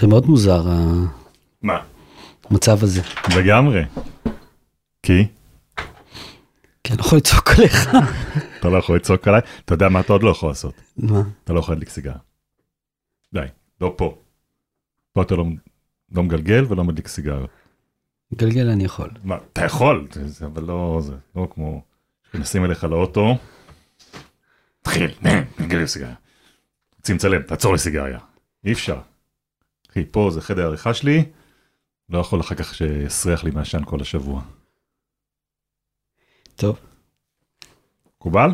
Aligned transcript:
זה 0.00 0.06
מאוד 0.06 0.26
מוזר, 0.26 0.62
מה? 1.62 1.78
המצב 2.50 2.82
הזה. 2.84 3.02
לגמרי. 3.38 3.82
כי? 5.02 5.26
כי 6.84 6.92
אני 6.92 6.98
לא 6.98 7.04
יכול 7.04 7.18
לצעוק 7.18 7.48
עליך. 7.58 7.88
אתה 8.60 8.68
לא 8.68 8.78
יכול 8.78 8.96
לצעוק 8.96 9.28
עליי? 9.28 9.40
אתה 9.64 9.74
יודע 9.74 9.88
מה 9.88 10.00
אתה 10.00 10.12
עוד 10.12 10.22
לא 10.22 10.30
יכול 10.30 10.48
לעשות? 10.48 10.74
מה? 10.96 11.22
אתה 11.44 11.52
לא 11.52 11.58
יכול 11.58 11.74
להדליק 11.74 11.88
סיגר. 11.88 12.12
די, 13.34 13.40
לא 13.80 13.94
פה. 13.96 14.18
פה 15.12 15.22
אתה 15.22 15.34
לא, 15.36 15.44
לא 16.12 16.22
מגלגל 16.22 16.64
ולא 16.68 16.84
מדליק 16.84 17.08
סיגר. 17.08 17.44
גלגל 18.34 18.68
אני 18.68 18.84
יכול. 18.84 19.10
מה, 19.24 19.36
אתה 19.52 19.64
יכול, 19.64 20.06
זה- 20.12 20.46
אבל 20.46 20.62
לא, 20.64 20.98
זה 21.02 21.14
לא 21.36 21.48
כמו, 21.54 21.82
נשים 22.34 22.64
אליך 22.64 22.84
לאוטו, 22.84 23.38
תתחיל, 24.80 25.10
נגלגל 25.58 25.86
סיגריה. 25.86 26.14
צמצלם, 27.02 27.42
תעצור 27.42 27.74
לסיגריה. 27.74 28.18
אי 28.64 28.72
אפשר. 28.72 29.00
אחי, 29.90 30.04
פה 30.10 30.30
זה 30.32 30.40
חדר 30.40 30.62
העריכה 30.62 30.94
שלי, 30.94 31.24
לא 32.08 32.18
יכול 32.18 32.40
אחר 32.40 32.54
כך 32.54 32.74
שיסריח 32.74 33.44
לי 33.44 33.50
מעשן 33.50 33.84
כל 33.84 34.00
השבוע. 34.00 34.42
טוב, 36.56 36.78
מקובל? 38.16 38.50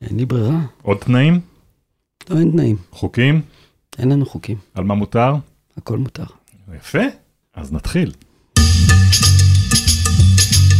אין 0.00 0.16
לי 0.16 0.24
ברירה. 0.24 0.60
עוד 0.82 0.96
תנאים? 0.96 1.40
לא, 2.30 2.38
אין 2.38 2.50
תנאים. 2.50 2.76
חוקים? 2.90 3.42
אין 3.98 4.12
לנו 4.12 4.26
חוקים. 4.26 4.58
על 4.74 4.84
מה 4.84 4.94
מותר? 4.94 5.34
הכל 5.76 5.98
מותר. 5.98 6.24
יפה, 6.76 7.02
אז 7.54 7.72
נתחיל. 7.72 8.12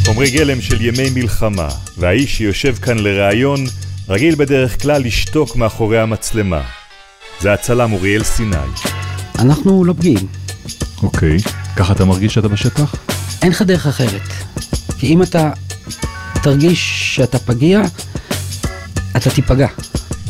חומרי 0.07 0.31
גלם 0.31 0.61
של 0.61 0.83
ימי 0.83 1.11
מלחמה, 1.15 1.69
והאיש 1.99 2.39
שיושב 2.39 2.75
כאן 2.75 2.99
לראיון, 2.99 3.61
רגיל 4.09 4.35
בדרך 4.35 4.83
כלל 4.83 5.03
לשתוק 5.03 5.57
מאחורי 5.57 5.99
המצלמה. 5.99 6.63
זה 7.41 7.53
הצלם 7.53 7.93
אוריאל 7.93 8.23
סיני. 8.23 8.98
אנחנו 9.39 9.85
לא 9.85 9.93
פגיעים. 9.93 10.27
אוקיי, 11.03 11.37
ככה 11.77 11.93
אתה 11.93 12.05
מרגיש 12.05 12.35
שאתה 12.35 12.49
בשטח? 12.49 12.95
אין 13.43 13.51
לך 13.51 13.63
דרך 13.63 13.87
אחרת. 13.87 14.23
כי 14.99 15.07
אם 15.07 15.23
אתה 15.23 15.51
תרגיש 16.43 17.15
שאתה 17.17 17.39
פגיע, 17.39 17.81
אתה 19.17 19.31
תיפגע. 19.31 19.69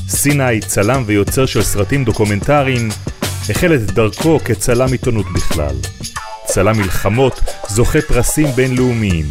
סיני, 0.09 0.61
צלם 0.67 1.03
ויוצר 1.07 1.47
של 1.47 1.63
סרטים 1.63 2.05
דוקומנטריים, 2.05 2.89
החל 3.51 3.75
את 3.75 3.81
דרכו 3.81 4.39
כצלם 4.45 4.93
עיתונות 4.93 5.27
בכלל. 5.33 5.75
צלם 6.47 6.77
מלחמות, 6.79 7.41
זוכה 7.69 8.01
פרסים 8.01 8.47
בינלאומיים. 8.47 9.27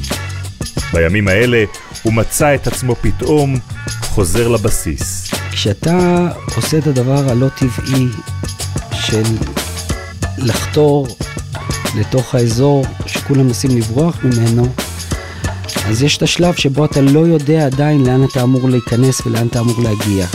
בימים 0.93 1.27
האלה 1.27 1.63
הוא 2.03 2.13
מצא 2.13 2.55
את 2.55 2.67
עצמו 2.67 2.95
פתאום 3.01 3.55
חוזר 4.01 4.47
לבסיס. 4.47 5.31
כשאתה 5.51 6.27
עושה 6.55 6.77
את 6.77 6.87
הדבר 6.87 7.29
הלא 7.29 7.47
טבעי 7.49 8.07
של 8.93 9.23
לחתור 10.47 11.07
לתוך 11.99 12.35
האזור 12.35 12.85
שכולם 13.05 13.47
מנסים 13.47 13.77
לברוח 13.77 14.17
ממנו, 14.23 14.67
אז 15.85 16.03
יש 16.03 16.17
את 16.17 16.21
השלב 16.21 16.55
שבו 16.55 16.85
אתה 16.85 17.01
לא 17.01 17.19
יודע 17.19 17.65
עדיין 17.65 18.05
לאן 18.05 18.23
אתה 18.23 18.43
אמור 18.43 18.69
להיכנס 18.69 19.21
ולאן 19.25 19.47
אתה 19.47 19.59
אמור 19.59 19.81
להגיע. 19.83 20.25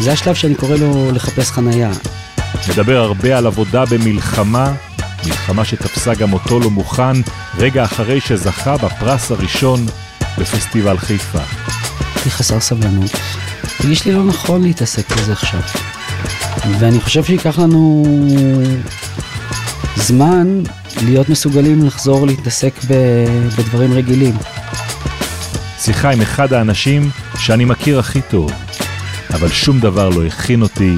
זה 0.00 0.12
השלב 0.12 0.34
שאני 0.34 0.54
קורא 0.54 0.76
לו 0.76 1.12
לחפש 1.12 1.50
חנייה. 1.50 1.90
מדבר 2.68 2.96
הרבה 2.96 3.38
על 3.38 3.46
עבודה 3.46 3.84
במלחמה, 3.84 4.72
מלחמה 5.26 5.64
שתפסה 5.64 6.14
גם 6.14 6.32
אותו 6.32 6.60
לא 6.60 6.70
מוכן, 6.70 7.16
רגע 7.58 7.84
אחרי 7.84 8.20
שזכה 8.20 8.76
בפרס 8.76 9.30
הראשון 9.30 9.86
בפסטיבל 10.38 10.98
חיפה. 10.98 11.38
הייתי 12.14 12.30
חסר 12.30 12.60
סבלנות. 12.60 13.10
הרגיש 13.80 14.04
לי 14.04 14.12
לא 14.12 14.24
נכון 14.24 14.62
להתעסק 14.62 15.16
בזה 15.16 15.32
עכשיו. 15.32 15.60
ואני 16.78 17.00
חושב 17.00 17.24
שייקח 17.24 17.58
לנו 17.58 18.04
זמן 20.08 20.62
להיות 21.04 21.28
מסוגלים 21.28 21.84
לחזור 21.84 22.26
להתעסק 22.26 22.72
ב- 22.88 23.48
בדברים 23.58 23.92
רגילים. 23.92 24.34
שיחה 25.78 26.10
עם 26.10 26.20
אחד 26.20 26.52
האנשים 26.52 27.10
שאני 27.38 27.64
מכיר 27.64 27.98
הכי 27.98 28.20
טוב, 28.30 28.52
אבל 29.34 29.48
שום 29.48 29.80
דבר 29.80 30.08
לא 30.08 30.26
הכין 30.26 30.62
אותי 30.62 30.94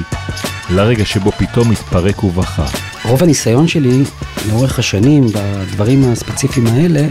לרגע 0.69 1.05
שבו 1.05 1.31
פתאום 1.31 1.71
התפרק 1.71 2.23
ובכה. 2.23 2.65
רוב 3.05 3.23
הניסיון 3.23 3.67
שלי 3.67 4.03
לאורך 4.49 4.79
השנים 4.79 5.27
בדברים 5.27 6.11
הספציפיים 6.11 6.67
האלה 6.67 7.07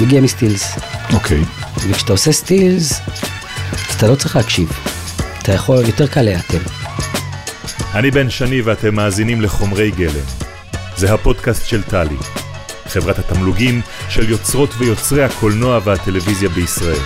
מגיע 0.00 0.20
מסטילס. 0.20 0.78
אוקיי. 1.12 1.40
וכשאתה 1.88 2.12
עושה 2.12 2.32
סטילס, 2.32 3.00
אתה 3.96 4.08
לא 4.08 4.14
צריך 4.14 4.36
להקשיב. 4.36 4.72
אתה 5.42 5.52
יכול, 5.52 5.86
יותר 5.86 6.06
קל 6.06 6.22
להיאטם. 6.22 6.58
אני 7.94 8.10
בן 8.10 8.30
שני 8.30 8.60
ואתם 8.60 8.94
מאזינים 8.94 9.40
לחומרי 9.40 9.90
גלם. 9.90 10.49
זה 11.00 11.14
הפודקאסט 11.14 11.66
של 11.66 11.82
טלי, 11.82 12.16
חברת 12.84 13.18
התמלוגים 13.18 13.80
של 14.08 14.30
יוצרות 14.30 14.70
ויוצרי 14.78 15.24
הקולנוע 15.24 15.78
והטלוויזיה 15.84 16.48
בישראל. 16.48 17.00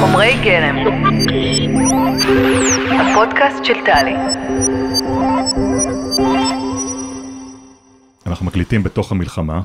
חומרי 0.00 0.32
גלם. 0.44 0.76
הפודקאסט 3.00 3.64
של 3.64 3.74
טלי. 3.86 4.14
אנחנו 8.26 8.46
מקליטים 8.46 8.82
בתוך 8.82 9.12
המלחמה, 9.12 9.60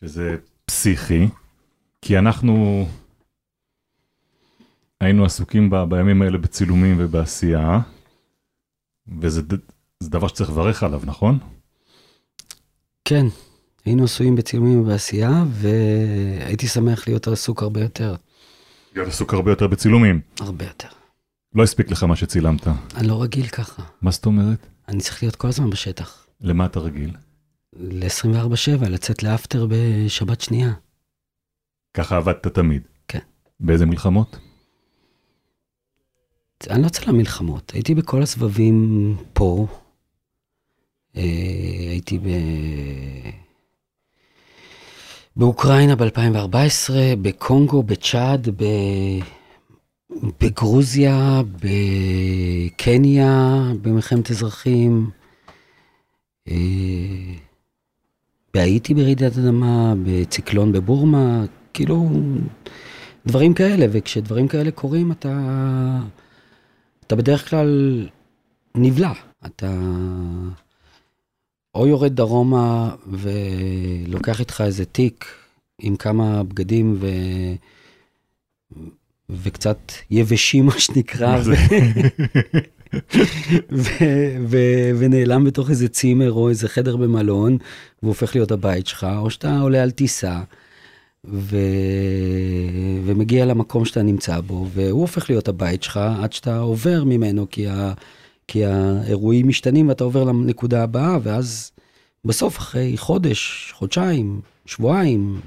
שזה 0.00 0.36
פסיכי, 0.66 1.28
כי 2.02 2.18
אנחנו 2.18 2.86
היינו 5.02 5.24
עסוקים 5.24 5.70
ב, 5.70 5.76
בימים 5.76 6.22
האלה 6.22 6.38
בצילומים 6.38 6.96
ובעשייה, 6.98 7.80
וזה 9.20 9.42
דבר 10.02 10.28
שצריך 10.28 10.50
לברך 10.50 10.82
עליו, 10.82 11.02
נכון? 11.04 11.38
כן, 13.04 13.26
היינו 13.84 14.04
עשויים 14.04 14.36
בצילומים 14.36 14.80
ובעשייה, 14.80 15.44
והייתי 15.48 16.68
שמח 16.68 17.08
להיות 17.08 17.28
עסוק 17.28 17.62
הרבה 17.62 17.80
יותר. 17.80 18.14
להיות 18.94 19.08
עסוק 19.08 19.34
הרבה 19.34 19.50
יותר 19.52 19.66
בצילומים. 19.66 20.20
הרבה 20.40 20.64
יותר. 20.64 20.88
לא 21.54 21.62
הספיק 21.62 21.90
לך 21.90 22.02
מה 22.02 22.16
שצילמת. 22.16 22.66
אני 22.96 23.08
לא 23.08 23.22
רגיל 23.22 23.46
ככה. 23.46 23.82
מה 24.02 24.10
זאת 24.10 24.26
אומרת? 24.26 24.66
אני 24.88 25.00
צריך 25.00 25.22
להיות 25.22 25.36
כל 25.36 25.48
הזמן 25.48 25.70
בשטח. 25.70 26.26
למה 26.40 26.66
אתה 26.66 26.80
רגיל? 26.80 27.16
ל-24-7, 27.72 28.88
לצאת 28.88 29.22
לאפטר 29.22 29.66
בשבת 29.70 30.40
שנייה. 30.40 30.72
ככה 31.94 32.16
עבדת 32.16 32.46
תמיד. 32.46 32.82
כן. 33.08 33.18
באיזה 33.60 33.86
מלחמות? 33.86 34.36
אני 36.70 36.82
לא 36.82 36.88
צלם 36.88 37.16
מלחמות, 37.16 37.72
הייתי 37.74 37.94
בכל 37.94 38.22
הסבבים 38.22 39.16
פה. 39.32 39.66
אה, 41.16 41.22
הייתי 41.90 42.18
ב... 42.18 42.26
באוקראינה 45.36 45.96
ב-2014, 45.96 46.90
בקונגו, 47.22 47.82
בצ'אד, 47.82 48.48
ב... 48.56 48.64
בגרוזיה, 50.40 51.42
בקניה, 51.62 53.62
במלחמת 53.82 54.30
אזרחים, 54.30 55.10
אה, 56.48 56.54
בהאיטי 58.54 58.94
ברעידת 58.94 59.38
אדמה, 59.38 59.94
בציקלון 60.04 60.72
בבורמה, 60.72 61.44
כאילו 61.74 62.10
דברים 63.26 63.54
כאלה, 63.54 63.86
וכשדברים 63.90 64.48
כאלה 64.48 64.70
קורים 64.70 65.12
אתה, 65.12 65.30
אתה 67.12 67.20
בדרך 67.20 67.50
כלל 67.50 68.08
נבלע, 68.74 69.12
אתה 69.46 69.70
או 71.74 71.86
יורד 71.86 72.16
דרומה 72.16 72.94
ולוקח 73.06 74.40
איתך 74.40 74.60
איזה 74.66 74.84
תיק 74.84 75.26
עם 75.78 75.96
כמה 75.96 76.42
בגדים 76.42 76.96
ו... 77.00 77.06
וקצת 79.30 79.92
יבשים, 80.10 80.66
מה 80.66 80.80
שנקרא, 80.80 81.38
ו... 81.44 81.52
ו... 83.72 83.88
ו... 84.48 84.58
ונעלם 84.98 85.44
בתוך 85.44 85.70
איזה 85.70 85.88
צימר 85.88 86.32
או 86.32 86.48
איזה 86.48 86.68
חדר 86.68 86.96
במלון, 86.96 87.58
והופך 88.02 88.34
להיות 88.34 88.52
הבית 88.52 88.86
שלך, 88.86 89.06
או 89.18 89.30
שאתה 89.30 89.58
עולה 89.58 89.82
על 89.82 89.90
טיסה. 89.90 90.40
ו... 91.26 91.56
ומגיע 93.04 93.46
למקום 93.46 93.84
שאתה 93.84 94.02
נמצא 94.02 94.40
בו, 94.40 94.66
והוא 94.72 95.00
הופך 95.00 95.30
להיות 95.30 95.48
הבית 95.48 95.82
שלך 95.82 96.00
עד 96.22 96.32
שאתה 96.32 96.58
עובר 96.58 97.04
ממנו, 97.04 97.46
כי, 97.50 97.68
ה... 97.68 97.92
כי 98.48 98.64
האירועים 98.64 99.48
משתנים 99.48 99.88
ואתה 99.88 100.04
עובר 100.04 100.24
לנקודה 100.24 100.82
הבאה, 100.82 101.18
ואז 101.22 101.72
בסוף, 102.24 102.58
אחרי 102.58 102.96
חודש, 102.96 103.72
חודשיים, 103.74 104.40
שבועיים, 104.66 105.40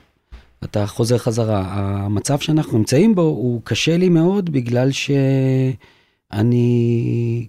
אתה 0.63 0.87
חוזר 0.87 1.17
חזרה. 1.17 1.63
המצב 1.69 2.39
שאנחנו 2.39 2.77
נמצאים 2.77 3.15
בו 3.15 3.21
הוא 3.21 3.61
קשה 3.63 3.97
לי 3.97 4.09
מאוד, 4.09 4.49
בגלל 4.49 4.91
שאני 4.91 6.47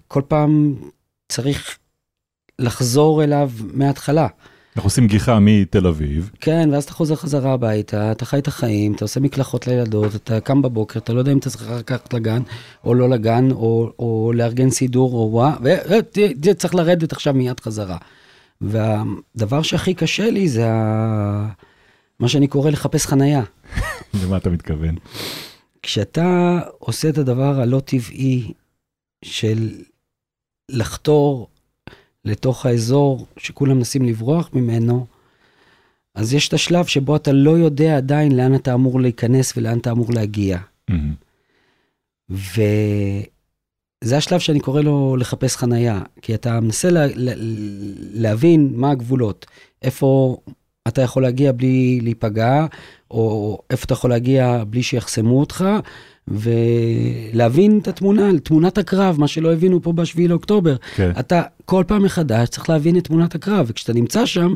כל 0.07 0.21
פעם 0.27 0.75
צריך 1.29 1.77
לחזור 2.59 3.23
אליו 3.23 3.51
מההתחלה. 3.73 4.27
אנחנו 4.77 4.87
עושים 4.87 5.07
גיחה 5.07 5.39
מתל 5.39 5.87
אביב. 5.87 6.31
כן, 6.41 6.69
ואז 6.71 6.83
אתה 6.83 6.93
חוזר 6.93 7.15
חזרה 7.15 7.53
הביתה, 7.53 8.11
אתה 8.11 8.25
חי 8.25 8.39
את 8.39 8.47
החיים, 8.47 8.93
אתה 8.93 9.05
עושה 9.05 9.19
מקלחות 9.19 9.67
לילדות, 9.67 10.15
אתה 10.15 10.39
קם 10.39 10.61
בבוקר, 10.61 10.99
אתה 10.99 11.13
לא 11.13 11.19
יודע 11.19 11.31
אם 11.31 11.37
אתה 11.37 11.49
צריך 11.49 11.71
לקחת 11.71 12.13
לגן, 12.13 12.41
או 12.83 12.93
לא 12.93 13.09
לגן, 13.09 13.51
או, 13.51 13.91
או 13.99 14.31
לארגן 14.35 14.69
סידור, 14.69 15.13
או 15.13 15.29
וואה, 15.31 15.55
וצריך 16.41 16.75
לרדת 16.75 17.11
עכשיו 17.11 17.33
מיד 17.33 17.59
חזרה. 17.59 17.97
והדבר 18.61 19.61
שהכי 19.61 19.93
קשה 19.93 20.29
לי 20.29 20.49
זה 20.49 20.71
ה... 20.71 21.47
מה 22.19 22.27
שאני 22.27 22.47
קורא 22.47 22.69
לחפש 22.69 23.05
חנייה. 23.05 23.43
למה 24.23 24.37
אתה 24.37 24.49
מתכוון? 24.49 24.95
כשאתה 25.81 26.59
עושה 26.79 27.09
את 27.09 27.17
הדבר 27.17 27.61
הלא 27.61 27.79
טבעי 27.79 28.53
של 29.25 29.69
לחתור 30.69 31.47
לתוך 32.27 32.65
האזור 32.65 33.25
שכולם 33.37 33.77
מנסים 33.77 34.05
לברוח 34.05 34.49
ממנו, 34.53 35.05
אז 36.15 36.33
יש 36.33 36.47
את 36.47 36.53
השלב 36.53 36.85
שבו 36.85 37.15
אתה 37.15 37.31
לא 37.31 37.51
יודע 37.57 37.97
עדיין 37.97 38.35
לאן 38.35 38.55
אתה 38.55 38.73
אמור 38.73 39.01
להיכנס 39.01 39.57
ולאן 39.57 39.77
אתה 39.77 39.91
אמור 39.91 40.07
להגיע. 40.13 40.57
מהמם. 40.89 41.13
וזה 42.29 44.17
השלב 44.17 44.39
שאני 44.39 44.59
קורא 44.59 44.81
לו 44.81 45.17
לחפש 45.17 45.55
חנייה, 45.55 46.01
כי 46.21 46.35
אתה 46.35 46.59
מנסה 46.59 46.89
לה, 46.89 47.05
לה, 47.15 47.31
להבין 48.13 48.71
מה 48.73 48.91
הגבולות, 48.91 49.45
איפה 49.81 50.37
אתה 50.87 51.01
יכול 51.01 51.23
להגיע 51.23 51.51
בלי 51.51 51.99
להיפגע, 52.03 52.65
או 53.11 53.57
איפה 53.69 53.85
אתה 53.85 53.93
יכול 53.93 54.09
להגיע 54.09 54.63
בלי 54.69 54.83
שיחסמו 54.83 55.39
אותך, 55.39 55.65
ולהבין 56.27 57.79
את 57.81 57.87
התמונה, 57.87 58.39
תמונת 58.43 58.77
הקרב, 58.77 59.19
מה 59.19 59.27
שלא 59.27 59.53
הבינו 59.53 59.81
פה 59.81 59.93
ב-7 59.93 60.27
לאוקטובר. 60.29 60.75
כן. 60.95 61.11
אתה 61.19 61.41
כל 61.65 61.83
פעם 61.87 62.03
מחדש 62.03 62.49
צריך 62.49 62.69
להבין 62.69 62.97
את 62.97 63.03
תמונת 63.07 63.35
הקרב, 63.35 63.65
וכשאתה 63.69 63.93
נמצא 63.93 64.25
שם, 64.25 64.55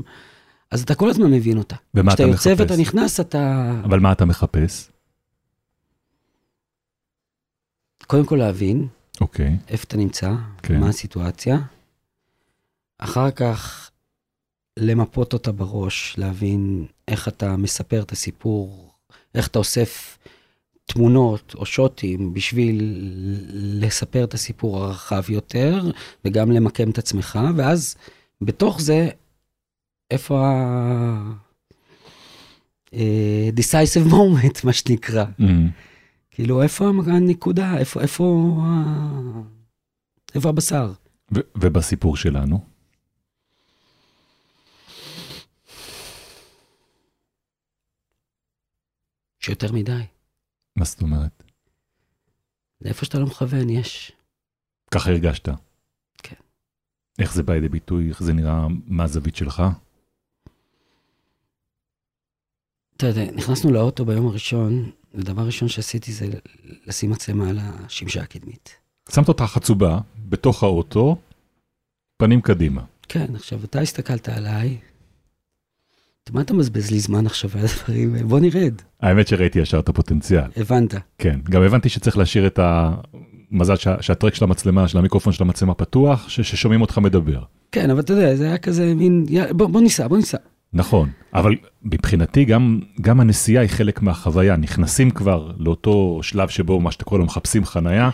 אז 0.72 0.82
אתה 0.82 0.96
כל 0.96 1.10
הזמן 1.10 1.32
מבין 1.32 1.58
אותה. 1.58 1.76
ומה 1.94 2.14
אתה 2.14 2.24
כשאתה 2.24 2.32
יוצא 2.32 2.50
מחפש? 2.50 2.62
ואתה 2.62 2.82
נכנס, 2.82 3.20
אתה 3.20 3.72
אבל 3.84 4.00
מה 4.00 4.12
אתה 4.12 4.26
מחפש? 4.26 4.92
קודם 8.08 8.26
כל 8.26 8.36
להבין 8.36 8.88
אוקיי. 9.22 9.58
איפה 9.68 9.84
אתה 9.88 9.98
נמצא, 9.98 10.34
כן. 10.64 10.80
מה 10.80 10.90
הסיטואציה. 10.90 11.58
אחר 12.98 13.32
כך 13.32 13.92
למפות 14.78 15.34
אותה 15.34 15.52
בראש, 15.52 16.16
להבין 16.18 16.86
איך 17.08 17.28
אתה 17.28 17.58
מספר 17.58 18.02
את 18.02 18.12
הסיפור, 18.12 18.92
איך 19.36 19.48
אתה 19.48 19.60
אוסף 19.60 20.18
תמונות 20.94 21.56
או 21.56 21.66
שוטים 21.66 22.34
בשביל 22.34 22.96
לספר 23.54 24.24
את 24.24 24.34
הסיפור 24.34 24.84
הרחב 24.84 25.30
יותר, 25.30 25.92
וגם 26.26 26.52
למקם 26.52 26.90
את 26.90 26.98
עצמך, 26.98 27.40
ואז 27.56 27.96
בתוך 28.42 28.82
זה, 28.82 29.10
איפה 30.12 30.46
ה... 30.48 31.32
אה, 32.94 33.50
decisive 33.56 34.12
moment, 34.12 34.60
מה 34.66 34.74
שנקרא. 34.74 35.26
מהמם. 35.40 35.70
כאילו, 36.32 36.62
איפה 36.64 36.86
הנקודה? 37.08 37.78
איפה, 37.78 38.02
איפה, 38.02 38.58
איפה 40.36 40.50
הבשר? 40.50 40.92
ו- 41.36 41.40
ובסיפור 41.56 42.18
שלנו? 42.18 42.60
שיותר 49.40 49.72
מדי. 49.72 50.02
מה 50.76 50.86
זאת 50.86 51.02
אומרת? 51.02 51.44
לאיפה 52.82 53.06
שאתה 53.06 53.20
לא 53.20 53.26
מכוון, 53.26 53.70
יש. 53.70 54.12
ככה 54.92 55.10
הרגשת. 55.10 55.50
כן. 56.18 56.36
איך 57.20 57.34
זה 57.34 57.44
בא 57.44 57.54
לידי 57.54 57.70
ביטוי? 57.70 58.10
איך 58.10 58.24
זה 58.24 58.34
נראה? 58.34 58.68
מה 58.86 59.04
הזווית 59.04 59.36
שלך? 59.36 59.64
אתה 62.98 63.08
יודע, 63.08 63.32
נכנסנו 63.32 63.72
לאוטו 63.72 64.06
ביום 64.06 64.28
הראשון, 64.28 64.92
ודבר 65.14 65.46
ראשון 65.46 65.68
שעשיתי 65.68 66.12
זה 66.12 66.26
לשים 66.86 67.10
מצלמה 67.10 67.50
על 67.50 67.60
השמשה 67.62 68.22
הקדמית. 68.22 68.76
שמת 69.10 69.28
אותה 69.28 69.48
חצובה 69.48 70.00
בתוך 70.30 70.64
האוטו, 70.64 71.18
פנים 72.18 72.42
קדימה. 72.42 72.86
כן, 73.10 73.36
עכשיו, 73.36 73.64
אתה 73.64 73.80
הסתכלת 73.80 74.30
עליי, 74.30 74.78
מה 76.30 76.42
אתה 76.42 76.54
מבזבז 76.54 76.92
לי 76.92 77.00
זמן 77.00 77.26
עכשיו 77.26 77.50
על 77.54 77.60
הדברים? 77.66 78.16
בוא 78.28 78.40
נרד. 78.40 78.74
האמת 79.02 79.28
שראיתי 79.28 79.60
ישר 79.60 79.80
את 79.80 79.90
הפוטנציאל. 79.90 80.44
הבנת. 80.58 80.94
כן, 81.18 81.40
גם 81.50 81.62
הבנתי 81.62 81.90
שצריך 81.90 82.18
להשאיר 82.18 82.48
את 82.48 82.60
המזל 82.62 83.76
שה, 83.76 83.96
שהטרק 84.02 84.36
של 84.36 84.44
המצלמה, 84.44 84.88
של 84.88 84.98
המיקרופון 84.98 85.34
של 85.34 85.44
המצלמה 85.44 85.74
פתוח, 85.74 86.30
ש, 86.30 86.42
ששומעים 86.42 86.82
אותך 86.82 86.98
מדבר. 86.98 87.42
כן, 87.72 87.90
אבל 87.90 88.00
אתה 88.00 88.14
יודע, 88.14 88.36
זה 88.36 88.46
היה 88.48 88.58
כזה 88.58 88.96
מין, 88.96 89.26
בוא, 89.52 89.68
בוא 89.68 89.82
ניסע, 89.82 90.08
בוא 90.08 90.18
ניסע. 90.18 90.38
נכון, 90.74 91.10
אבל 91.34 91.56
מבחינתי 91.84 92.46
גם, 92.46 92.80
גם 93.02 93.20
הנסיעה 93.20 93.62
היא 93.64 93.70
חלק 93.70 94.02
מהחוויה, 94.02 94.56
נכנסים 94.56 95.10
כבר 95.12 95.52
לאותו 95.58 96.20
שלב 96.24 96.50
שבו 96.50 96.80
מה 96.80 96.92
שאתה 96.92 97.06
קורא 97.06 97.20
לו 97.20 97.26
מחפשים 97.26 97.66
חנייה, 97.66 98.10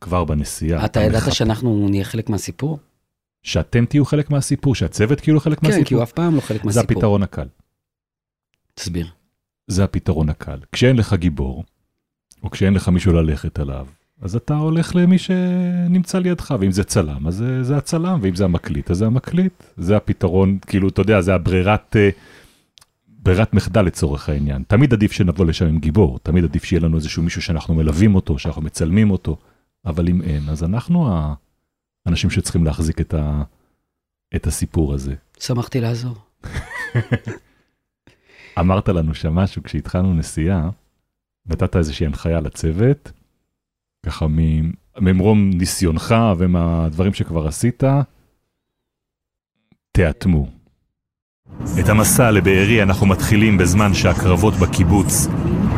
כבר 0.00 0.24
בנסיעה. 0.24 0.84
אתה 0.84 1.00
ידעת 1.00 1.22
מחפ- 1.22 1.30
שאנחנו 1.34 1.86
נהיה 1.90 2.04
חלק 2.04 2.30
מהסיפור? 2.30 2.78
שאתם 3.42 3.84
תהיו 3.84 4.04
חלק 4.04 4.30
מהסיפור, 4.30 4.74
שהצוות 4.74 5.20
כאילו 5.20 5.40
חלק 5.40 5.58
כן, 5.58 5.66
כי 5.66 5.72
מהסיפור, 5.72 5.98
הוא 5.98 6.02
אף 6.02 6.12
פעם 6.12 6.36
לא 6.36 6.40
חלק 6.40 6.60
זה 6.60 6.66
מהסיפור. 6.66 6.84
הפתרון 6.84 7.22
הקל. 7.22 7.48
תסביר. 8.74 9.06
זה 9.66 9.84
הפתרון 9.84 10.28
הקל. 10.28 10.58
כשאין 10.72 10.96
לך 10.96 11.14
גיבור, 11.14 11.64
או 12.42 12.50
כשאין 12.50 12.74
לך 12.74 12.88
מישהו 12.88 13.12
ללכת 13.12 13.58
עליו, 13.58 13.86
אז 14.22 14.36
אתה 14.36 14.56
הולך 14.56 14.96
למי 14.96 15.18
שנמצא 15.18 16.18
לידך, 16.18 16.54
ואם 16.60 16.72
זה 16.72 16.84
צלם, 16.84 17.26
אז 17.26 17.34
זה, 17.34 17.62
זה 17.62 17.76
הצלם, 17.76 18.18
ואם 18.22 18.34
זה 18.34 18.44
המקליט, 18.44 18.90
אז 18.90 18.96
זה 18.96 19.06
המקליט. 19.06 19.62
זה 19.76 19.96
הפתרון, 19.96 20.58
כאילו, 20.66 20.88
אתה 20.88 21.00
יודע, 21.00 21.20
זה 21.20 21.34
הברירת, 21.34 21.96
אה, 21.96 22.10
ברירת 23.08 23.54
מחדל 23.54 23.82
לצורך 23.82 24.28
העניין. 24.28 24.62
תמיד 24.68 24.92
עדיף 24.92 25.12
שנבוא 25.12 25.46
לשם 25.46 25.66
עם 25.66 25.78
גיבור, 25.78 26.18
תמיד 26.22 26.44
עדיף 26.44 26.64
שיהיה 26.64 26.80
לנו 26.80 26.96
איזשהו 26.96 27.22
מישהו 27.22 27.42
שאנחנו 27.42 27.74
מלווים 27.74 28.14
אותו, 28.14 28.38
שאנחנו 28.38 28.62
מצלמים 28.62 29.10
אותו, 29.10 29.36
אבל 29.86 30.08
אם 30.08 30.22
אין, 30.22 30.48
אז 30.48 30.64
אנחנו 30.64 31.32
האנשים 32.06 32.30
שצריכים 32.30 32.64
להחזיק 32.64 33.00
את, 33.00 33.14
ה, 33.14 33.42
את 34.36 34.46
הסיפור 34.46 34.94
הזה. 34.94 35.14
שמחתי 35.40 35.80
לעזור. 35.80 36.16
אמרת 38.60 38.88
לנו 38.88 39.14
שם 39.14 39.34
משהו 39.34 39.62
כשהתחלנו 39.62 40.14
נסיעה, 40.14 40.70
נתת 41.46 41.76
איזושהי 41.76 42.06
הנחיה 42.06 42.40
לצוות, 42.40 43.12
ככה 44.06 44.26
ממרום 45.00 45.50
ניסיונך 45.50 46.14
ומהדברים 46.38 47.14
שכבר 47.14 47.48
עשית, 47.48 47.82
תאטמו. 49.92 50.48
את 51.80 51.88
המסע 51.88 52.30
לבארי 52.30 52.82
אנחנו 52.82 53.06
מתחילים 53.06 53.58
בזמן 53.58 53.94
שהקרבות 53.94 54.54
בקיבוץ 54.54 55.26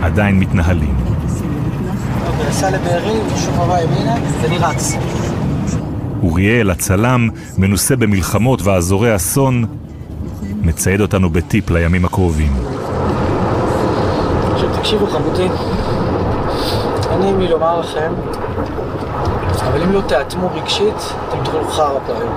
עדיין 0.03 0.38
מתנהלים. 0.38 0.97
נסע 2.49 2.71
לבארי, 2.71 3.37
שוב 3.37 3.61
הבא 3.61 3.81
ימינה, 3.81 4.15
ואני 4.43 4.59
רץ. 4.59 4.93
אוריאל, 6.25 6.71
הצלם, 6.71 7.28
מנוסה 7.59 7.97
במלחמות 7.97 8.62
ואזורי 8.62 9.16
אסון, 9.16 9.64
מצייד 10.43 11.00
אותנו 11.00 11.31
בטיפ 11.31 11.71
לימים 11.71 12.04
הקרובים. 12.04 12.52
עכשיו 14.52 14.78
תקשיבו 14.78 15.07
חמודים, 15.07 15.50
אין 17.11 17.21
נעים 17.21 17.40
לי 17.40 17.49
לומר 17.49 17.81
לכם, 17.81 18.12
אבל 19.66 19.83
אם 19.83 19.93
לא 19.93 20.00
תאטמו 20.09 20.50
רגשית, 20.54 20.95
אתם 21.28 21.45
תאכלו 21.45 21.69
חרא 21.69 21.99
פה 22.07 22.19
היום. 22.19 22.35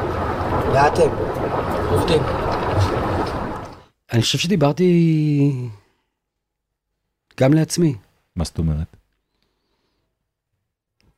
ואתם, 0.73 1.09
עובדים. 1.91 2.21
אני 4.13 4.21
חושב 4.21 4.37
שדיברתי 4.37 5.69
גם 7.39 7.53
לעצמי. 7.53 7.95
מה 8.35 8.43
זאת 8.43 8.57
אומרת? 8.57 8.95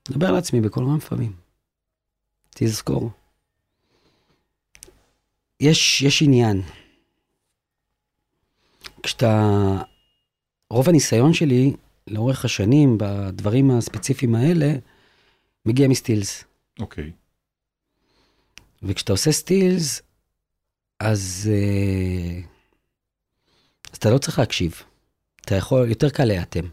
מדבר 0.10 0.32
לעצמי 0.32 0.62
בקול 0.62 0.84
רם 0.84 0.98
לפעמים. 0.98 1.39
תזכור. 2.62 3.10
יש, 5.60 6.02
יש 6.02 6.22
עניין. 6.22 6.62
כשאתה... 9.04 9.82
רוב 10.70 10.90
הניסיון 10.90 11.34
שלי 11.34 11.74
לאורך 12.08 12.46
השנים 12.46 12.98
בדברים 12.98 13.72
הספציפיים 13.72 14.36
האלה 14.36 14.74
מגיע 15.66 15.88
מסטילס. 15.88 16.44
אוקיי. 16.80 17.12
וכשאתה 18.84 19.12
עושה 19.12 19.32
סטילס, 19.32 20.02
אז, 21.00 21.50
אה, 21.52 22.42
אז 23.92 23.98
אתה 23.98 24.10
לא 24.10 24.18
צריך 24.18 24.40
להקשיב. 24.40 24.84
אתה 25.42 25.56
יכול, 25.56 25.90
יותר 25.90 26.10
קל 26.10 26.26
להיאטם. 26.26 26.66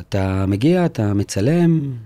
אתה 0.00 0.44
מגיע, 0.48 0.86
אתה 0.86 1.14
מצלם, 1.14 1.96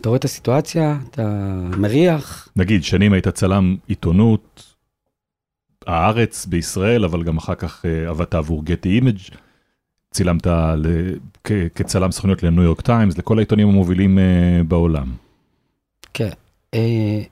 אתה 0.00 0.08
רואה 0.08 0.18
את 0.18 0.24
הסיטואציה, 0.24 0.98
אתה 1.10 1.52
מריח, 1.78 2.48
נגיד, 2.56 2.84
שנים 2.84 3.12
היית 3.12 3.28
צלם 3.28 3.76
עיתונות, 3.86 4.74
הארץ 5.86 6.46
בישראל, 6.46 7.04
אבל 7.04 7.22
גם 7.22 7.36
אחר 7.36 7.54
כך 7.54 7.84
אה, 7.86 8.08
עבדת 8.08 8.34
עבור 8.34 8.64
גטי 8.64 8.88
אימג', 8.88 9.18
צילמת 10.10 10.46
כ- 11.44 11.68
כצלם 11.74 12.12
סוכניות 12.12 12.42
לניו 12.42 12.62
יורק 12.62 12.80
טיימס, 12.80 13.18
לכל 13.18 13.38
העיתונים 13.38 13.68
המובילים 13.68 14.18
אה, 14.18 14.60
בעולם. 14.68 15.14
כן. 16.14 16.30
אה, 16.74 17.22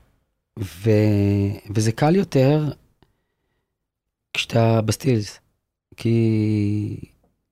ו... 0.58 0.90
וזה 1.74 1.92
קל 1.92 2.16
יותר 2.16 2.72
כשאתה 4.32 4.80
בסטילס. 4.80 5.40
כי... 5.96 6.96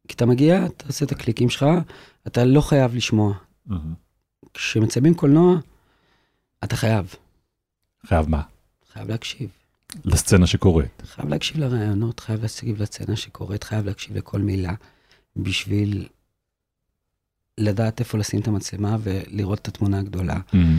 כי 0.09 0.15
אתה 0.15 0.27
מגיע, 0.27 0.67
אתה 0.67 0.85
עושה 0.87 1.05
את 1.05 1.13
הקליקים 1.13 1.49
שלך, 1.49 1.67
אתה 2.27 2.45
לא 2.45 2.61
חייב 2.61 2.95
לשמוע. 2.95 3.33
מהמם. 3.67 4.06
כשמצלמים 4.57 5.15
קולנוע, 5.15 5.57
אתה 6.65 6.77
חייב, 6.77 7.15
חייב 8.07 8.29
מה? 8.29 8.43
חייב 8.93 9.09
להקשיב. 9.09 9.51
לסצנה 10.05 10.47
שקורית. 10.47 11.03
חייב 11.05 11.29
להקשיב 11.29 11.59
לרעיונות, 11.59 12.21
חייב 12.21 12.43
להקשיב 12.43 12.83
לסצנה 12.83 13.17
שקורית, 13.17 13.65
חייב 13.65 13.87
להקשיב 13.87 14.17
לכל 14.17 14.39
מילה, 14.39 14.75
בשביל 15.37 16.09
לדעת 17.61 18.01
איפה 18.01 18.19
לשים 18.19 18.41
את 18.41 18.49
המצלמה 18.49 18.97
ולראות 19.01 19.59
את 19.59 19.69
התמונה 19.69 19.99
הגדולה. 19.99 20.37
מהמם. 20.53 20.79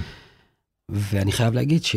ואני 0.90 1.32
חייב 1.32 1.54
להגיד 1.54 1.84
ש... 1.84 1.96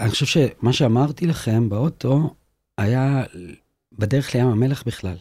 אני 0.00 0.10
חושב 0.10 0.26
שמה 0.26 0.72
שאמרתי 0.72 1.26
לכם 1.26 1.68
באוטו 1.68 2.34
היה 2.78 3.24
בדרך 3.92 4.34
לים 4.34 4.46
המלח 4.46 4.82
בכלל. 4.86 5.16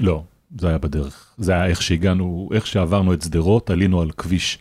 לא, 0.00 0.24
זה 0.58 0.68
היה 0.68 0.78
בדרך. 0.78 1.34
זה 1.38 1.52
היה 1.52 1.66
איך 1.66 1.82
שהגענו, 1.82 2.48
איך 2.54 2.66
שעברנו 2.66 3.14
את 3.14 3.22
שדרות, 3.22 3.70
עלינו 3.70 4.00
על 4.00 4.10
כביש 4.10 4.58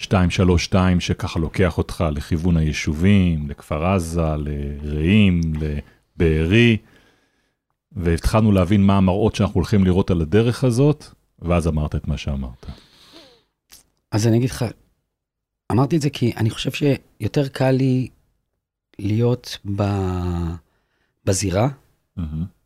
232, 0.00 1.00
שככה 1.00 1.40
לוקח 1.40 1.78
אותך 1.78 2.04
לכיוון 2.12 2.56
היישובים, 2.56 3.50
לכפר 3.50 3.86
עזה, 3.86 4.36
לרעים, 4.36 5.40
לבארי, 5.60 6.76
והתחלנו 7.92 8.52
להבין 8.52 8.82
מה 8.86 8.96
המראות 8.96 9.34
שאנחנו 9.34 9.54
הולכים 9.54 9.84
לראות 9.84 10.10
על 10.10 10.20
הדרך 10.20 10.64
הזאת, 10.64 11.04
ואז 11.38 11.68
אמרת 11.68 11.94
את 11.94 12.08
מה 12.08 12.16
שאמרת. 12.16 12.66
אז 14.10 14.26
אני 14.26 14.36
אגיד 14.36 14.50
לך, 14.50 14.64
אמרתי 15.72 15.96
את 15.96 16.02
זה 16.02 16.10
כי 16.10 16.32
אני 16.36 16.50
חושב 16.50 16.70
שיותר 16.70 17.48
קל 17.48 17.70
לי 17.70 18.08
להיות 18.98 19.58
ב... 19.76 19.82
בזירה, 21.24 21.68
מהמם. 22.16 22.61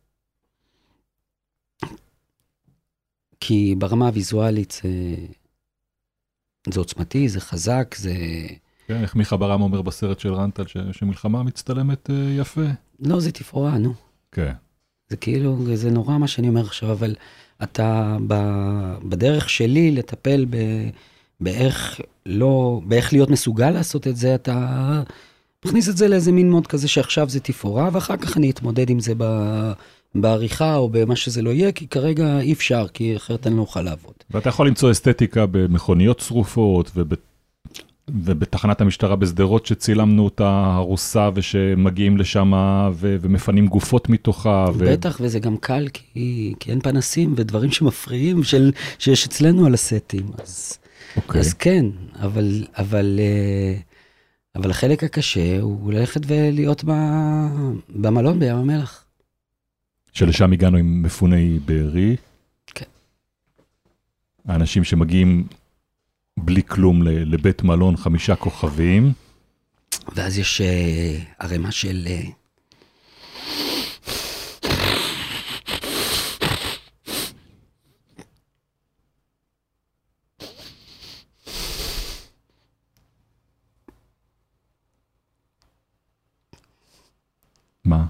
כי 3.39 3.75
ברמה 3.77 4.07
הוויזואלית 4.07 4.81
זה, 4.83 5.15
זה 6.73 6.79
עוצמתי, 6.79 7.29
זה 7.29 7.41
חזק, 7.41 7.95
זה... 7.97 8.13
כן, 8.87 9.01
איך 9.01 9.15
מיכה 9.15 9.37
ברם 9.37 9.61
אומר 9.61 9.81
בסרט 9.81 10.19
של 10.19 10.33
רנטל, 10.33 10.67
ש- 10.67 10.77
שמלחמה 10.91 11.43
מצטלמת 11.43 12.09
אה, 12.09 12.15
יפה. 12.37 12.61
לא, 12.99 13.19
זה 13.19 13.31
תפאורה, 13.31 13.77
נו. 13.77 13.93
כן. 14.31 14.53
זה 15.09 15.17
כאילו, 15.17 15.75
זה 15.75 15.91
נורא 15.91 16.17
מה 16.17 16.27
שאני 16.27 16.49
אומר 16.49 16.61
עכשיו, 16.61 16.91
אבל 16.91 17.15
אתה 17.63 18.17
ב, 18.27 18.33
בדרך 19.09 19.49
שלי 19.49 19.91
לטפל 19.91 20.45
ב, 20.49 20.57
באיך 21.39 22.01
לא, 22.25 22.81
באיך 22.85 23.13
להיות 23.13 23.29
מסוגל 23.29 23.71
לעשות 23.71 24.07
את 24.07 24.15
זה, 24.17 24.35
אתה 24.35 25.01
מכניס 25.65 25.89
את 25.89 25.97
זה 25.97 26.07
לאיזה 26.07 26.31
מין 26.31 26.51
מוד 26.51 26.67
כזה 26.67 26.87
שעכשיו 26.87 27.29
זה 27.29 27.39
תפאורה, 27.39 27.89
ואחר 27.93 28.17
כך 28.17 28.37
אני 28.37 28.49
אתמודד 28.49 28.89
עם 28.89 28.99
זה 28.99 29.13
ב, 29.17 29.23
בעריכה 30.15 30.75
או 30.75 30.89
במה 30.89 31.15
שזה 31.15 31.41
לא 31.41 31.49
יהיה, 31.49 31.71
כי 31.71 31.87
כרגע 31.87 32.39
אי 32.39 32.53
אפשר, 32.53 32.87
כי 32.93 33.15
אחרת 33.15 33.47
אני 33.47 33.55
לא 33.55 33.61
אוכל 33.61 33.81
לעבוד. 33.81 34.13
ואתה 34.31 34.49
יכול 34.49 34.67
למצוא 34.67 34.91
אסתטיקה 34.91 35.45
במכוניות 35.45 36.19
שרופות 36.19 36.91
וב... 36.95 37.13
ובתחנת 38.09 38.81
המשטרה 38.81 39.15
בשדרות 39.15 39.65
שצילמנו 39.65 40.23
אותה 40.23 40.73
הרוסה 40.75 41.29
ושמגיעים 41.33 42.17
לשם 42.17 42.51
ו... 42.93 43.15
ומפנים 43.21 43.67
גופות 43.67 44.09
מתוכה. 44.09 44.65
ו... 44.73 44.91
בטח, 44.91 45.17
וזה 45.21 45.39
גם 45.39 45.57
קל, 45.57 45.87
כי, 45.93 46.53
כי 46.59 46.71
אין 46.71 46.79
פנסים 46.79 47.33
ודברים 47.37 47.71
שמפריעים 47.71 48.43
של, 48.43 48.71
שיש 48.99 49.25
אצלנו 49.25 49.65
על 49.65 49.73
הסטים, 49.73 50.25
אז... 50.43 50.77
אוקיי. 51.15 51.41
אז 51.41 51.53
כן, 51.53 51.85
אבל, 52.19 52.63
אבל, 52.77 53.19
אה, 53.19 53.77
אבל 54.55 54.71
החלק 54.71 55.03
הקשה 55.03 55.61
הוא 55.61 55.93
ללכת 55.93 56.21
ולהיות 56.27 56.83
ב, 56.83 56.91
במלון 57.89 58.39
בים 58.39 58.55
המלח. 58.55 59.06
שלשם 60.17 60.53
הגענו 60.53 60.77
עם 60.77 61.03
מפוני 61.03 61.59
בארי. 61.65 62.15
כן. 62.65 62.85
האנשים 64.47 64.83
שמגיעים 64.83 65.47
בלי 66.37 66.63
כלום 66.63 67.03
לבית 67.03 67.63
מלון 67.63 67.97
חמישה 67.97 68.35
כוכבים. 68.35 69.13
ואז 70.15 70.37
יש 70.37 70.61
אה, 70.61 71.19
ערימה 71.39 71.71
של... 71.71 72.07
אה, 72.07 72.21
מה? 87.85 88.05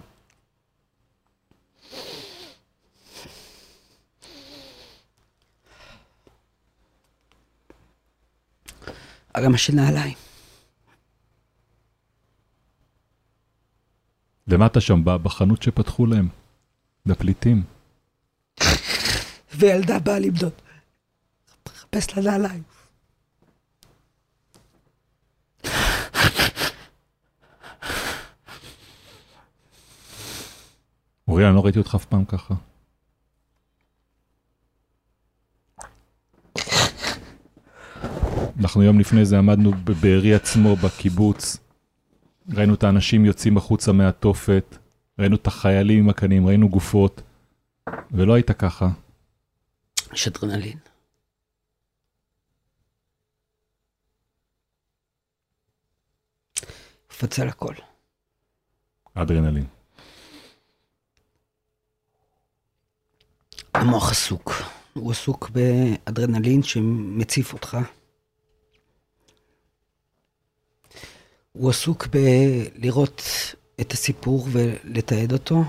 ערימה 9.48 9.58
של 9.58 9.75
נעליים. 9.75 10.18
למטה 14.48 14.82
שם 14.82 15.04
ב- 15.06 15.16
בחנות 15.16 15.62
שפתחו 15.63 16.06
להם, 16.06 16.30
לפליטים. 17.06 17.63
וילדה 19.56 20.00
באה 20.00 20.20
למדוד. 20.20 20.54
מחפש 21.68 22.18
לה 22.18 22.24
נעליים. 22.24 22.63
אוריאל, 31.27 31.48
אני 31.48 31.56
לא 31.56 31.62
ראיתי 31.63 31.80
אותך 31.80 31.96
אף 31.96 32.06
פעם 32.06 32.25
ככה. 32.25 32.54
אנחנו 38.59 38.83
יום 38.83 38.99
לפני 38.99 39.25
זה 39.25 39.37
עמדנו 39.37 39.71
בבארי 39.71 40.33
עצמו, 40.33 40.75
בקיבוץ. 40.75 41.57
ראינו 42.53 42.73
את 42.73 42.83
האנשים 42.83 43.25
יוצאים 43.25 43.57
החוצה 43.57 43.91
מהתופת, 43.91 44.77
ראינו 45.19 45.35
את 45.35 45.47
החיילים 45.47 45.99
עם 45.99 46.09
הקנים, 46.09 46.47
ראינו 46.47 46.69
גופות, 46.69 47.21
ולא 48.11 48.33
היית 48.33 48.51
ככה. 48.51 48.89
יש 50.13 50.27
אדרנלין. 50.27 50.77
מפצל 57.09 57.47
הכל. 57.47 57.73
אדרנלין. 59.13 59.65
המוח 63.73 64.11
עסוק. 64.11 64.51
הוא 64.93 65.11
עסוק 65.11 65.49
באדרנלין 65.49 66.63
שמציף 66.63 67.53
אותך. 67.53 67.77
הוא 71.57 71.69
עסוק 71.69 72.07
בלראות 72.07 73.21
את 73.81 73.91
הסיפור 73.91 74.47
ולתעד 74.51 75.33
אותו. 75.33 75.63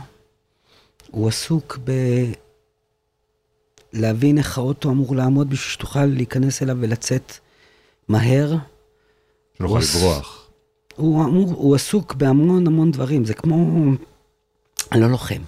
הוא 1.11 1.29
עסוק 1.29 1.79
בלהבין 3.93 4.39
איך 4.39 4.59
האוטו 4.59 4.91
אמור 4.91 5.17
לעמוד 5.17 5.51
בשביל 5.51 5.73
שתוכל 5.73 6.05
להיכנס 6.05 6.63
אליו 6.63 6.77
ולצאת 6.81 7.33
מהר. 8.09 8.51
הוא 8.51 8.59
יכול 9.67 9.81
לברוח. 9.81 10.51
הוא, 10.97 11.25
אמור, 11.25 11.53
הוא 11.53 11.75
עסוק 11.75 12.15
בהמון 12.15 12.67
המון 12.67 12.91
דברים, 12.91 13.25
זה 13.25 13.35
כמו... 13.35 13.57
אני 14.93 15.01
לא 15.01 15.11
לוחם, 15.11 15.43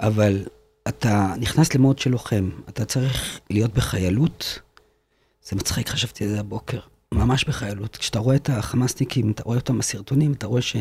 אבל 0.00 0.44
אתה 0.88 1.34
נכנס 1.38 1.74
למוד 1.74 1.98
של 1.98 2.10
לוחם, 2.10 2.50
אתה 2.68 2.84
צריך 2.84 3.40
להיות 3.50 3.74
בחיילות. 3.74 4.58
זה 5.44 5.56
מצחיק, 5.56 5.88
חשבתי 5.88 6.24
על 6.24 6.30
זה 6.30 6.40
הבוקר, 6.40 6.80
ממש 7.12 7.44
בחיילות. 7.44 7.96
כשאתה 7.96 8.18
רואה 8.18 8.36
את 8.36 8.50
החמאסניקים, 8.50 9.30
אתה 9.30 9.42
רואה 9.42 9.56
אותם 9.56 9.78
בסרטונים, 9.78 10.32
אתה 10.32 10.46
רואה 10.46 10.62
ש... 10.62 10.76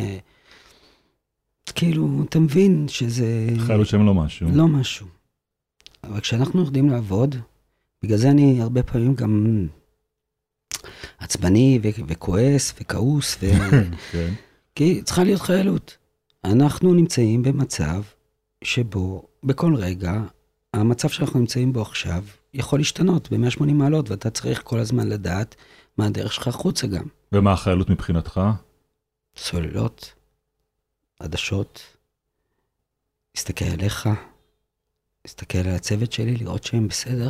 כאילו, 1.75 2.23
אתה 2.29 2.39
מבין 2.39 2.85
שזה... 2.87 3.47
חיילות 3.65 3.87
שהם 3.87 4.05
לא 4.05 4.13
משהו. 4.13 4.47
לא 4.53 4.67
משהו. 4.67 5.07
אבל 6.03 6.19
כשאנחנו 6.19 6.65
יודעים 6.65 6.89
לעבוד, 6.89 7.35
בגלל 8.03 8.17
זה 8.17 8.29
אני 8.29 8.61
הרבה 8.61 8.83
פעמים 8.83 9.15
גם 9.15 9.67
עצבני 11.19 11.79
ו- 11.83 12.01
וכועס 12.07 12.73
וכעוס, 12.81 13.37
ו... 13.41 13.51
כן. 14.11 14.33
כי 14.75 15.01
צריכה 15.01 15.23
להיות 15.23 15.41
חיילות. 15.41 15.97
אנחנו 16.43 16.93
נמצאים 16.93 17.43
במצב 17.43 18.03
שבו 18.63 19.27
בכל 19.43 19.75
רגע, 19.75 20.21
המצב 20.73 21.09
שאנחנו 21.09 21.39
נמצאים 21.39 21.73
בו 21.73 21.81
עכשיו 21.81 22.23
יכול 22.53 22.79
להשתנות 22.79 23.33
ב-180 23.33 23.73
מעלות, 23.73 24.11
ואתה 24.11 24.29
צריך 24.29 24.61
כל 24.63 24.79
הזמן 24.79 25.07
לדעת 25.07 25.55
מה 25.97 26.05
הדרך 26.05 26.33
שלך 26.33 26.47
החוצה 26.47 26.87
גם. 26.87 27.05
ומה 27.31 27.53
החיילות 27.53 27.89
מבחינתך? 27.89 28.41
סוללות, 29.35 30.13
עדשות, 31.19 31.97
להסתכל 33.35 33.65
עליך, 33.65 34.09
להסתכל 35.25 35.57
על 35.57 35.75
הצוות 35.75 36.11
שלי, 36.11 36.35
לראות 36.35 36.63
שהם 36.63 36.87
בסדר. 36.87 37.29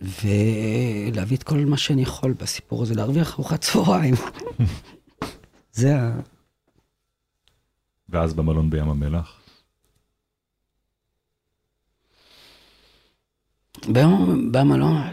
ולהביא 0.00 1.36
את 1.36 1.42
כל 1.42 1.56
מה 1.56 1.76
שאני 1.76 2.02
יכול 2.02 2.32
בסיפור 2.32 2.82
הזה, 2.82 2.94
להרוויח 2.94 3.34
ארוחת 3.34 3.60
צהריים. 3.60 4.14
זה 5.72 5.96
ה... 5.96 6.20
ואז 8.08 8.34
במלון 8.34 8.70
בים 8.70 8.88
המלח. 8.88 9.40
במלון, 14.52 15.12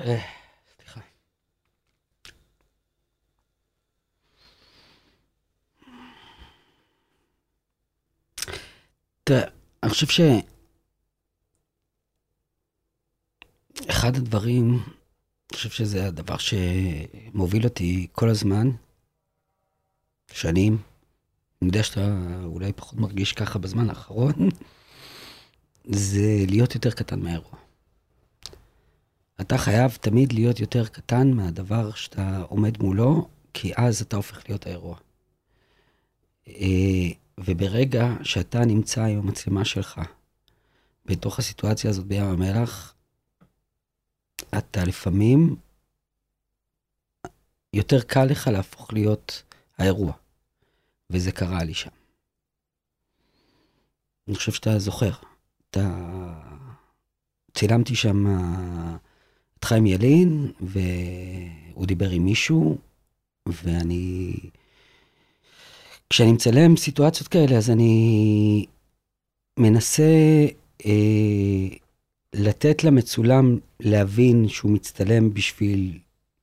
תראה, 9.27 9.43
אני 9.83 9.89
חושב 9.89 10.07
ש... 10.07 10.21
אחד 13.89 14.15
הדברים, 14.15 14.73
אני 14.73 15.55
חושב 15.55 15.69
שזה 15.69 16.07
הדבר 16.07 16.35
שמוביל 16.37 17.63
אותי 17.63 18.07
כל 18.11 18.29
הזמן, 18.29 18.69
שנים, 20.31 20.77
אני 21.61 21.67
יודע 21.67 21.83
שאתה 21.83 22.17
אולי 22.43 22.73
פחות 22.73 22.99
מרגיש 22.99 23.33
ככה 23.33 23.59
בזמן 23.59 23.89
האחרון, 23.89 24.49
זה 25.85 26.45
להיות 26.47 26.75
יותר 26.75 26.91
קטן 26.91 27.19
מהאירוע. 27.19 27.59
אתה 29.41 29.57
חייב 29.57 29.91
תמיד 30.01 30.33
להיות 30.33 30.59
יותר 30.59 30.87
קטן 30.87 31.31
מהדבר 31.31 31.91
שאתה 31.91 32.41
עומד 32.49 32.83
מולו, 32.83 33.27
כי 33.53 33.71
אז 33.75 34.01
אתה 34.01 34.15
הופך 34.15 34.49
להיות 34.49 34.65
האירוע. 34.67 34.97
אה, 37.39 37.43
וברגע 37.45 38.07
שאתה 38.23 38.65
נמצא 38.65 39.03
עם 39.03 39.19
המצלמה 39.19 39.65
שלך 39.65 40.01
בתוך 41.05 41.39
הסיטואציה 41.39 41.89
הזאת 41.89 42.05
בים 42.05 42.23
המלח, 42.23 42.93
אתה 44.57 44.83
לפעמים, 44.83 45.55
יותר 47.73 48.01
קל 48.01 48.23
לך 48.25 48.47
להפוך 48.47 48.93
להיות 48.93 49.43
האירוע. 49.77 50.13
וזה 51.09 51.31
קרה 51.31 51.63
לי 51.63 51.73
שם. 51.73 51.89
אני 54.27 54.35
חושב 54.35 54.51
שאתה 54.51 54.79
זוכר. 54.79 55.11
אתה... 55.69 55.83
צילמתי 57.53 57.95
שם 57.95 58.25
את 59.59 59.63
חיים 59.63 59.85
ילין, 59.85 60.51
והוא 60.61 61.85
דיבר 61.85 62.09
עם 62.09 62.25
מישהו, 62.25 62.77
ואני... 63.45 64.35
כשאני 66.09 66.31
מצלם 66.31 66.77
סיטואציות 66.77 67.27
כאלה, 67.27 67.57
אז 67.57 67.69
אני 67.69 68.65
מנסה 69.59 70.03
אה, 70.85 71.67
לתת 72.33 72.83
למצולם 72.83 73.57
להבין 73.79 74.47
שהוא 74.47 74.71
מצטלם 74.71 75.33
בשביל 75.33 75.97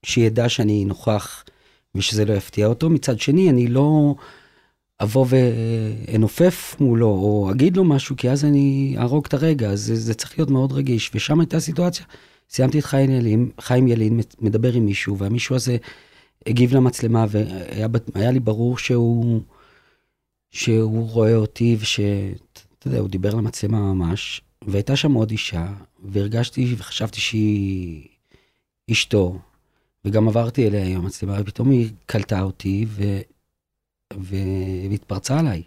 שידע 0.07 0.49
שאני 0.49 0.85
נוכח 0.85 1.45
ושזה 1.95 2.25
לא 2.25 2.33
יפתיע 2.33 2.67
אותו. 2.67 2.91
מצד 2.91 3.21
שני, 3.21 3.51
אני 3.51 3.67
לא 3.67 4.15
אבוא 5.03 5.27
ואנופף 5.29 6.77
מולו 6.81 7.09
או 7.09 7.51
אגיד 7.51 7.77
לו 7.77 7.85
משהו, 7.85 8.17
כי 8.17 8.31
אז 8.31 8.45
אני 8.45 8.95
אהרוג 8.99 9.27
את 9.27 9.35
הרגע, 9.35 9.71
אז 9.71 9.81
זה, 9.81 9.97
זה 9.97 10.15
צריך 10.15 10.39
להיות 10.39 10.51
מאוד 10.51 10.73
רגיש. 10.73 11.11
ושם 11.15 11.41
הייתה 11.41 11.61
סיטואציה, 11.61 12.07
סיימתי 12.51 12.79
את 12.79 12.85
חיים 12.85 13.11
ילין, 13.11 13.51
חיים 13.61 13.89
ילין 13.89 14.21
מדבר 14.41 14.73
עם 14.73 14.85
מישהו, 14.85 15.19
והמישהו 15.19 15.57
הזה 15.57 15.77
הגיב 16.47 16.75
למצלמה, 16.75 17.27
והיה 18.15 18.31
לי 18.31 18.41
ברור 18.41 18.79
שהוא, 18.79 19.41
שהוא 20.55 21.11
רואה 21.11 21.35
אותי, 21.35 21.77
ושאתה 21.81 22.87
יודע, 22.89 22.99
הוא 22.99 23.09
דיבר 23.09 23.35
למצלמה 23.35 23.81
ממש, 23.95 24.41
והייתה 24.63 24.97
שם 24.97 25.13
עוד 25.13 25.31
אישה, 25.31 25.73
והרגשתי 26.05 26.75
וחשבתי 26.79 27.21
שהיא 27.21 28.09
אשתו, 28.91 29.39
וגם 30.05 30.29
עברתי 30.29 30.69
אליה 30.69 30.85
עם 30.87 31.01
המצלמה, 31.01 31.37
ופתאום 31.41 31.71
היא 31.71 31.91
קלטה 32.07 32.43
אותי, 32.43 32.87
ו... 32.89 33.21
ו... 34.19 34.37
והתפרצה 34.91 35.39
עליי. 35.39 35.63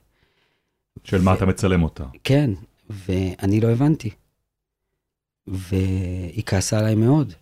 של 1.03 1.17
ו... 1.17 1.23
מה 1.23 1.33
אתה 1.33 1.45
מצלם 1.45 1.83
אותה? 1.83 2.05
כן, 2.23 2.51
ואני 2.89 3.61
לא 3.61 3.67
הבנתי. 3.67 4.09
והיא 5.47 6.43
כעסה 6.45 6.79
עליי 6.79 6.95
מאוד, 6.95 7.33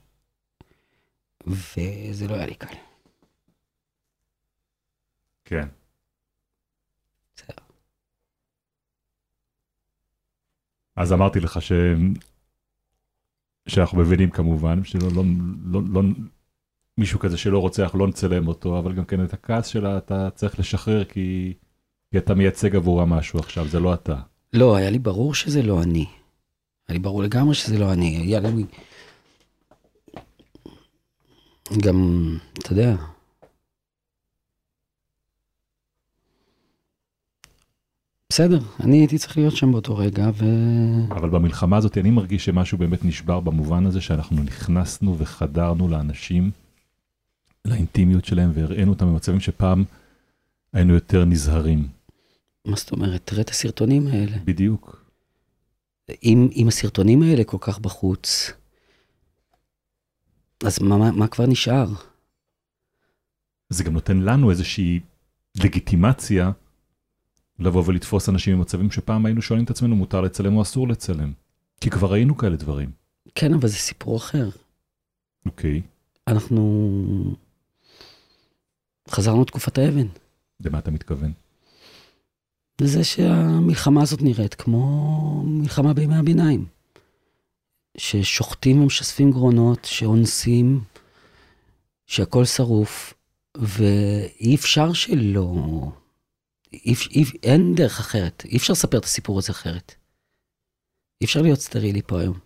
וזה 1.47 2.27
לא 2.27 2.33
היה 2.33 2.45
לי 2.45 2.55
קל. 2.55 2.75
כן. 5.45 5.67
אז 10.95 11.13
אמרתי 11.13 11.39
לך 11.39 11.61
ש... 11.61 11.71
שאנחנו 13.67 13.97
מבינים 13.97 14.29
כמובן, 14.29 14.83
שלא 14.83 15.07
לא, 15.15 15.23
לא, 15.65 15.81
לא, 15.93 16.01
מישהו 16.97 17.19
כזה 17.19 17.37
שלא 17.37 17.59
רוצה, 17.59 17.83
אנחנו 17.83 17.99
לא 17.99 18.07
נצלם 18.07 18.47
אותו, 18.47 18.79
אבל 18.79 18.93
גם 18.93 19.05
כן 19.05 19.23
את 19.23 19.33
הכעס 19.33 19.67
שלה 19.67 19.97
אתה 19.97 20.29
צריך 20.35 20.59
לשחרר 20.59 21.03
כי, 21.03 21.53
כי 22.11 22.17
אתה 22.17 22.33
מייצג 22.35 22.75
עבורה 22.75 23.05
משהו 23.05 23.39
עכשיו, 23.39 23.67
זה 23.67 23.79
לא 23.79 23.93
אתה. 23.93 24.15
לא, 24.53 24.75
היה 24.75 24.89
לי 24.89 24.99
ברור 24.99 25.33
שזה 25.33 25.61
לא 25.63 25.83
אני. 25.83 26.05
היה 26.87 26.93
לי 26.93 26.99
ברור 26.99 27.23
לגמרי 27.23 27.55
שזה 27.55 27.77
לא 27.77 27.93
אני. 27.93 28.17
היה 28.17 28.39
לי... 28.39 28.65
גם, 31.81 32.29
אתה 32.59 32.73
יודע, 32.73 32.95
בסדר, 38.35 38.59
אני 38.79 38.97
הייתי 38.97 39.17
צריך 39.17 39.37
להיות 39.37 39.55
שם 39.55 39.71
באותו 39.71 39.97
רגע, 39.97 40.29
ו... 40.33 40.45
אבל 41.11 41.29
במלחמה 41.29 41.77
הזאת 41.77 41.97
אני 41.97 42.11
מרגיש 42.11 42.45
שמשהו 42.45 42.77
באמת 42.77 43.05
נשבר 43.05 43.39
במובן 43.39 43.85
הזה 43.85 44.01
שאנחנו 44.01 44.43
נכנסנו 44.43 45.17
וחדרנו 45.17 45.87
לאנשים, 45.87 46.51
לאינטימיות 47.65 48.25
שלהם, 48.25 48.51
והראינו 48.53 48.91
אותם 48.91 49.05
במצבים 49.05 49.39
שפעם 49.39 49.83
היינו 50.73 50.93
יותר 50.93 51.25
נזהרים. 51.25 51.87
מה 52.65 52.75
זאת 52.75 52.91
אומרת? 52.91 53.21
תראה 53.25 53.41
את 53.41 53.49
הסרטונים 53.49 54.07
האלה. 54.07 54.37
בדיוק. 54.45 55.05
אם, 56.23 56.49
אם 56.55 56.67
הסרטונים 56.67 57.21
האלה 57.21 57.43
כל 57.43 57.57
כך 57.61 57.79
בחוץ, 57.79 58.51
אז 60.65 60.79
מה, 60.81 60.97
מה, 60.97 61.11
מה 61.11 61.27
כבר 61.27 61.45
נשאר? 61.45 61.87
זה 63.69 63.83
גם 63.83 63.93
נותן 63.93 64.17
לנו 64.17 64.51
איזושהי 64.51 64.99
לגיטימציה 65.63 66.51
לבוא 67.59 67.83
ולתפוס 67.85 68.29
אנשים 68.29 68.57
במצבים 68.57 68.91
שפעם 68.91 69.25
היינו 69.25 69.41
שואלים 69.41 69.65
את 69.65 69.69
עצמנו, 69.69 69.95
מותר 69.95 70.21
לצלם 70.21 70.55
או 70.55 70.61
אסור 70.61 70.87
לצלם. 70.87 71.31
כי 71.81 71.89
כבר 71.89 72.11
ראינו 72.11 72.37
כאלה 72.37 72.55
דברים. 72.55 72.91
כן, 73.35 73.53
אבל 73.53 73.67
זה 73.67 73.77
סיפור 73.77 74.17
אחר. 74.17 74.49
אוקיי. 75.45 75.81
אנחנו 76.27 77.35
חזרנו 79.09 79.41
לתקופת 79.41 79.77
האבן. 79.77 80.07
למה 80.59 80.79
אתה 80.79 80.91
מתכוון? 80.91 81.31
לזה 82.81 83.03
שהמלחמה 83.03 84.01
הזאת 84.01 84.21
נראית 84.21 84.53
כמו 84.53 85.43
מלחמה 85.45 85.93
בימי 85.93 86.15
הביניים. 86.15 86.65
ששוחטים 87.97 88.81
ומשספים 88.81 89.31
גרונות, 89.31 89.85
שאונסים, 89.85 90.83
שהכל 92.07 92.45
שרוף, 92.45 93.13
ואי 93.57 94.55
אפשר 94.55 94.93
שלא... 94.93 95.55
אי, 96.85 96.93
אי, 97.11 97.23
אין 97.43 97.75
דרך 97.75 97.99
אחרת, 97.99 98.43
אי 98.45 98.57
אפשר 98.57 98.73
לספר 98.73 98.97
את 98.97 99.03
הסיפור 99.03 99.39
הזה 99.39 99.51
אחרת. 99.51 99.95
אי 101.21 101.25
אפשר 101.25 101.41
להיות 101.41 101.59
סטרילי 101.59 102.01
פה 102.01 102.19
היום. 102.19 102.39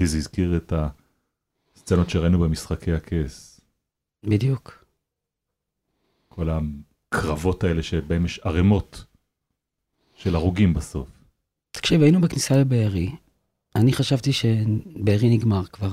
לי 0.00 0.06
זה 0.06 0.18
הזכיר 0.18 0.56
את 0.56 0.72
הסצנות 1.76 2.10
שראינו 2.10 2.38
במשחקי 2.38 2.92
הכס. 2.92 3.60
בדיוק. 4.22 4.84
כל 6.28 6.48
הקרבות 6.50 7.64
האלה 7.64 7.82
שבהם 7.82 8.24
יש 8.24 8.38
ערימות 8.38 9.04
של 10.14 10.34
הרוגים 10.34 10.74
בסוף. 10.74 11.08
תקשיב, 11.70 12.02
היינו 12.02 12.20
בכניסה 12.20 12.56
לבארי, 12.56 13.10
אני 13.76 13.92
חשבתי 13.92 14.32
שבארי 14.32 15.36
נגמר 15.36 15.66
כבר. 15.66 15.92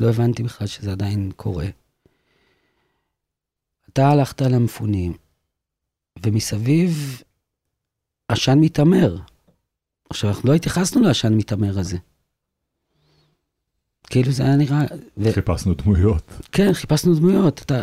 לא 0.00 0.08
הבנתי 0.08 0.42
בכלל 0.42 0.66
שזה 0.66 0.92
עדיין 0.92 1.32
קורה. 1.36 1.66
אתה 3.88 4.08
הלכת 4.08 4.40
למפונים, 4.40 5.12
ומסביב 6.26 7.22
עשן 8.28 8.58
מתעמר. 8.58 9.16
עכשיו, 10.10 10.30
אנחנו 10.30 10.48
לא 10.48 10.54
התייחסנו 10.54 11.02
לעשן 11.02 11.34
מתעמר 11.34 11.78
הזה. 11.78 11.96
כאילו 14.10 14.32
זה 14.32 14.42
היה 14.42 14.56
נראה... 14.56 14.82
ו... 15.16 15.32
חיפשנו 15.32 15.74
דמויות. 15.74 16.22
כן, 16.52 16.72
חיפשנו 16.72 17.14
דמויות. 17.14 17.62
אתה... 17.62 17.82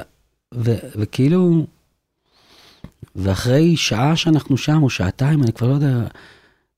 ו... 0.53 0.75
וכאילו... 0.95 1.65
ואחרי 3.15 3.77
שעה 3.77 4.15
שאנחנו 4.15 4.57
שם, 4.57 4.83
או 4.83 4.89
שעתיים, 4.89 5.43
אני 5.43 5.53
כבר 5.53 5.67
לא 5.67 5.73
יודע, 5.73 6.07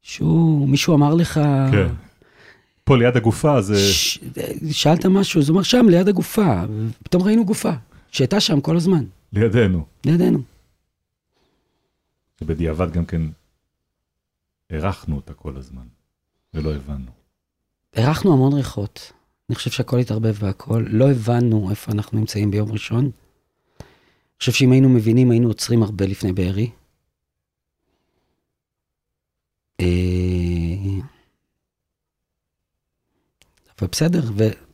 שהוא, 0.02 0.70
מישהו 0.70 0.96
אמר 0.96 1.14
לך... 1.14 1.40
כן. 1.72 1.88
פה 2.84 2.98
ליד 2.98 3.18
הגופה 3.18 3.62
זה... 3.62 3.78
ש... 3.78 4.20
שאלת 4.72 5.06
משהו, 5.06 5.42
אז 5.42 5.50
הוא 5.50 5.56
אמר 5.56 5.64
שם, 5.64 5.86
ליד 5.90 6.08
הגופה. 6.08 6.64
ופתאום 7.02 7.24
ראינו 7.24 7.46
גופה, 7.46 7.72
שהייתה 8.12 8.40
שם 8.40 8.62
כל 8.62 8.78
הזמן. 8.78 9.04
לידינו. 9.34 9.86
לידינו. 10.06 10.40
שבדיעבד 12.40 12.92
גם 12.92 13.06
כן 13.06 13.22
הערכנו 14.70 15.16
אותה 15.16 15.34
כל 15.34 15.58
הזמן, 15.58 15.88
ולא 16.54 16.76
הבנו. 16.76 17.12
הערכנו 17.94 18.34
המון 18.34 18.54
ריחות. 18.54 19.12
אני 19.50 19.56
חושב 19.56 19.72
שהכל 19.72 20.00
התערבב 20.00 20.36
והכל. 20.40 20.86
לא 20.90 21.12
הבנו 21.12 21.70
איפה 21.70 21.92
אנחנו 21.92 22.20
נמצאים 22.20 22.52
ביום 22.52 22.72
ראשון. 22.72 23.04
אני 23.04 24.40
חושב 24.40 24.52
שאם 24.52 24.72
היינו 24.72 24.90
מבינים, 24.90 25.32
היינו 25.32 25.48
עוצרים 25.48 25.84
הרבה 25.84 26.06
לפני 26.06 26.34
בארי. 26.34 26.70
אה, 29.80 29.86
אבל 33.80 33.88
בסדר, 33.92 34.22
ו... 34.38 34.67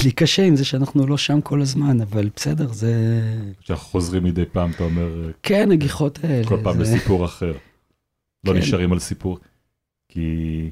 ולי 0.00 0.12
קשה 0.12 0.42
עם 0.42 0.56
זה 0.56 0.64
שאנחנו 0.64 1.06
לא 1.06 1.16
שם 1.16 1.40
כל 1.40 1.62
הזמן, 1.62 2.00
אבל 2.00 2.28
בסדר, 2.36 2.72
זה... 2.72 3.22
כשאנחנו 3.60 3.86
חוזרים 3.86 4.24
מדי 4.24 4.44
פעם, 4.44 4.70
אתה 4.70 4.84
אומר, 4.84 5.30
כן, 5.42 5.72
הגיחות 5.72 6.18
האלה. 6.24 6.48
כל 6.48 6.58
פעם 6.62 6.84
זה... 6.84 6.96
לסיפור 6.96 7.24
אחר. 7.24 7.52
לא 8.44 8.52
כן. 8.52 8.58
נשארים 8.58 8.92
על 8.92 8.98
סיפור. 8.98 9.38
כי... 10.08 10.70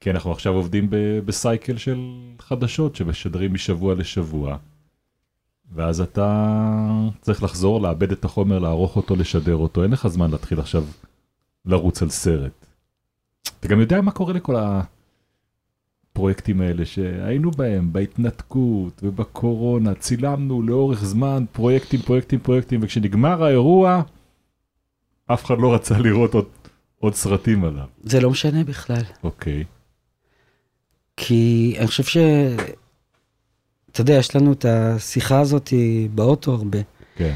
כי 0.00 0.10
אנחנו 0.10 0.32
עכשיו 0.32 0.52
עובדים 0.52 0.90
ב- 0.90 1.18
בסייקל 1.24 1.76
של 1.76 2.00
חדשות 2.38 2.96
שמשדרים 2.96 3.54
משבוע 3.54 3.94
לשבוע. 3.94 4.56
ואז 5.74 6.00
אתה 6.00 7.08
צריך 7.20 7.42
לחזור, 7.42 7.80
לאבד 7.80 8.12
את 8.12 8.24
החומר, 8.24 8.58
לערוך 8.58 8.96
אותו, 8.96 9.16
לשדר 9.16 9.56
אותו. 9.56 9.82
אין 9.82 9.90
לך 9.90 10.08
זמן 10.08 10.30
להתחיל 10.30 10.60
עכשיו 10.60 10.84
לרוץ 11.64 12.02
על 12.02 12.10
סרט. 12.10 12.66
אתה 13.60 13.68
גם 13.68 13.80
יודע 13.80 14.00
מה 14.00 14.10
קורה 14.10 14.32
לכל 14.32 14.56
הפרויקטים 16.16 16.60
האלה 16.60 16.86
שהיינו 16.86 17.50
בהם, 17.50 17.92
בהתנתקות 17.92 19.00
ובקורונה, 19.02 19.94
צילמנו 19.94 20.62
לאורך 20.62 21.04
זמן 21.04 21.44
פרויקטים, 21.52 22.00
פרויקטים, 22.00 22.38
פרויקטים, 22.38 22.80
וכשנגמר 22.82 23.44
האירוע, 23.44 24.02
אף 25.26 25.44
אחד 25.44 25.54
לא 25.58 25.74
רצה 25.74 25.98
לראות 25.98 26.34
עוד, 26.34 26.48
עוד 26.98 27.14
סרטים 27.14 27.64
עליו. 27.64 27.86
זה 28.02 28.20
לא 28.20 28.30
משנה 28.30 28.64
בכלל. 28.64 29.02
אוקיי. 29.24 29.64
כי 31.16 31.74
אני 31.78 31.86
חושב 31.86 32.04
ש... 32.04 32.16
אתה 33.90 34.00
יודע, 34.00 34.14
יש 34.14 34.36
לנו 34.36 34.52
את 34.52 34.64
השיחה 34.64 35.40
הזאת 35.40 35.72
באוטו 36.14 36.52
הרבה. 36.52 36.78
כן. 37.16 37.34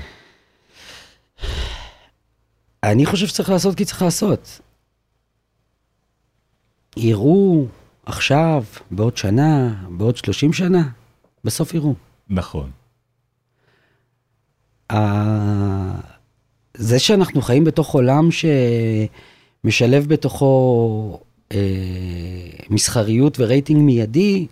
אני 2.83 3.07
חושב 3.07 3.27
שצריך 3.27 3.51
לעשות 3.51 3.77
כי 3.77 3.85
צריך 3.85 4.03
לעשות. 4.03 4.61
יראו 6.97 7.67
עכשיו, 8.11 8.65
בעוד 8.91 9.17
שנה, 9.17 9.75
בעוד 9.91 10.17
30 10.17 10.53
שנה, 10.53 10.89
בסוף 11.45 11.75
יראו. 11.75 11.95
נכון. 12.31 12.71
ה- 14.93 16.01
זה 16.77 16.99
שאנחנו 16.99 17.43
חיים 17.43 17.65
בתוך 17.65 17.95
עולם 17.95 18.29
שמשלב 19.65 20.07
בתוכו 20.09 21.21
אה, 21.53 21.59
מסחריות 22.71 23.37
ורייטינג 23.41 23.81
מיידי, 23.83 24.47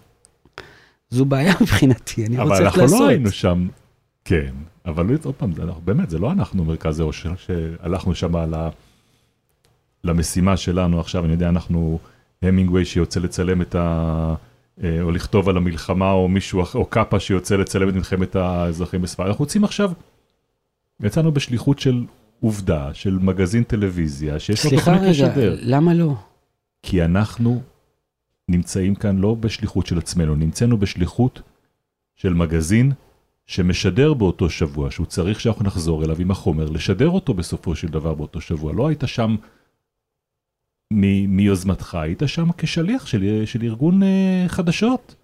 זו 1.10 1.24
בעיה 1.24 1.54
מבחינתי, 1.62 2.26
אני 2.26 2.38
אבל 2.38 2.50
רוצה 2.50 2.58
איך 2.58 2.66
אנחנו 2.66 2.82
לעשות. 2.82 3.00
לא 3.00 3.08
היינו 3.08 3.30
שם, 3.30 3.68
כן, 4.24 4.54
אבל 4.86 5.06
עוד 5.24 5.34
פעם, 5.34 5.52
אנחנו, 5.62 5.80
באמת, 5.84 6.10
זה 6.10 6.18
לא 6.18 6.32
אנחנו 6.32 6.64
מרכז 6.64 7.00
האושר 7.00 7.32
שהלכנו 7.36 8.14
שם 8.14 8.36
על 8.36 8.54
ה... 8.54 8.68
למשימה 10.04 10.56
שלנו 10.56 11.00
עכשיו, 11.00 11.24
אני 11.24 11.32
יודע, 11.32 11.48
אנחנו 11.48 11.98
המינגווי 12.42 12.84
שיוצא 12.84 13.20
לצלם 13.20 13.62
את 13.62 13.74
ה... 13.74 14.34
אה, 14.82 15.02
או 15.02 15.10
לכתוב 15.10 15.48
על 15.48 15.56
המלחמה, 15.56 16.12
או 16.12 16.28
מישהו, 16.28 16.62
או 16.74 16.84
קאפה 16.84 17.20
שיוצא 17.20 17.56
לצלם 17.56 17.88
את 17.88 17.94
מלחמת 17.94 18.36
האזרחים 18.36 19.02
בספרד. 19.02 19.26
אנחנו 19.26 19.42
רוצים 19.42 19.64
עכשיו, 19.64 19.92
יצאנו 21.00 21.32
בשליחות 21.32 21.78
של 21.78 22.04
עובדה, 22.40 22.94
של 22.94 23.18
מגזין 23.22 23.62
טלוויזיה, 23.62 24.38
שיש 24.38 24.64
לו 24.64 24.70
סליחה 24.70 24.84
תוכנית 24.84 25.00
רגע, 25.02 25.10
לשדר. 25.10 25.56
למה 25.60 25.94
לא? 25.94 26.14
כי 26.82 27.04
אנחנו 27.04 27.62
נמצאים 28.48 28.94
כאן 28.94 29.18
לא 29.18 29.34
בשליחות 29.34 29.86
של 29.86 29.98
עצמנו, 29.98 30.34
נמצאנו 30.34 30.78
בשליחות 30.78 31.42
של 32.16 32.34
מגזין 32.34 32.92
שמשדר 33.46 34.14
באותו 34.14 34.50
שבוע, 34.50 34.90
שהוא 34.90 35.06
צריך 35.06 35.40
שאנחנו 35.40 35.64
נחזור 35.64 36.04
אליו 36.04 36.16
עם 36.20 36.30
החומר, 36.30 36.70
לשדר 36.70 37.08
אותו 37.08 37.34
בסופו 37.34 37.76
של 37.76 37.88
דבר 37.88 38.14
באותו 38.14 38.40
שבוע. 38.40 38.72
לא 38.72 38.88
היית 38.88 39.02
שם 39.06 39.36
מיוזמתך, 40.92 41.94
היית 41.94 42.22
שם 42.26 42.48
כשליח 42.58 43.06
של, 43.06 43.42
של 43.44 43.62
ארגון 43.62 44.02
אה, 44.02 44.44
חדשות, 44.48 45.14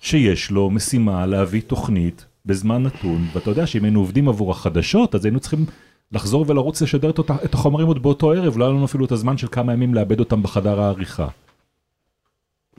שיש 0.00 0.50
לו 0.50 0.70
משימה 0.70 1.26
להביא 1.26 1.62
תוכנית 1.66 2.26
בזמן 2.46 2.82
נתון, 2.82 3.26
ואתה 3.34 3.50
יודע 3.50 3.66
שאם 3.66 3.84
היינו 3.84 4.00
עובדים 4.00 4.28
עבור 4.28 4.50
החדשות, 4.50 5.14
אז 5.14 5.24
היינו 5.24 5.40
צריכים 5.40 5.66
לחזור 6.12 6.44
ולרוץ 6.48 6.82
לשדר 6.82 7.10
את, 7.10 7.54
החומרים 7.54 7.86
עוד 7.86 8.02
באותו 8.02 8.32
ערב, 8.32 8.58
לא 8.58 8.64
היה 8.64 8.74
לנו 8.74 8.84
אפילו 8.84 9.04
את 9.04 9.12
הזמן 9.12 9.38
של 9.38 9.46
כמה 9.50 9.72
ימים 9.72 9.94
לאבד 9.94 10.20
אותם 10.20 10.42
בחדר 10.42 10.80
העריכה. 10.80 11.28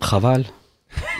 חבל. 0.02 0.44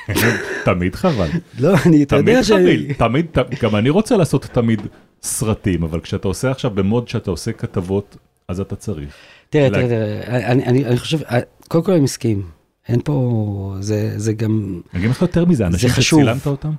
תמיד 0.66 0.96
חבל. 0.96 1.30
לא, 1.60 1.74
אני, 1.86 2.04
אתה 2.04 2.16
יודע 2.16 2.44
ש... 2.44 2.52
תמיד, 2.98 3.26
גם 3.62 3.76
אני 3.76 3.90
רוצה 3.90 4.18
לעשות 4.18 4.44
תמיד 4.44 4.82
סרטים, 5.22 5.84
אבל 5.84 6.00
כשאתה 6.00 6.28
עושה 6.28 6.52
עכשיו 6.52 6.72
במוד 6.72 7.08
שאתה 7.08 7.32
עושה 7.32 7.52
כתבות, 7.52 8.18
אז 8.48 8.60
אתה 8.60 8.76
צריך. 8.76 9.16
תראה, 9.52 9.70
תראה, 9.70 9.88
תראה, 9.88 10.52
אני, 10.52 10.66
אני, 10.66 10.86
אני 10.86 10.98
חושב, 10.98 11.20
קודם 11.68 11.84
כל 11.84 11.92
אני 11.92 12.02
מסכים. 12.02 12.50
אין 12.88 13.02
פה, 13.04 13.76
זה, 13.80 14.20
זה 14.20 14.34
גם, 14.34 14.82
אני 14.94 15.00
אגיד 15.00 15.12
לך 15.12 15.22
יותר 15.22 15.46
מזה, 15.46 15.68
אנשים. 15.68 15.90
שצילמת 15.90 16.48
אותם, 16.48 16.72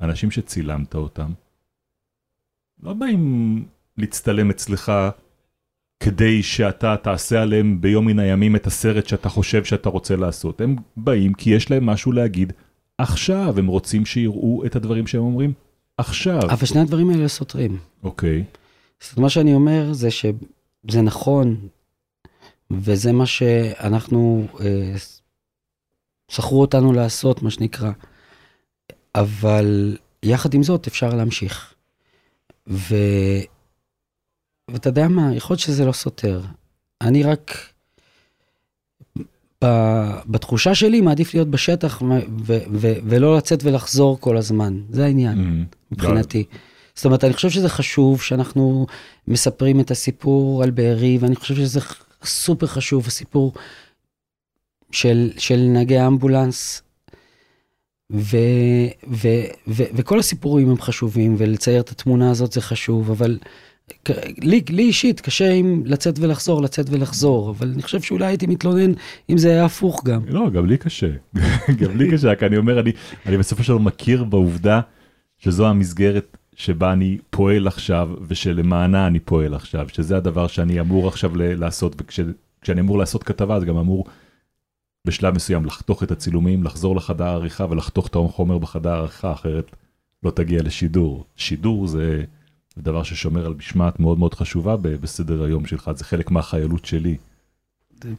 אנשים 0.00 0.30
שצילמת 0.30 0.94
אותם, 0.94 1.32
לא 2.82 2.92
באים 2.92 3.64
להצטלם 3.98 4.50
אצלך 4.50 4.92
כדי 6.00 6.42
שאתה 6.42 6.96
תעשה 7.02 7.42
עליהם 7.42 7.80
ביום 7.80 8.06
מן 8.06 8.18
הימים 8.18 8.56
את 8.56 8.66
הסרט 8.66 9.06
שאתה 9.06 9.28
חושב 9.28 9.64
שאתה 9.64 9.88
רוצה 9.88 10.16
לעשות. 10.16 10.60
הם 10.60 10.76
באים 10.96 11.34
כי 11.34 11.50
יש 11.50 11.70
להם 11.70 11.86
משהו 11.86 12.12
להגיד 12.12 12.52
עכשיו, 12.98 13.58
הם 13.58 13.66
רוצים 13.66 14.06
שיראו 14.06 14.62
את 14.66 14.76
הדברים 14.76 15.06
שהם 15.06 15.22
אומרים 15.22 15.52
עכשיו. 15.98 16.40
אבל 16.50 16.66
שני 16.66 16.80
הדברים 16.80 17.10
האלה 17.10 17.28
סותרים. 17.28 17.78
אוקיי, 18.02 18.44
זאת 19.00 19.16
אומרת, 19.16 19.22
מה 19.22 19.30
שאני 19.30 19.54
אומר 19.54 19.92
זה 19.92 20.10
שזה 20.10 21.02
נכון, 21.02 21.56
וזה 22.70 23.12
מה 23.12 23.26
שאנחנו, 23.26 24.46
אה, 24.60 24.94
שכרו 26.28 26.60
אותנו 26.60 26.92
לעשות, 26.92 27.42
מה 27.42 27.50
שנקרא, 27.50 27.90
אבל 29.14 29.96
יחד 30.22 30.54
עם 30.54 30.62
זאת 30.62 30.86
אפשר 30.86 31.14
להמשיך. 31.14 31.74
ו... 32.68 32.94
ואתה 34.70 34.88
יודע 34.88 35.08
מה, 35.08 35.34
יכול 35.34 35.54
להיות 35.54 35.60
שזה 35.60 35.84
לא 35.84 35.92
סותר. 35.92 36.40
אני 37.00 37.22
רק, 37.22 37.58
ב... 39.64 39.66
בתחושה 40.26 40.74
שלי 40.74 41.00
מעדיף 41.00 41.34
להיות 41.34 41.48
בשטח 41.48 42.02
ו... 42.02 42.06
ו... 42.44 42.58
ו... 42.72 42.92
ולא 43.04 43.36
לצאת 43.36 43.64
ולחזור 43.64 44.20
כל 44.20 44.36
הזמן, 44.36 44.80
זה 44.90 45.04
העניין. 45.04 45.38
Mm, 45.38 45.76
מבחינתי. 45.92 46.44
זאת 46.94 47.04
אומרת, 47.04 47.24
אני 47.24 47.32
חושב 47.32 47.50
שזה 47.50 47.68
חשוב 47.68 48.22
שאנחנו 48.22 48.86
מספרים 49.28 49.80
את 49.80 49.90
הסיפור 49.90 50.62
על 50.62 50.70
בארי, 50.70 51.18
ואני 51.20 51.36
חושב 51.36 51.54
שזה 51.54 51.80
סופר 52.26 52.66
חשוב, 52.66 53.06
הסיפור 53.06 53.52
של, 54.90 55.30
של 55.38 55.56
נהגי 55.56 55.98
האמבולנס. 55.98 56.82
ו, 58.12 58.36
ו, 59.10 59.28
ו, 59.68 59.82
וכל 59.94 60.18
הסיפורים 60.18 60.70
הם 60.70 60.80
חשובים, 60.80 61.34
ולצייר 61.38 61.80
את 61.80 61.88
התמונה 61.88 62.30
הזאת 62.30 62.52
זה 62.52 62.60
חשוב, 62.60 63.10
אבל 63.10 63.38
לי, 64.38 64.62
לי 64.68 64.82
אישית 64.82 65.20
קשה 65.20 65.52
עם 65.52 65.82
לצאת 65.86 66.18
ולחזור, 66.18 66.62
לצאת 66.62 66.86
ולחזור, 66.90 67.50
אבל 67.50 67.70
אני 67.74 67.82
חושב 67.82 68.02
שאולי 68.02 68.26
הייתי 68.26 68.46
מתלונן 68.46 68.92
אם 69.30 69.38
זה 69.38 69.50
היה 69.50 69.64
הפוך 69.64 70.04
גם. 70.04 70.20
לא, 70.26 70.50
גם 70.50 70.66
לי 70.66 70.78
קשה. 70.78 71.10
גם 71.80 71.96
לי 71.96 72.10
קשה, 72.10 72.28
רק 72.28 72.42
אני 72.42 72.56
אומר, 72.56 72.80
אני, 72.80 72.92
אני 73.26 73.38
בסופו 73.38 73.62
של 73.62 73.72
דבר 73.72 73.82
מכיר 73.82 74.24
בעובדה 74.24 74.80
שזו 75.38 75.66
המסגרת 75.66 76.36
שבה 76.54 76.92
אני 76.92 77.18
פועל 77.30 77.66
עכשיו, 77.66 78.10
ושלמענה 78.28 79.06
אני 79.06 79.20
פועל 79.20 79.54
עכשיו, 79.54 79.88
שזה 79.88 80.16
הדבר 80.16 80.46
שאני 80.46 80.80
אמור 80.80 81.08
עכשיו 81.08 81.36
לעשות, 81.36 81.96
וכשאני 81.98 82.80
אמור 82.80 82.98
לעשות 82.98 83.22
כתבה, 83.22 83.56
אז 83.56 83.64
גם 83.64 83.76
אמור 83.76 84.04
בשלב 85.06 85.34
מסוים 85.34 85.64
לחתוך 85.64 86.02
את 86.02 86.10
הצילומים, 86.10 86.64
לחזור 86.64 86.96
לחדר 86.96 87.24
העריכה 87.24 87.66
ולחתוך 87.70 88.06
את 88.06 88.16
החומר 88.16 88.58
בחדר 88.58 88.90
העריכה, 88.90 89.32
אחרת 89.32 89.70
לא 90.22 90.30
תגיע 90.30 90.62
לשידור. 90.62 91.24
שידור 91.36 91.86
זה 91.86 92.24
דבר 92.78 93.02
ששומר 93.02 93.46
על 93.46 93.54
משמעת 93.54 94.00
מאוד 94.00 94.18
מאוד 94.18 94.34
חשובה 94.34 94.76
בסדר 94.76 95.44
היום 95.44 95.66
שלך, 95.66 95.90
זה 95.94 96.04
חלק 96.04 96.30
מהחיילות 96.30 96.84
שלי. 96.84 97.16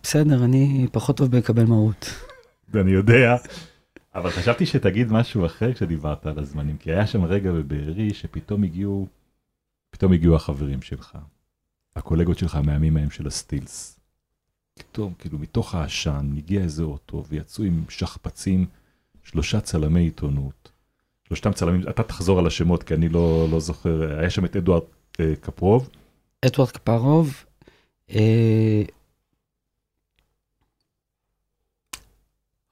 בסדר, 0.03 0.43
אני 0.43 0.87
פחות 0.91 1.17
טוב 1.17 1.31
בלקבל 1.31 1.65
מהות. 1.65 2.13
אני 2.75 2.91
יודע. 2.91 3.35
אבל 4.15 4.30
חשבתי 4.30 4.65
שתגיד 4.65 5.12
משהו 5.12 5.45
אחר 5.45 5.73
כשדיברת 5.73 6.25
על 6.25 6.39
הזמנים, 6.39 6.78
כי 6.78 6.91
היה 6.91 7.08
שם 7.08 7.25
רגע 7.25 7.51
בבארי 7.51 8.13
שפתאום 8.13 8.63
הגיעו, 8.63 9.08
פתאום 9.89 10.13
הגיעו 10.13 10.36
החברים 10.36 10.82
שלך, 10.82 11.17
הקולגות 11.95 12.38
שלך 12.38 12.56
מהימים 12.56 12.97
ההם 12.97 13.10
של 13.10 13.28
הסטילס. 13.28 13.99
פתאום, 14.73 15.13
כאילו, 15.19 15.39
מתוך 15.39 15.75
העשן 15.75 16.34
הגיע 16.38 16.62
איזה 16.62 16.84
אוטו 16.84 17.23
ויצאו 17.30 17.63
עם 17.63 17.86
שכפ"צים 17.89 18.65
שלושה 19.23 19.62
צלמי 19.62 20.01
עיתונות. 20.01 20.71
שלושתם 21.28 21.54
צלמים, 21.54 21.82
אתה 21.89 22.04
תחזור 22.04 22.39
על 22.39 22.47
השמות 22.47 22.84
כי 22.84 22.93
אני 22.93 23.10
לא, 23.10 23.47
לא 23.51 23.60
זוכר, 23.60 24.19
היה 24.19 24.30
שם 24.30 24.45
את 24.45 24.56
אדוארד 24.56 24.84
אה, 25.19 25.34
קפרוב, 25.41 25.89
אדוארד 26.45 26.71
קפרוב, 26.71 27.45
אה, 28.10 28.84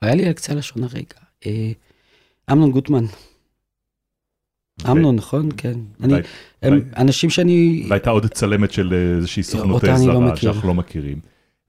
היה 0.02 0.16
לי 0.16 0.28
על 0.28 0.34
קצה 0.34 0.54
לשון 0.54 0.84
הרגע. 0.84 1.23
אה, 1.46 1.72
אמנון 2.52 2.72
גוטמן. 2.72 3.06
אמנון, 4.92 5.16
נכון? 5.16 5.50
כן. 5.58 5.80
אני, 6.04 6.14
הם 6.62 6.82
אנשים 6.98 7.30
שאני... 7.30 7.86
והייתה 7.90 8.10
עוד 8.10 8.26
צלמת 8.26 8.72
של 8.72 8.94
אה, 8.94 9.16
איזושהי 9.16 9.44
סוכנות 9.44 9.84
לא 9.84 9.98
זרה 9.98 10.20
מכיר. 10.20 10.36
שאנחנו 10.36 10.68
לא 10.68 10.74
מכירים. 10.74 11.20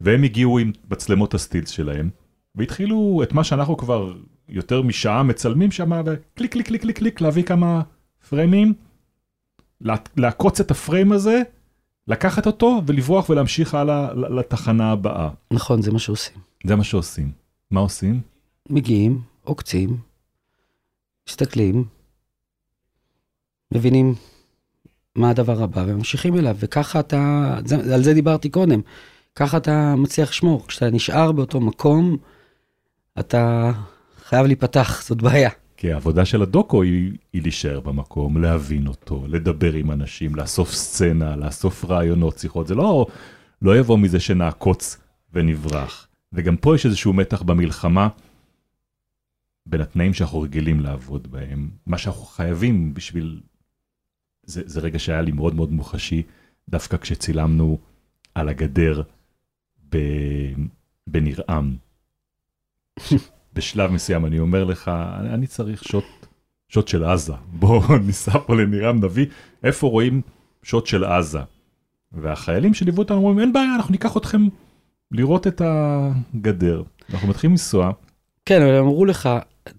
והם 0.01 0.23
הגיעו 0.23 0.59
עם 0.59 0.73
מצלמות 0.91 1.35
הסטילס 1.35 1.71
שלהם, 1.71 2.11
והתחילו 2.55 3.21
את 3.23 3.33
מה 3.33 3.45
שאנחנו 3.45 3.77
כבר 3.77 4.15
יותר 4.49 4.83
משעה 4.83 5.23
מצלמים 5.23 5.71
שם, 5.71 5.91
וקליק 6.05 6.53
קליק 6.53 6.67
קליק 6.67 6.81
קליק 6.81 6.97
קליק 6.97 7.21
להביא 7.21 7.43
כמה 7.43 7.83
פריימים, 8.29 8.75
לעקוץ 10.17 10.61
את 10.61 10.71
הפריים 10.71 11.13
הזה, 11.13 11.43
לקחת 12.09 12.47
אותו 12.47 12.83
ולברוח 12.87 13.31
ולהמשיך 13.31 13.75
הלאה 13.75 14.15
לתחנה 14.15 14.93
הבאה. 14.93 15.29
נכון, 15.51 15.83
זה 15.83 15.93
מה 15.93 15.99
שעושים. 15.99 16.37
זה 16.67 16.77
מה 16.77 16.85
שעושים. 16.85 17.31
מה 17.71 17.81
עושים? 17.81 18.21
מגיעים, 18.71 19.21
עוקצים, 19.45 19.97
מסתכלים, 21.29 21.85
מבינים 23.75 24.15
מה 25.17 25.31
הדבר 25.31 25.63
הבא 25.63 25.85
וממשיכים 25.87 26.39
אליו, 26.39 26.57
וככה 26.59 27.01
אתה, 27.01 27.55
זה, 27.65 27.95
על 27.95 28.03
זה 28.03 28.15
דיברתי 28.15 28.49
קודם, 28.49 28.81
ככה 29.35 29.57
אתה 29.57 29.95
מצליח 29.97 30.31
לשמור. 30.31 30.67
כשאתה 30.67 30.91
נשאר 30.91 31.33
באותו 31.33 31.61
מקום, 31.61 32.17
אתה 33.19 33.73
חייב 34.25 34.47
להיפתח, 34.47 35.03
זאת 35.03 35.23
בעיה. 35.23 35.51
כי 35.77 35.93
העבודה 35.93 36.25
של 36.25 36.43
הדוקו 36.43 36.83
היא, 36.83 37.13
היא 37.33 37.43
להישאר 37.43 37.81
במקום, 37.81 38.43
להבין 38.43 38.87
אותו, 38.87 39.25
לדבר 39.29 39.73
עם 39.73 39.91
אנשים, 39.91 40.35
לאסוף 40.35 40.73
סצנה, 40.73 41.37
לאסוף 41.37 41.85
רעיונות, 41.85 42.39
שיחות. 42.39 42.67
זה 42.67 42.75
לא, 42.75 43.07
לא 43.63 43.79
יבוא 43.79 43.99
מזה 43.99 44.21
שנעקוץ 44.21 44.99
ונברח. 45.33 46.07
וגם 46.33 46.57
פה 46.57 46.75
יש 46.75 46.87
איזשהו 46.87 47.13
מתח 47.13 47.43
במלחמה 47.43 48.09
בין 49.67 49.81
התנאים 49.81 50.15
שאנחנו 50.15 50.41
רגילים 50.41 50.81
לעבוד 50.81 51.31
בהם. 51.31 51.71
מה 51.87 51.99
שאנחנו 51.99 52.25
חייבים 52.25 52.95
בשביל... 52.95 53.41
זה, 54.47 54.63
זה 54.67 54.81
רגע 54.81 54.99
שהיה 54.99 55.23
לי 55.23 55.33
מאוד 55.33 55.55
מאוד 55.55 55.73
מוחשי, 55.73 56.23
דווקא 56.69 56.97
כשצילמנו 56.97 57.79
על 58.35 58.49
הגדר 58.49 59.03
ב, 59.91 59.99
בניר-עם. 61.07 61.77
בשלב 63.53 63.91
מסוים 63.91 64.27
אני 64.27 64.39
אומר 64.39 64.65
לך, 64.65 64.91
אני, 65.21 65.35
אני 65.35 65.47
צריך 65.47 65.85
שוט, 65.85 66.05
שוט 66.69 66.89
של 66.89 67.05
עזה. 67.05 67.33
בוא 67.53 67.83
ניסע 68.07 68.39
פה 68.39 68.55
לנירם 68.55 69.05
נביא, 69.05 69.27
איפה 69.65 69.87
רואים 69.87 70.23
שוט 70.63 70.87
של 70.87 71.05
עזה? 71.05 71.41
והחיילים 72.13 72.75
שליוו 72.75 72.99
אותנו 72.99 73.17
אומרים, 73.17 73.39
אין 73.41 73.53
בעיה, 73.53 73.75
אנחנו 73.75 73.93
ניקח 73.93 74.17
אתכם 74.17 74.43
לראות 75.11 75.47
את 75.47 75.63
הגדר. 75.65 76.83
אנחנו 77.13 77.29
מתחילים 77.29 77.53
לנסוע, 77.53 77.93
כן, 78.47 78.63
אבל 78.63 78.79
אמרו 78.79 79.05
לך, 79.05 79.29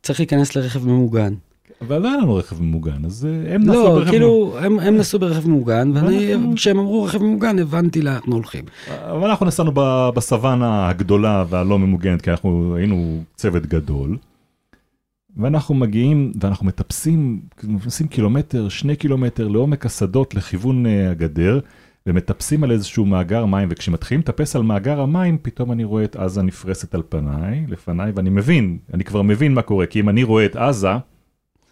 צריך 0.02 0.19
להיכנס 0.19 0.56
לרכב 0.56 0.88
ממוגן. 0.88 1.34
אבל 1.82 2.02
לא 2.02 2.08
היה 2.08 2.17
לנו 2.17 2.36
רכב 2.36 2.62
ממוגן, 2.62 3.06
אז 3.06 3.26
אה, 3.26 3.56
הם 3.56 3.62
נסעו 3.62 3.84
לא, 3.84 3.95
ברכב 3.95 4.10
כאילו, 4.10 4.58
הם, 4.60 4.80
הם 4.80 4.98
נסעו 4.98 5.19
ברכב 5.19 5.48
ממוגן, 5.48 5.91
ואני, 5.93 6.34
כשהם 6.56 6.80
אמרו 6.80 7.04
רכב 7.04 7.24
ממוגן, 7.24 7.60
הבנתי 7.60 8.02
לאן 8.02 8.19
הולכים. 8.26 8.63
אבל 8.91 9.30
אנחנו 9.30 9.45
נסענו 9.45 9.71
ב- 9.74 10.10
בסוואנה 10.15 10.89
הגדולה 10.89 11.45
והלא 11.50 11.80
ממוגנת, 11.80 12.21
כי 12.21 12.32
אנחנו 12.32 12.76
היינו 12.76 13.24
צוות 13.36 13.65
גדול. 13.65 14.17
ואנחנו 15.38 15.76
מגיעים 15.76 16.32
ואנחנו 16.41 16.65
מטפסים, 16.65 17.41
נכנסים 17.63 18.08
קילומטר, 18.08 18.69
שני 18.69 18.95
קילומטר 18.95 19.48
לעומק 19.48 19.86
השדות 19.86 20.36
לכיוון 20.36 20.86
אה, 20.86 21.12
הגדר, 21.12 21.60
ומטפסים 22.06 22.63
על 22.63 22.72
איזשהו 22.72 23.06
מאגר 23.06 23.46
מים, 23.46 23.68
וכשמתחילים 23.72 24.22
לטפס 24.22 24.56
על 24.56 24.62
מאגר 24.62 25.02
המים, 25.02 25.38
פתאום 25.41 25.72
אני 25.72 25.84
רואה 25.84 26.04
את 26.04 26.15
עזה 26.15 26.41
נפרסת 26.41 26.96
על 26.96 27.04
פניי, 27.10 27.65
לפניי, 27.68 28.12
ואני 28.15 28.30
מבין, 28.30 28.78
אני 28.94 29.04
כבר 29.04 29.22
מבין 29.22 29.54
מה 29.54 29.62
קורה, 29.62 29.86
כי 29.86 30.00
אם 30.00 30.10
אני 30.10 30.24
רואה 30.24 30.46
את 30.46 30.56
עזה, 30.56 30.91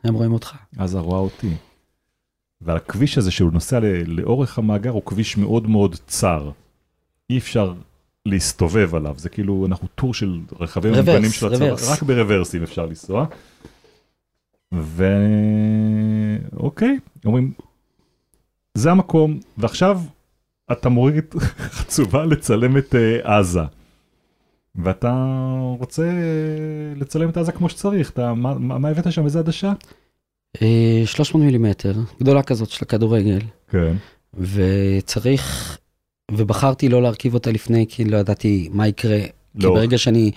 הם 0.04 0.14
רואים 0.14 0.34
אותך. 0.34 0.56
עזה 0.78 1.00
רואה 1.00 1.20
אותי. 1.20 1.50
והכביש 2.62 3.18
הזה 3.18 3.32
שהוא 3.32 3.54
נוסע 3.54 3.80
לאורך 4.06 4.58
המאגר 4.58 4.90
הוא 4.90 5.02
כביש 5.06 5.38
מאוד 5.38 5.68
מאוד 5.68 5.96
צר. 6.08 6.52
אי 7.30 7.38
אפשר 7.38 7.74
להסתובב 8.26 8.96
עליו, 8.96 9.16
זה 9.18 9.30
כאילו 9.30 9.66
אנחנו 9.66 9.88
טור 9.96 10.14
של 10.14 10.40
רכבים 10.60 10.94
רוורס, 10.94 11.08
ממוגנים 11.08 11.32
של 11.32 11.54
הצבא. 11.54 11.94
רק 11.94 12.04
ברוורסים 12.04 12.64
אפשר 12.64 12.86
לנסוע. 12.86 13.26
ואוקיי, 16.54 17.00
אומרים, 17.26 17.54
זה 18.74 18.92
המקום, 18.92 19.40
ועכשיו 19.58 20.00
אתה 20.72 20.90
מוריד 20.90 21.26
חצובה 21.78 22.26
לצלם 22.26 22.78
את 22.78 22.96
אה, 22.96 23.38
עזה. 23.40 23.62
ואתה 24.76 25.28
רוצה 25.80 26.04
אה, 26.04 26.94
לצלם 26.96 27.30
את 27.30 27.38
עזה 27.38 27.52
כמו 27.52 27.70
שצריך, 27.70 28.10
אתה, 28.10 28.34
מה, 28.34 28.54
מה 28.60 28.90
הבאת 28.90 29.12
שם, 29.12 29.26
איזה 29.26 29.40
עדשה? 29.40 29.74
אה, 30.62 31.02
300 31.06 31.46
מילימטר, 31.46 31.94
גדולה 32.20 32.44
כזאת 32.44 32.70
של 32.70 32.86
הכדורגל, 32.86 33.40
כן. 33.70 33.96
וצריך, 34.34 35.78
ובחרתי 36.32 36.90
לא 36.90 37.02
להרכיב 37.02 37.34
אותה 37.34 37.52
לפני, 37.52 37.86
כי 37.90 38.06
לא 38.06 38.18
ידעתי 38.18 38.70
מה 38.74 38.88
יקרה. 38.88 39.20
כי 39.60 39.66
לא. 39.68 39.74
ברגע 39.74 39.98
שאני 39.98 40.32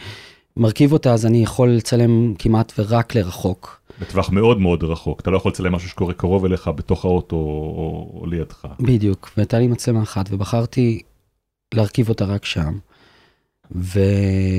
מרכיב 0.56 0.92
אותה, 0.92 1.12
אז 1.12 1.26
אני 1.26 1.42
יכול 1.42 1.70
לצלם 1.70 2.34
כמעט 2.38 2.72
ורק 2.78 3.14
לרחוק. 3.14 3.80
בטווח 4.00 4.30
מאוד 4.30 4.60
מאוד 4.60 4.84
רחוק, 4.84 5.20
אתה 5.20 5.30
לא 5.30 5.36
יכול 5.36 5.50
לצלם 5.52 5.72
משהו 5.72 5.88
שקורה 5.88 6.14
קרוב 6.14 6.44
אליך 6.44 6.68
בתוך 6.68 7.04
האוטו 7.04 7.36
או, 7.36 8.10
או 8.20 8.26
לידך. 8.26 8.66
בדיוק, 8.80 9.30
והייתה 9.36 9.58
לי 9.58 9.66
מצלמה 9.66 10.02
אחת, 10.02 10.28
ובחרתי 10.30 11.02
להרכיב 11.74 12.08
אותה 12.08 12.24
רק 12.24 12.44
שם. 12.44 12.78
ו... 13.74 14.00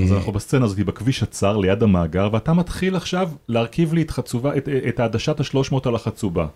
אז 0.06 0.12
אנחנו 0.12 0.32
בסצנה 0.32 0.66
הזאת 0.66 0.80
בכביש 0.80 1.24
הצר 1.24 1.58
ליד 1.58 1.84
המאגר, 1.84 2.30
ואתה 2.34 2.54
מתחיל 2.54 2.96
עכשיו 2.96 3.30
להרכיב 3.48 3.94
לי 3.94 4.02
את 4.02 4.12
חצובה, 4.12 4.58
את, 4.58 4.70
את 4.88 5.00
העדשת 5.00 5.40
ה-300 5.40 5.78
על 5.86 5.96
החצובה. 5.96 6.48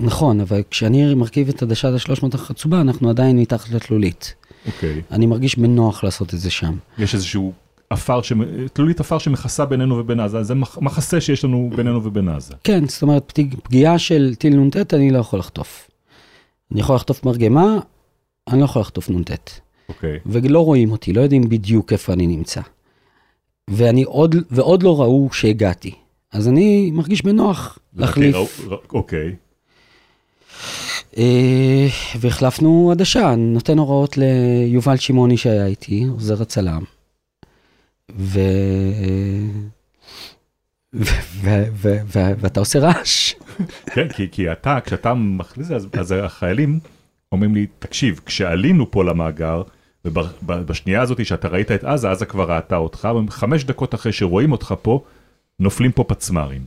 נכון, 0.00 0.40
אבל 0.40 0.62
כשאני 0.70 1.14
מרכיב 1.14 1.48
את 1.48 1.62
עדשת 1.62 1.88
ה-300 1.88 2.34
החצובה, 2.34 2.80
אנחנו 2.80 3.10
עדיין 3.10 3.38
מתחת 3.38 3.70
לתלולית. 3.70 4.34
אוקיי. 4.66 5.02
אני 5.10 5.26
מרגיש 5.26 5.58
בנוח 5.58 6.04
לעשות 6.04 6.34
את 6.34 6.38
זה 6.40 6.50
שם. 6.50 6.76
יש 6.98 7.14
איזשהו 7.14 7.52
עפר, 7.90 8.20
תלולית 8.72 9.00
עפר 9.00 9.18
שמכסה 9.18 9.64
בינינו 9.64 9.98
ובין 9.98 10.20
עזה, 10.20 10.42
זה 10.42 10.54
מח- 10.54 10.78
מחסה 10.78 11.20
שיש 11.20 11.44
לנו 11.44 11.70
בינינו 11.76 12.04
ובין 12.04 12.28
עזה. 12.28 12.54
כן, 12.64 12.86
זאת 12.88 13.02
אומרת, 13.02 13.38
פגיעה 13.62 13.98
של 13.98 14.34
טיל 14.38 14.56
נ"ט 14.56 14.94
אני 14.94 15.10
לא 15.10 15.18
יכול 15.18 15.38
לחטוף. 15.38 15.90
אני 16.72 16.80
יכול 16.80 16.96
לחטוף 16.96 17.24
מרגמה, 17.24 17.76
אני 18.48 18.60
לא 18.60 18.64
יכול 18.64 18.82
לחטוף 18.82 19.10
נ"ט. 19.10 19.30
אוקיי. 19.88 20.18
ולא 20.26 20.64
רואים 20.64 20.90
אותי, 20.92 21.12
לא 21.12 21.20
יודעים 21.20 21.48
בדיוק 21.48 21.92
איפה 21.92 22.12
אני 22.12 22.26
נמצא. 22.26 22.60
ואני 23.70 24.02
עוד, 24.02 24.36
ועוד 24.50 24.82
לא 24.82 25.00
ראו 25.00 25.28
שהגעתי. 25.32 25.92
אז 26.32 26.48
אני 26.48 26.90
מרגיש 26.90 27.22
בנוח 27.24 27.78
להחליף. 27.96 28.34
ראו- 28.36 28.70
ר- 28.74 28.76
אוקיי. 28.92 29.34
אה, 31.18 31.86
והחלפנו 32.20 32.90
עדשה, 32.92 33.34
נותן 33.36 33.78
הוראות 33.78 34.16
ליובל 34.18 34.96
שמעוני 34.96 35.36
שהיה 35.36 35.66
איתי, 35.66 36.04
עוזר 36.14 36.42
הצלם. 36.42 36.82
ו... 38.18 38.40
ואתה 42.12 42.60
עושה 42.60 42.78
רעש. 42.78 43.34
כן, 43.86 44.08
כי, 44.32 44.52
אתה, 44.52 44.78
כשאתה 44.84 45.14
מכניס 45.14 45.70
אז, 45.70 46.12
החיילים 46.12 46.80
אומרים 47.32 47.54
לי, 47.54 47.66
תקשיב, 47.78 48.20
כשעלינו 48.26 48.90
פה 48.90 49.04
למאגר, 49.04 49.62
ובשנייה 50.04 51.02
הזאת 51.02 51.26
שאתה 51.26 51.48
ראית 51.48 51.70
את 51.70 51.84
עזה, 51.84 52.10
עזה 52.10 52.26
כבר 52.26 52.52
ראתה 52.52 52.76
אותך, 52.76 53.08
חמש 53.28 53.64
דקות 53.64 53.94
אחרי 53.94 54.12
שרואים 54.12 54.52
אותך 54.52 54.74
פה, 54.82 55.04
נופלים 55.58 55.92
פה 55.92 56.04
פצמ"רים. 56.04 56.66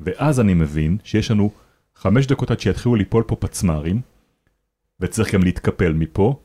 ואז 0.00 0.40
אני 0.40 0.54
מבין 0.54 0.96
שיש 1.04 1.30
לנו 1.30 1.50
חמש 1.94 2.26
דקות 2.26 2.50
עד 2.50 2.60
שיתחילו 2.60 2.94
ליפול 2.94 3.22
פה 3.26 3.36
פצמ"רים, 3.36 4.00
וצריך 5.00 5.34
גם 5.34 5.42
להתקפל 5.42 5.92
מפה, 5.92 6.40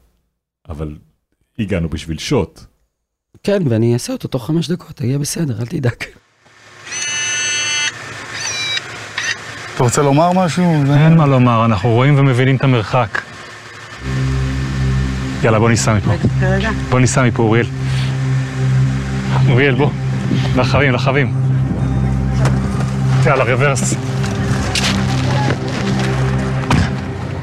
אבל 0.70 0.98
הגענו 1.60 1.90
בשביל 1.90 2.18
שוט. 2.18 2.66
כן, 3.44 3.64
ואני 3.70 3.94
אעשה 3.94 4.14
אותו 4.14 4.28
תוך 4.28 4.48
חמש 4.48 4.68
דקות, 4.72 5.02
יהיה 5.02 5.18
בסדר, 5.20 5.60
אל 5.62 5.66
תדאג. 5.66 5.94
אתה 9.76 9.84
רוצה 9.84 10.02
לומר 10.02 10.32
משהו? 10.32 10.64
אין 10.94 11.18
מה 11.18 11.26
לומר, 11.26 11.66
אנחנו 11.66 11.90
רואים 11.90 12.20
ומבינים 12.20 12.56
את 12.56 12.64
המרחק. 12.64 13.22
יאללה, 15.44 15.60
בוא 15.60 15.70
ניסע 15.70 15.94
מפה. 15.94 16.12
בוא 16.90 17.00
ניסע 17.00 17.24
מפה, 17.24 17.44
אוריאל. 17.44 17.66
אוריאל, 19.50 19.76
בוא. 19.76 19.90
לחבים, 20.56 20.94
לחבים. 20.94 21.34
יאללה, 23.26 23.44
רוורס. 23.44 23.94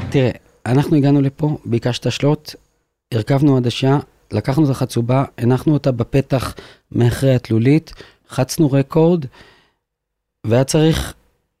תראה, 0.09 0.31
אנחנו 0.65 0.95
הגענו 0.97 1.21
לפה, 1.21 1.57
ביקשת 1.65 2.11
שלוט, 2.11 2.55
הרכבנו 3.13 3.57
עדשה, 3.57 3.97
לקחנו 4.33 4.65
את 4.65 4.69
החצובה, 4.69 5.25
הנחנו 5.37 5.73
אותה 5.73 5.91
בפתח 5.91 6.55
מאחרי 6.91 7.35
התלולית, 7.35 7.93
חצנו 8.29 8.71
רקורד, 8.71 9.25
והיה 10.47 10.63
צריך 10.63 11.13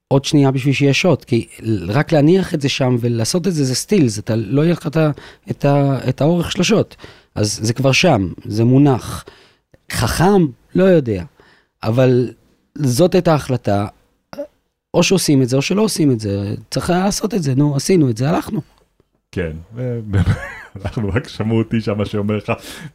עוד 0.07 0.25
שנייה 0.25 0.51
בשביל 0.51 0.73
שיהיה 0.73 0.93
שוט, 0.93 1.23
כי 1.23 1.47
רק 1.87 2.11
להניח 2.11 2.53
את 2.53 2.61
זה 2.61 2.69
שם 2.69 2.95
ולעשות 2.99 3.47
את 3.47 3.53
זה 3.53 3.63
זה 3.63 3.75
סטילס, 3.75 4.19
אתה 4.19 4.35
לא 4.35 4.61
יהיה 4.61 4.73
לך 4.73 4.87
את, 4.87 4.97
ה- 4.97 5.11
את, 5.51 5.65
ה- 5.65 6.09
את 6.09 6.21
האורך 6.21 6.51
של 6.51 6.61
השוט, 6.61 6.95
אז 7.35 7.59
זה 7.63 7.73
כבר 7.73 7.91
שם, 7.91 8.27
זה 8.45 8.63
מונח. 8.63 9.25
חכם? 9.91 10.45
לא 10.75 10.83
יודע, 10.83 11.23
אבל 11.83 12.31
זאת 12.75 13.15
הייתה 13.15 13.31
ההחלטה. 13.31 13.87
או 14.93 15.03
שעושים 15.03 15.41
את 15.41 15.49
זה 15.49 15.57
או 15.57 15.61
שלא 15.61 15.81
עושים 15.81 16.11
את 16.11 16.19
זה. 16.19 16.55
צריך 16.71 16.89
לעשות 16.89 17.33
את 17.33 17.43
זה, 17.43 17.55
נו, 17.55 17.75
עשינו 17.75 18.09
את 18.09 18.17
זה, 18.17 18.29
הלכנו. 18.29 18.61
כן, 19.31 19.51
ובאמת, 19.75 20.25
אנחנו 20.81 21.09
רק 21.09 21.27
שמעו 21.27 21.57
אותי 21.57 21.81
שם 21.81 22.05
שאומר 22.05 22.37
לך, 22.37 22.51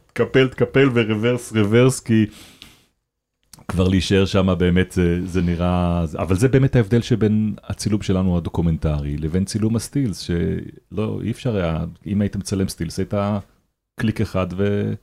תקפל, 0.07 0.47
תקפל 0.47 0.89
ורוורס, 0.93 1.53
רוורס, 1.53 1.99
כי 1.99 2.25
כבר 3.67 3.87
להישאר 3.87 4.25
שם 4.25 4.55
באמת 4.57 4.91
זה, 4.91 5.25
זה 5.25 5.41
נראה, 5.41 6.05
אבל 6.17 6.35
זה 6.35 6.47
באמת 6.47 6.75
ההבדל 6.75 7.01
שבין 7.01 7.55
הצילום 7.63 8.01
שלנו 8.01 8.37
הדוקומנטרי 8.37 9.17
לבין 9.17 9.45
צילום 9.45 9.75
הסטילס, 9.75 10.19
שלא, 10.19 11.19
אי 11.23 11.31
אפשר 11.31 11.55
היה, 11.55 11.85
אם 12.07 12.21
היית 12.21 12.35
מצלם 12.35 12.67
סטילס, 12.67 12.99
היית 12.99 13.13
קליק 13.99 14.21
אחד 14.21 14.47
ו, 14.57 14.93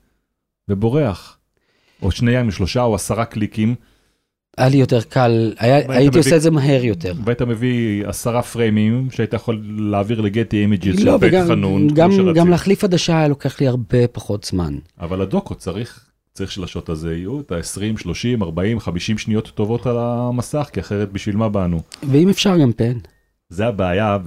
ובורח. 0.69 1.39
או 2.03 2.11
שניים, 2.11 2.51
שלושה 2.51 2.83
או 2.83 2.95
עשרה 2.95 3.25
קליקים, 3.25 3.75
היה 4.57 4.69
לי 4.69 4.77
יותר 4.77 5.01
קל, 5.03 5.53
היה, 5.59 5.77
הייתי 5.77 6.09
מביא- 6.09 6.21
עושה 6.21 6.37
את 6.37 6.43
זה 6.43 6.51
מהר 6.51 6.85
יותר. 6.85 7.13
והיית 7.25 7.43
מביא 7.43 8.07
עשרה 8.07 8.43
פריימים 8.43 9.11
שהיית 9.11 9.33
יכול 9.33 9.63
להעביר 9.79 10.21
לגטי 10.21 10.57
אימג'יס 10.61 11.01
לא, 11.01 11.19
וגם 11.21 11.47
חנון, 11.49 11.89
גם. 11.95 12.11
גם 12.35 12.49
להחליף 12.51 12.85
עדשה 12.85 13.19
היה 13.19 13.29
לוקח 13.29 13.61
לי 13.61 13.69
הרבה 13.69 14.09
פחות 14.09 14.45
זמן. 14.45 14.75
אבל 15.01 15.21
הדוקו 15.21 15.55
צריך, 15.55 16.05
צריך 16.33 16.53
שלשוט 16.53 16.89
הזה 16.89 17.15
יהיו 17.17 17.41
את 17.41 17.53
ה-20, 17.53 17.99
30, 18.03 18.43
40, 18.43 18.81
50 18.81 19.19
שניות 19.19 19.49
טובות 19.55 19.87
על 19.87 19.97
המסך, 19.99 20.71
כי 20.73 20.81
אחרת 20.81 21.13
בשביל 21.13 21.37
מה 21.37 21.49
באנו. 21.49 21.81
ואם 22.11 22.29
אפשר 22.29 22.59
גם 22.59 22.73
פן. 22.73 22.99
זה 23.49 23.67
הבעיה, 23.67 24.19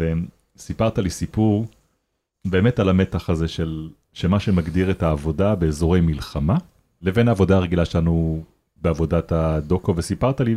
וסיפרת 0.58 0.98
לי 1.00 1.10
סיפור 1.10 1.66
באמת 2.48 2.80
על 2.80 2.90
המתח 2.90 3.30
הזה 3.30 3.48
של 3.48 3.90
שמה 4.14 4.40
שמגדיר 4.40 4.92
את 4.92 5.04
העבודה 5.04 5.56
באזורי 5.56 6.02
מלחמה, 6.02 6.58
לבין 7.02 7.28
העבודה 7.28 7.56
הרגילה 7.58 7.86
שלנו 7.86 8.44
בעבודת 8.82 9.32
הדוקו, 9.32 9.96
וסיפרת 9.96 10.42
לי 10.42 10.56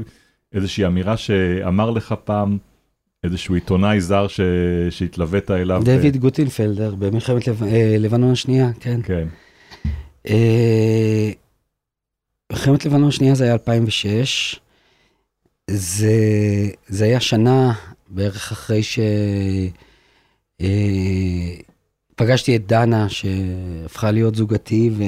איזושהי 0.52 0.86
אמירה 0.86 1.16
שאמר 1.16 1.90
לך 1.90 2.14
פעם 2.24 2.58
איזשהו 3.24 3.54
עיתונאי 3.54 4.00
זר 4.00 4.28
ש... 4.28 4.40
שהתלווית 4.90 5.50
אליו. 5.50 5.82
דויד 5.84 6.16
גוטינפלדר 6.16 6.94
במלחמת 6.94 7.48
לב... 7.48 7.62
אה, 7.62 7.96
לבנון 7.98 8.32
השנייה, 8.32 8.70
כן. 8.80 9.00
כן, 9.04 9.28
אה, 10.28 11.30
מלחמת 12.52 12.84
לבנון 12.84 13.08
השנייה 13.08 13.34
זה 13.34 13.44
היה 13.44 13.52
2006. 13.52 14.60
זה, 15.70 16.14
זה 16.88 17.04
היה 17.04 17.20
שנה 17.20 17.72
בערך 18.08 18.52
אחרי 18.52 18.82
ש... 18.82 18.98
אה, 20.60 21.54
פגשתי 22.16 22.56
את 22.56 22.66
דנה 22.66 23.08
שהפכה 23.08 24.10
להיות 24.10 24.34
זוגתי 24.34 24.90
ו... 24.92 25.02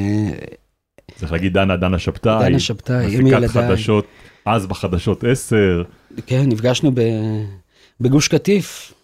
צריך 1.16 1.32
להגיד 1.32 1.52
דנה, 1.52 1.76
דנה 1.76 1.98
שבתאי, 1.98 2.48
דנה 2.48 2.58
שבתאי, 2.58 2.96
עם 2.96 3.24
מפיקת 3.24 3.42
ילדיי. 3.42 3.48
חדשות, 3.48 4.06
אז 4.44 4.66
בחדשות 4.66 5.24
10, 5.24 5.82
כן, 6.26 6.42
נפגשנו 6.46 6.90
ב... 6.94 7.00
בגוש 8.00 8.28
קטיף. 8.28 8.94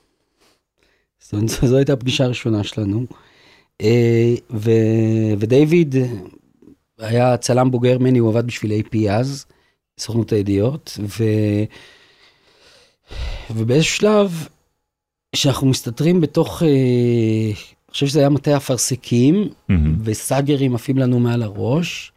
זו, 1.31 1.39
זו 1.69 1.77
הייתה 1.77 1.93
הפגישה 1.93 2.25
הראשונה 2.25 2.65
שלנו. 2.65 3.07
אה, 3.83 4.35
ו... 4.51 4.71
ודייוויד 5.39 5.95
היה 6.99 7.37
צלם 7.37 7.71
בוגר 7.71 7.99
ממני, 7.99 8.19
הוא 8.19 8.31
עבד 8.31 8.47
בשביל 8.47 8.73
AP 8.81 9.11
אז, 9.11 9.47
סוכנות 9.99 10.33
הידיעות, 10.33 10.99
ו... 11.03 11.25
ובאיזשהו 13.51 13.97
שלב, 13.97 14.49
שאנחנו 15.37 15.67
מסתתרים 15.67 16.21
בתוך, 16.21 16.63
אה, 16.63 17.53
אני 17.91 17.95
חושב 17.95 18.07
שזה 18.07 18.21
היה 18.21 18.29
מטה 18.29 18.57
אפרסקים. 18.57 19.49
וסאגרים 20.05 20.75
עפים 20.75 20.99
לנו 20.99 21.21
מעל 21.21 21.43
הראש. 21.43 22.13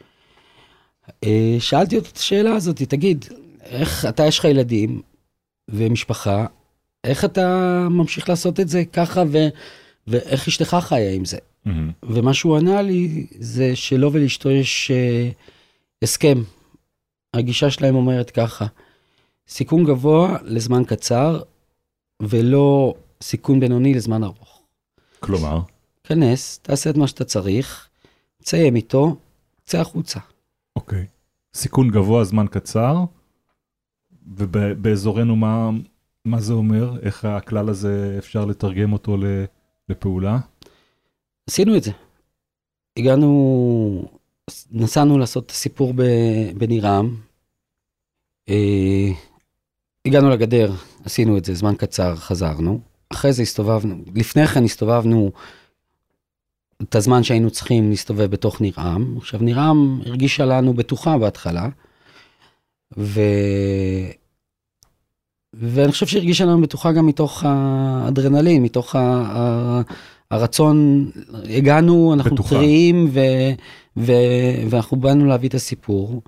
אה, 1.24 1.56
שאלתי 1.60 1.98
אותו 1.98 2.10
את 2.10 2.18
השאלה 2.18 2.56
הזאת, 2.56 2.82
תגיד, 2.82 3.26
איך 3.62 4.06
אתה, 4.06 4.26
יש 4.26 4.40
לך 4.40 4.46
ילדים 4.46 5.02
ומשפחה, 5.70 6.46
איך 7.04 7.26
אתה 7.26 7.78
ממשיך 7.92 8.30
לעשות 8.30 8.60
את 8.60 8.70
זה 8.70 8.86
ככה, 8.86 9.24
ו, 9.28 9.38
ואיך 10.08 10.48
אשתך 10.48 10.78
חיה 10.82 11.14
עם 11.14 11.26
זה? 11.26 11.38
ומה 12.04 12.34
שהוא 12.34 12.58
ענה 12.58 12.82
לי, 12.82 13.28
זה 13.40 13.76
שלו 13.76 14.14
ולאשתו 14.14 14.52
יש 14.52 14.92
אה, 14.92 15.30
הסכם. 16.02 16.44
הגישה 17.34 17.70
שלהם 17.70 17.96
אומרת 17.96 18.30
ככה, 18.30 18.66
סיכון 19.48 19.84
גבוה 19.84 20.38
לזמן 20.44 20.84
קצר, 20.84 21.42
ולא 22.22 22.94
סיכון 23.22 23.60
בינוני 23.60 23.94
לזמן 23.94 24.24
ארוך. 24.24 24.43
כלומר, 25.24 25.60
כנס, 26.04 26.60
תעשה 26.62 26.90
את 26.90 26.98
מה 26.98 27.08
שאתה 27.08 27.26
צריך, 27.26 27.90
תסיים 28.44 28.76
איתו, 28.76 29.16
צא 29.66 29.80
החוצה. 29.80 30.20
אוקיי. 30.76 31.06
סיכון 31.54 31.92
גבוה, 31.92 32.24
זמן 32.24 32.46
קצר, 32.52 32.96
ובאזורנו 34.38 35.36
מה, 35.36 35.70
מה 36.26 36.40
זה 36.40 36.54
אומר? 36.54 37.00
איך 37.02 37.26
הכלל 37.26 37.70
הזה 37.70 38.16
אפשר 38.18 38.46
לתרגם 38.46 38.94
אותו 38.94 39.18
לפעולה? 39.90 40.40
עשינו 41.50 41.78
את 41.78 41.84
זה. 41.84 41.92
הגענו, 43.00 44.10
נסענו 44.72 45.18
לעשות 45.18 45.46
את 45.46 45.52
הסיפור 45.52 45.94
בנירם. 46.58 47.16
אה, 48.50 49.10
הגענו 50.06 50.30
לגדר, 50.30 50.72
עשינו 51.06 51.38
את 51.38 51.46
זה, 51.46 51.54
זמן 51.54 51.76
קצר, 51.78 52.16
חזרנו. 52.16 52.93
אחרי 53.14 53.34
זה 53.34 53.42
הסתובבנו, 53.42 53.96
לפני 54.16 54.48
כן 54.48 54.64
הסתובבנו 54.64 55.32
את 56.82 56.96
הזמן 56.96 57.24
שהיינו 57.24 57.52
צריכים 57.52 57.90
להסתובב 57.90 58.26
בתוך 58.26 58.62
נירם. 58.62 59.18
עכשיו, 59.18 59.40
נירם 59.44 60.02
הרגישה 60.06 60.46
לנו 60.46 60.74
בטוחה 60.74 61.18
בהתחלה, 61.18 61.70
ו... 62.98 63.22
ואני 65.54 65.92
חושב 65.92 66.06
שהרגישה 66.06 66.46
לנו 66.46 66.62
בטוחה 66.62 66.92
גם 66.92 67.06
מתוך 67.06 67.44
האדרנלין, 67.46 68.64
מתוך 68.64 68.96
ה... 68.96 69.82
הרצון, 70.32 71.10
הגענו, 71.50 72.14
אנחנו 72.14 72.36
בטוחה. 72.36 72.56
טריים, 72.56 73.10
ו... 73.14 73.20
ו... 73.98 74.12
ואנחנו 74.70 74.98
באנו 74.98 75.26
להביא 75.26 75.50
את 75.50 75.54
הסיפור. 75.54 76.22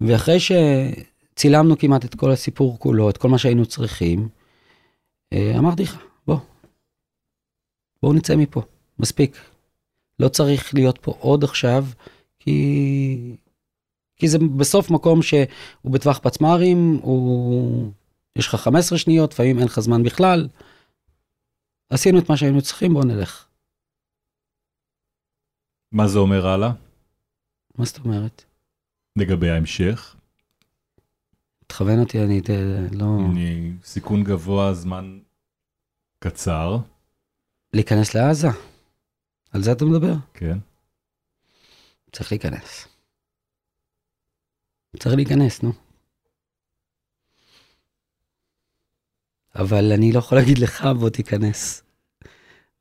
ואחרי 0.00 0.38
שצילמנו 0.40 1.78
כמעט 1.78 2.04
את 2.04 2.14
כל 2.14 2.30
הסיפור 2.30 2.78
כולו, 2.78 3.10
את 3.10 3.16
כל 3.16 3.28
מה 3.28 3.38
שהיינו 3.38 3.66
צריכים, 3.66 4.28
אה, 5.32 5.54
אמרתי 5.58 5.82
לך, 5.82 5.98
בואו 8.02 8.12
נצא 8.12 8.36
מפה, 8.36 8.62
מספיק. 8.98 9.36
לא 10.18 10.28
צריך 10.28 10.74
להיות 10.74 10.98
פה 11.02 11.14
עוד 11.18 11.44
עכשיו, 11.44 11.84
כי, 12.38 13.36
כי 14.16 14.28
זה 14.28 14.38
בסוף 14.56 14.90
מקום 14.90 15.22
שהוא 15.22 15.92
בטווח 15.92 16.18
פצמ"רים, 16.18 16.98
הוא... 17.02 17.92
יש 18.38 18.48
לך 18.48 18.54
15 18.54 18.98
שניות, 18.98 19.32
לפעמים 19.32 19.58
אין 19.58 19.66
לך 19.66 19.80
זמן 19.80 20.02
בכלל. 20.02 20.48
עשינו 21.90 22.18
את 22.18 22.30
מה 22.30 22.36
שהיינו 22.36 22.62
צריכים, 22.62 22.92
בואו 22.92 23.04
נלך. 23.04 23.46
מה 25.92 26.08
זה 26.08 26.18
אומר 26.18 26.46
הלאה? 26.46 26.70
מה 27.78 27.84
זאת 27.84 27.98
אומרת? 27.98 28.44
לגבי 29.16 29.50
ההמשך? 29.50 30.16
תכוון 31.66 32.00
אותי, 32.00 32.22
אני 32.22 32.40
לא... 32.92 33.06
אני, 33.30 33.72
סיכון 33.84 34.24
גבוה, 34.24 34.74
זמן 34.74 35.18
קצר, 36.18 36.78
להיכנס 37.72 38.14
לעזה? 38.14 38.48
על 39.52 39.62
זה 39.62 39.72
אתה 39.72 39.84
מדבר? 39.84 40.14
כן. 40.34 40.58
צריך 42.12 42.32
להיכנס. 42.32 42.88
צריך 44.98 45.16
להיכנס, 45.16 45.62
נו. 45.62 45.72
אבל 49.54 49.92
אני 49.92 50.12
לא 50.12 50.18
יכול 50.18 50.38
להגיד 50.38 50.58
לך 50.58 50.88
בוא 51.00 51.10
תיכנס. 51.10 51.82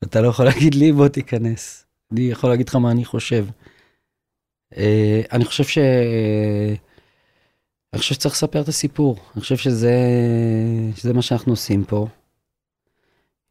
ואתה 0.02 0.22
לא 0.22 0.28
יכול 0.28 0.46
להגיד 0.46 0.76
לי 0.76 0.92
בוא 0.92 1.08
תיכנס. 1.08 1.86
אני 2.12 2.22
יכול 2.22 2.50
להגיד 2.50 2.70
לך 2.70 2.76
מה 2.76 2.92
אני 2.92 3.06
חושב. 3.06 3.46
אה, 4.78 5.22
אני 5.32 5.46
חושב 5.46 5.64
ש... 5.64 5.78
אני 7.94 8.00
חושב 8.00 8.16
שצריך 8.16 8.36
לספר 8.36 8.62
את 8.62 8.68
הסיפור. 8.68 9.18
אני 9.34 9.42
חושב 9.42 9.58
שזה, 9.58 9.96
שזה 10.96 11.14
מה 11.14 11.22
שאנחנו 11.22 11.52
עושים 11.52 11.86
פה. 11.86 12.08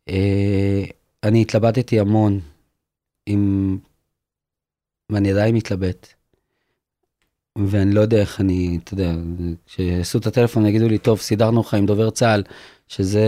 אה, 0.08 0.84
אני 1.26 1.42
התלבטתי 1.42 2.00
המון 2.00 2.40
עם... 3.26 3.78
ואני 5.12 5.32
עדיין 5.32 5.54
מתלבט. 5.54 6.06
ואני 7.58 7.94
לא 7.94 8.00
יודע 8.00 8.16
איך 8.16 8.40
אני, 8.40 8.78
אתה 8.84 8.94
יודע, 8.94 9.12
כשיעשו 9.66 10.18
את 10.18 10.26
הטלפון 10.26 10.66
יגידו 10.66 10.88
לי, 10.88 10.98
טוב, 10.98 11.18
סידרנו 11.20 11.60
לך 11.60 11.74
עם 11.74 11.86
דובר 11.86 12.10
צה"ל, 12.10 12.42
שזה, 12.88 13.24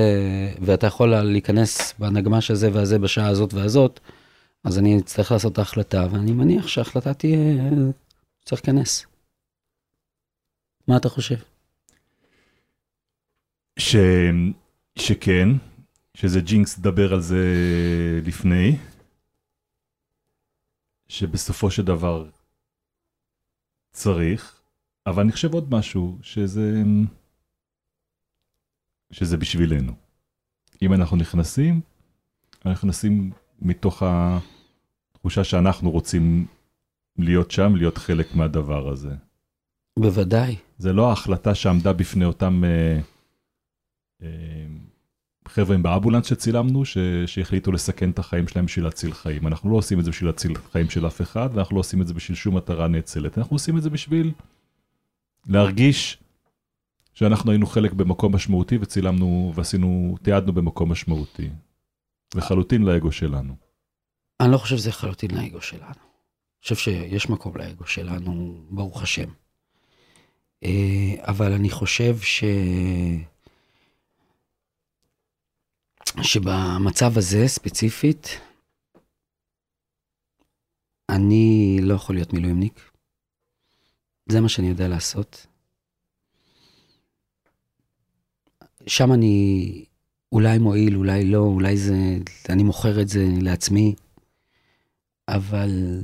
ואתה 0.61 0.87
יכול 0.87 1.17
להיכנס 1.17 1.95
בנגמ"ש 1.99 2.51
הזה 2.51 2.71
והזה 2.73 2.99
בשעה 2.99 3.29
הזאת 3.29 3.55
והזאת, 3.55 4.01
אז 4.65 4.79
אני 4.79 4.99
אצטרך 4.99 5.33
לעשות 5.33 5.53
את 5.53 5.59
ההחלטה, 5.59 6.07
ואני 6.11 6.33
מניח 6.33 6.69
שההחלטה 6.69 7.15
תהיה, 7.15 7.39
צריך 8.45 8.63
להיכנס. 8.65 9.07
מה 10.89 10.97
אתה 10.97 11.09
חושב? 11.09 11.37
ש... 13.79 13.97
שכן, 14.99 15.49
שזה 16.19 16.41
ג'ינקס 16.41 16.79
לדבר 16.79 17.13
על 17.13 17.21
זה 17.21 17.45
לפני, 18.25 18.77
שבסופו 21.09 21.71
של 21.71 21.83
דבר 21.85 22.31
צריך, 23.93 24.61
אבל 25.07 25.23
אני 25.23 25.33
חושב 25.33 25.55
עוד 25.55 25.75
משהו, 25.75 26.19
שזה... 26.23 26.83
שזה 29.13 29.37
בשבילנו. 29.37 29.93
אם 30.83 30.93
אנחנו 30.93 31.17
נכנסים, 31.17 31.81
אנחנו 32.55 32.89
נכנסים 32.89 33.33
מתוך 33.59 34.03
התחושה 34.07 35.45
שאנחנו 35.45 35.91
רוצים 35.91 36.47
להיות 37.19 37.51
שם, 37.51 37.77
להיות 37.77 37.99
חלק 37.99 38.35
מהדבר 38.35 38.89
הזה. 38.89 39.15
בוודאי. 39.99 40.57
זה 40.79 40.93
לא 40.93 41.09
ההחלטה 41.09 41.55
שעמדה 41.55 41.93
בפני 41.93 42.25
אותם 42.25 42.65
אה, 42.65 43.01
אה, 44.23 44.67
חבר'ה 45.49 45.77
באמבולנס 45.77 46.27
שצילמנו, 46.27 46.85
ש, 46.85 46.99
שהחליטו 47.27 47.73
לסכן 47.73 48.11
את 48.11 48.19
החיים 48.19 48.49
שלהם 48.49 48.67
בשביל 48.67 48.85
להציל 48.85 49.13
חיים. 49.13 49.47
אנחנו 49.47 49.71
לא 49.71 49.77
עושים 49.77 50.01
את 50.01 50.05
זה 50.05 50.11
בשביל 50.11 50.29
להציל 50.29 50.55
חיים 50.73 50.91
של 50.91 51.07
אף 51.07 51.21
אחד, 51.21 51.49
ואנחנו 51.53 51.77
לא 51.77 51.81
עושים 51.81 52.03
את 52.03 52.07
זה 52.07 52.15
בשביל 52.15 52.37
שום 52.37 52.57
מטרה 52.57 52.89
נאצלת. 52.89 53.39
אנחנו 53.39 53.55
עושים 53.55 53.77
את 53.79 53.83
זה 53.83 53.91
בשביל 53.91 54.33
להרגיש 55.47 56.19
שאנחנו 57.15 57.51
היינו 57.51 57.67
חלק 57.67 57.93
במקום 57.93 58.35
משמעותי 58.35 58.79
וצילמנו 58.81 59.53
ועשינו, 59.55 60.17
תיעדנו 60.23 60.53
במקום 60.53 60.93
משמעותי. 60.93 61.49
לחלוטין 62.35 62.83
לאגו 62.83 63.13
שלנו. 63.13 63.55
אני 64.41 64.53
לא 64.53 64.59
חושב 64.59 64.77
שזה 64.77 64.89
לחלוטין 64.89 65.31
לאגו 65.31 65.61
שלנו. 65.61 65.85
אני 65.85 66.63
חושב 66.63 66.77
שיש 66.77 67.31
מקום 67.31 67.57
לאגו 67.57 67.87
שלנו, 67.87 68.61
ברוך 68.71 69.03
השם. 69.03 69.29
אה, 70.65 71.15
אבל 71.19 71.53
אני 71.53 71.71
חושב 71.71 72.19
ש... 72.19 72.45
שבמצב 76.23 77.19
הזה 77.19 77.49
ספציפית, 77.49 78.29
אני 81.09 81.79
לא 81.83 81.95
יכול 81.95 82.15
להיות 82.15 82.33
מילואימניק. 82.33 82.91
זה 84.29 84.41
מה 84.41 84.49
שאני 84.49 84.69
יודע 84.69 84.89
לעשות. 84.89 85.47
שם 88.87 89.13
אני 89.13 89.85
אולי 90.33 90.59
מועיל, 90.59 90.97
אולי 90.97 91.25
לא, 91.25 91.39
אולי 91.39 91.77
זה, 91.77 92.19
אני 92.49 92.63
מוכר 92.63 93.01
את 93.01 93.09
זה 93.09 93.27
לעצמי, 93.41 93.95
אבל... 95.29 96.03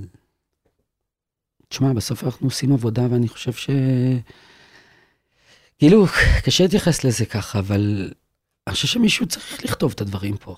תשמע, 1.69 1.93
בסוף 1.93 2.25
אנחנו 2.25 2.47
עושים 2.47 2.73
עבודה 2.73 3.03
ואני 3.11 3.29
חושב 3.29 3.53
ש... 3.53 3.71
כאילו, 5.79 6.07
קשה 6.45 6.65
להתייחס 6.65 7.05
לזה 7.05 7.27
ככה, 7.27 7.59
אבל 7.59 8.13
אני 8.67 8.75
חושב 8.75 8.89
שמישהו 8.89 9.27
צריך 9.27 9.65
לכתוב 9.65 9.93
את 9.95 10.01
הדברים 10.01 10.37
פה. 10.37 10.57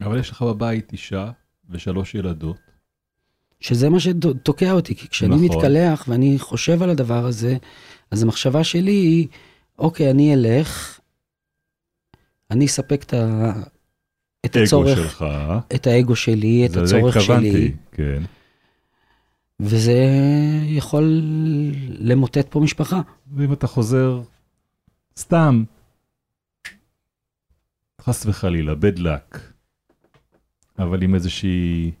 אבל 0.00 0.18
יש 0.20 0.30
לך 0.30 0.42
בבית 0.42 0.92
אישה 0.92 1.30
ושלוש 1.70 2.14
ילדות. 2.14 2.56
שזה 3.60 3.90
מה 3.90 4.00
שתוקע 4.00 4.72
אותי, 4.72 4.94
כי 4.94 5.08
כשאני 5.08 5.34
נכון. 5.34 5.56
מתקלח 5.56 6.04
ואני 6.08 6.38
חושב 6.38 6.82
על 6.82 6.90
הדבר 6.90 7.26
הזה, 7.26 7.56
אז 8.10 8.22
המחשבה 8.22 8.64
שלי 8.64 8.90
היא, 8.90 9.28
אוקיי, 9.78 10.10
אני 10.10 10.34
אלך, 10.34 11.00
אני 12.50 12.66
אספק 12.66 13.02
את, 13.02 13.14
ה... 13.14 13.52
את 14.46 14.56
הצורך, 14.56 14.96
שלך. 14.96 15.24
את 15.74 15.86
האגו 15.86 16.16
שלי, 16.16 16.66
את 16.66 16.76
הצורך 16.76 17.16
התכוונתי, 17.16 17.50
שלי, 17.52 17.72
כן. 17.92 18.22
וזה 19.60 19.98
יכול 20.66 21.22
למוטט 21.88 22.46
פה 22.50 22.60
משפחה. 22.60 23.00
ואם 23.36 23.52
אתה 23.52 23.66
חוזר, 23.66 24.22
סתם, 25.18 25.64
חס 28.04 28.26
וחלילה, 28.26 28.72
bad 28.72 28.98
luck, 28.98 29.38
אבל 30.78 31.02
עם 31.02 31.14
איזושהי 31.14 31.92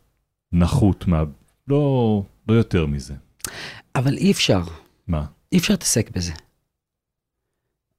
נכות, 0.52 1.06
מה... 1.06 1.22
לא, 1.68 2.22
לא 2.48 2.54
יותר 2.54 2.86
מזה. 2.86 3.14
אבל 3.96 4.16
אי 4.16 4.32
אפשר, 4.32 4.60
מה? 5.06 5.26
אי 5.52 5.58
אפשר 5.58 5.74
להתעסק 5.74 6.10
בזה. 6.10 6.32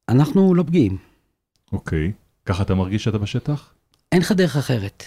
אנחנו 0.10 0.56
לא 0.56 0.64
פגיעים, 0.64 0.97
אוקיי. 1.72 2.12
ככה 2.45 2.64
אתה 2.64 2.76
מרגיש 2.76 3.04
שאתה 3.04 3.18
בשטח? 3.18 3.74
אין 4.12 4.22
לך 4.22 4.32
דרך 4.32 4.58
אחרת. 4.58 5.04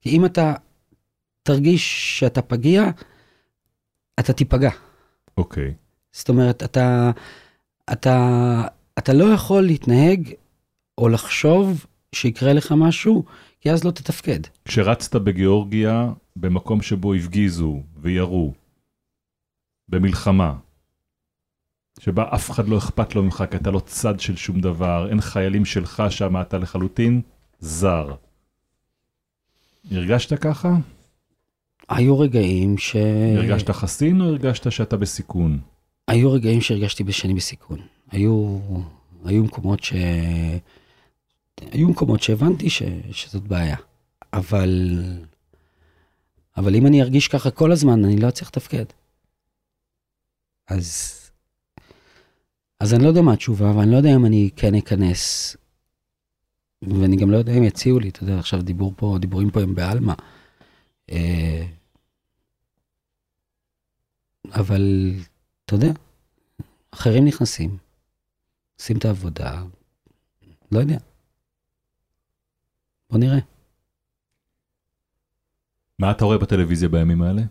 כי 0.00 0.10
אם 0.10 0.24
אתה 0.24 0.54
תרגיש 1.42 2.18
שאתה 2.18 2.42
פגיע, 2.42 2.84
אתה 4.20 4.32
תיפגע. 4.32 4.70
אוקיי. 5.36 5.74
זאת 6.12 6.28
אומרת, 6.28 6.62
אתה, 6.62 7.10
אתה, 7.92 8.18
אתה 8.98 9.12
לא 9.12 9.24
יכול 9.24 9.62
להתנהג 9.62 10.32
או 10.98 11.08
לחשוב 11.08 11.86
שיקרה 12.14 12.52
לך 12.52 12.72
משהו, 12.76 13.24
כי 13.60 13.70
אז 13.70 13.84
לא 13.84 13.90
תתפקד. 13.90 14.40
כשרצת 14.64 15.16
בגיאורגיה, 15.16 16.12
במקום 16.36 16.82
שבו 16.82 17.14
הפגיזו 17.14 17.82
וירו, 17.96 18.52
במלחמה, 19.88 20.54
שבה 22.00 22.24
אף 22.34 22.50
אחד 22.50 22.68
לא 22.68 22.78
אכפת 22.78 23.14
לו 23.14 23.22
ממך, 23.22 23.44
כי 23.50 23.56
אתה 23.56 23.70
לא 23.70 23.80
צד 23.80 24.20
של 24.20 24.36
שום 24.36 24.60
דבר, 24.60 25.06
אין 25.10 25.20
חיילים 25.20 25.64
שלך 25.64 26.02
שם, 26.10 26.40
אתה 26.40 26.58
לחלוטין 26.58 27.20
זר. 27.60 28.14
הרגשת 29.90 30.40
ככה? 30.40 30.76
היו 31.88 32.18
רגעים 32.18 32.78
ש... 32.78 32.96
הרגשת 33.36 33.70
חסין 33.70 34.20
או 34.20 34.26
הרגשת 34.26 34.72
שאתה 34.72 34.96
בסיכון? 34.96 35.58
היו 36.08 36.32
רגעים 36.32 36.60
שהרגשתי 36.60 37.12
שאני 37.12 37.34
בסיכון. 37.34 37.78
היו, 38.10 38.58
היו 39.24 39.44
מקומות 39.44 39.84
ש... 39.84 39.92
היו 41.60 41.88
מקומות 41.88 42.22
שהבנתי 42.22 42.70
ש... 42.70 42.82
שזאת 43.10 43.42
בעיה. 43.42 43.76
אבל... 44.32 45.02
אבל 46.56 46.74
אם 46.74 46.86
אני 46.86 47.02
ארגיש 47.02 47.28
ככה 47.28 47.50
כל 47.50 47.72
הזמן, 47.72 48.04
אני 48.04 48.16
לא 48.16 48.28
אצליח 48.28 48.48
לתפקד. 48.48 48.84
אז... 50.68 51.12
אז 52.80 52.94
אני 52.94 53.02
לא 53.02 53.08
יודע 53.08 53.22
מה 53.22 53.32
התשובה, 53.32 53.76
ואני 53.76 53.90
לא 53.90 53.96
יודע 53.96 54.14
אם 54.14 54.26
אני 54.26 54.50
כן 54.56 54.74
אכנס. 54.74 55.56
ואני 56.82 57.16
גם 57.16 57.30
לא 57.30 57.36
יודע 57.36 57.52
אם 57.52 57.62
יציעו 57.62 57.98
לי, 57.98 58.08
אתה 58.08 58.22
יודע, 58.22 58.38
עכשיו 58.38 58.62
דיבור 58.62 58.92
פה, 58.96 59.16
דיבורים 59.20 59.50
פה 59.50 59.60
הם 59.60 59.74
בעלמא. 59.74 60.14
אה, 61.10 61.66
אבל, 64.54 65.12
אתה 65.64 65.74
יודע, 65.74 65.92
אחרים 66.90 67.24
נכנסים, 67.24 67.76
עושים 68.78 68.98
את 68.98 69.04
העבודה, 69.04 69.62
לא 70.72 70.78
יודע. 70.78 70.98
בוא 73.10 73.18
נראה. 73.18 73.38
מה 75.98 76.10
אתה 76.10 76.24
רואה 76.24 76.38
בטלוויזיה 76.38 76.88
בימים 76.88 77.22
האלה? 77.22 77.42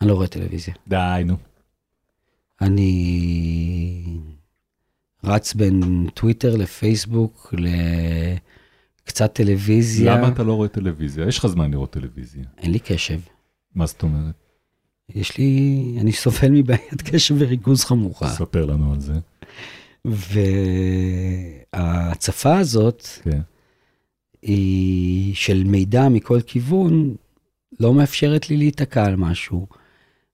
אני 0.00 0.08
לא 0.08 0.14
רואה 0.14 0.26
טלוויזיה. 0.26 0.74
די, 0.88 1.22
נו. 1.26 1.36
אני 2.60 4.18
רץ 5.24 5.54
בין 5.54 6.08
טוויטר 6.14 6.56
לפייסבוק, 6.56 7.54
לקצת 9.04 9.34
טלוויזיה. 9.34 10.16
למה 10.16 10.28
אתה 10.28 10.42
לא 10.42 10.54
רואה 10.54 10.68
טלוויזיה? 10.68 11.28
יש 11.28 11.38
לך 11.38 11.46
זמן 11.46 11.70
לראות 11.70 11.90
טלוויזיה. 11.92 12.44
אין 12.58 12.70
לי 12.72 12.78
קשב. 12.78 13.20
מה 13.74 13.86
זאת 13.86 14.02
אומרת? 14.02 14.34
יש 15.08 15.38
לי, 15.38 15.82
אני 16.00 16.12
סובל 16.12 16.50
מבעיית 16.50 17.02
קשב 17.02 17.34
וריכוז 17.38 17.84
חמורה. 17.84 18.28
ספר 18.28 18.64
לנו 18.66 18.92
על 18.92 19.00
זה. 19.00 19.12
וההצפה 21.72 22.58
הזאת 22.58 23.06
כן. 23.22 23.40
היא 24.44 25.34
של 25.34 25.64
מידע 25.64 26.08
מכל 26.08 26.40
כיוון, 26.40 27.14
לא 27.80 27.94
מאפשרת 27.94 28.50
לי 28.50 28.56
להיתקע 28.56 29.04
על 29.04 29.16
משהו. 29.16 29.66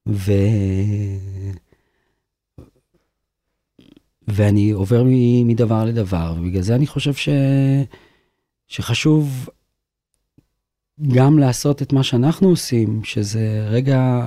ו... 0.08 0.32
ואני 4.28 4.70
עובר 4.70 5.04
מדבר 5.44 5.84
לדבר, 5.84 6.34
ובגלל 6.38 6.62
זה 6.62 6.74
אני 6.74 6.86
חושב 6.86 7.14
ש... 7.14 7.28
שחשוב 8.68 9.48
גם 11.08 11.38
לעשות 11.38 11.82
את 11.82 11.92
מה 11.92 12.02
שאנחנו 12.02 12.48
עושים, 12.48 13.04
שזה 13.04 13.66
רגע 13.70 14.26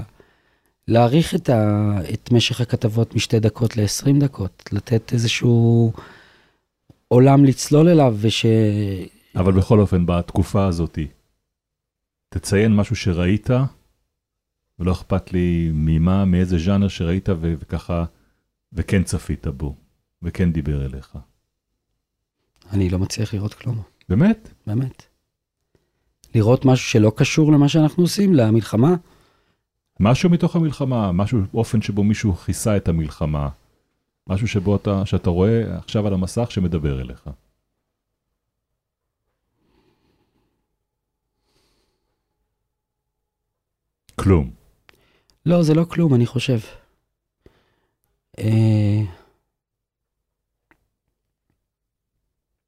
להאריך 0.87 1.35
את, 1.35 1.49
ה... 1.49 1.97
את 2.13 2.31
משך 2.31 2.61
הכתבות 2.61 3.15
משתי 3.15 3.39
דקות 3.39 3.77
ל-20 3.77 4.19
דקות, 4.19 4.69
לתת 4.71 5.13
איזשהו 5.13 5.91
עולם 7.07 7.45
לצלול 7.45 7.87
אליו, 7.87 8.15
וש... 8.19 8.45
אבל 9.35 9.53
בכל 9.53 9.79
אופן, 9.79 10.05
בתקופה 10.05 10.65
הזאת, 10.65 10.99
תציין 12.29 12.75
משהו 12.75 12.95
שראית, 12.95 13.49
ולא 14.79 14.91
אכפת 14.91 15.33
לי 15.33 15.71
ממה, 15.73 16.25
מאיזה 16.25 16.57
ז'אנר 16.57 16.87
שראית, 16.87 17.29
ו- 17.29 17.53
וככה, 17.59 18.05
וכן 18.73 19.03
צפית 19.03 19.47
בו, 19.47 19.75
וכן 20.21 20.51
דיבר 20.51 20.85
אליך. 20.85 21.17
אני 22.71 22.89
לא 22.89 22.99
מצליח 22.99 23.33
לראות 23.33 23.53
כלום, 23.53 23.81
באמת? 24.09 24.49
באמת. 24.67 25.03
לראות 26.35 26.65
משהו 26.65 26.89
שלא 26.89 27.11
קשור 27.15 27.51
למה 27.51 27.69
שאנחנו 27.69 28.03
עושים, 28.03 28.33
למלחמה, 28.33 28.95
משהו 29.99 30.29
מתוך 30.29 30.55
המלחמה, 30.55 31.11
משהו, 31.11 31.39
אופן 31.53 31.81
שבו 31.81 32.03
מישהו 32.03 32.33
כיסה 32.33 32.77
את 32.77 32.87
המלחמה, 32.87 33.49
משהו 34.27 34.47
שבו 34.47 34.75
אתה, 34.75 35.05
שאתה 35.05 35.29
רואה 35.29 35.77
עכשיו 35.77 36.07
על 36.07 36.13
המסך 36.13 36.51
שמדבר 36.51 37.01
אליך. 37.01 37.29
כלום. 44.15 44.51
לא, 45.45 45.63
זה 45.63 45.73
לא 45.73 45.85
כלום, 45.89 46.13
אני 46.15 46.25
חושב. 46.25 46.59
אה, 48.39 48.43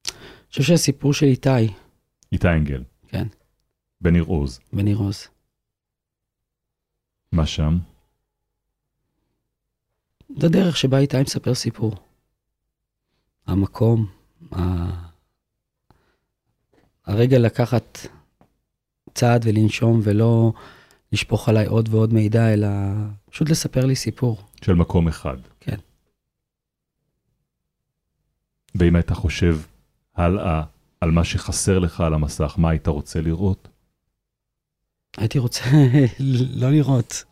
אני 0.09 0.49
חושב 0.49 0.63
שהסיפור 0.63 1.13
של 1.13 1.25
איתי, 1.25 1.49
איתי 2.31 2.47
אנגל. 2.47 2.83
כן. 3.07 3.27
בניר 4.01 4.23
עוז. 4.23 4.59
בניר 4.73 4.97
עוז, 4.97 5.27
מה 7.31 7.45
שם? 7.45 7.77
זה 10.37 10.47
הדרך 10.47 10.77
שבה 10.77 10.99
איתי 10.99 11.21
מספר 11.21 11.53
סיפור. 11.55 11.95
המקום, 13.47 14.05
ה- 14.51 15.05
הרגע 17.05 17.39
לקחת 17.39 17.97
צעד 19.13 19.45
ולנשום 19.47 19.99
ולא 20.03 20.53
לשפוך 21.16 21.49
עליי 21.49 21.66
עוד 21.66 21.89
ועוד 21.91 22.13
מידע, 22.13 22.53
אלא 22.53 22.68
פשוט 23.30 23.49
לספר 23.49 23.86
לי 23.86 23.95
סיפור. 23.95 24.41
של 24.61 24.74
מקום 24.74 25.07
אחד. 25.07 25.38
כן. 25.59 25.78
ואם 28.76 28.95
היית 28.95 29.11
חושב 29.11 29.57
הלאה 30.16 30.63
על 31.01 31.11
מה 31.11 31.24
שחסר 31.24 31.80
לך 31.80 32.01
על 32.01 32.13
המסך, 32.13 32.55
מה 32.57 32.70
היית 32.70 32.88
רוצה 32.88 33.22
לראות? 33.22 33.68
הייתי 35.18 35.39
רוצה 35.39 35.63
לא 36.61 36.70
לראות. 36.72 37.24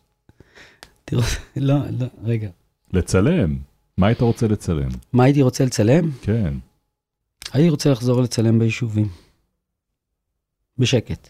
תראו, 1.04 1.22
לא, 1.56 1.74
לא, 2.00 2.06
רגע. 2.22 2.50
לצלם. 2.92 3.58
מה 3.98 4.06
היית 4.06 4.20
רוצה 4.20 4.48
לצלם? 4.48 4.88
מה 5.12 5.24
הייתי 5.24 5.42
רוצה 5.42 5.64
לצלם? 5.64 6.10
כן. 6.22 6.54
הייתי 7.52 7.70
רוצה 7.70 7.90
לחזור 7.90 8.22
לצלם 8.22 8.58
ביישובים. 8.58 9.08
בשקט. 10.78 11.28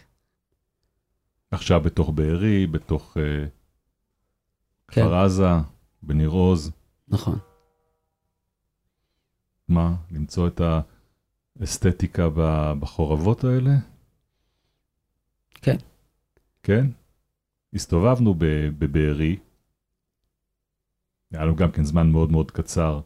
עכשיו 1.55 1.81
בתוך 1.81 2.09
בארי, 2.09 2.67
בתוך 2.67 3.17
uh, 3.17 3.19
כן. 4.87 5.01
כפר 5.01 5.15
עזה, 5.15 5.47
בניר 6.03 6.29
עוז. 6.29 6.71
נכון. 7.07 7.39
מה? 9.67 9.95
למצוא 10.11 10.47
את 10.47 10.61
האסתטיקה 11.59 12.29
בחורבות 12.79 13.43
האלה? 13.43 13.71
כן. 15.53 15.75
כן? 16.63 16.87
הסתובבנו 17.73 18.35
בבארי. 18.79 19.37
היה 21.31 21.45
לנו 21.45 21.55
גם 21.55 21.71
כן 21.71 21.83
זמן 21.83 22.11
מאוד 22.11 22.31
מאוד 22.31 22.51
קצר. 22.51 23.01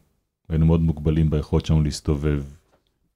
היינו 0.49 0.65
מאוד 0.65 0.81
מוגבלים 0.81 1.29
ביכולת 1.29 1.65
שלנו 1.65 1.81
להסתובב, 1.81 2.43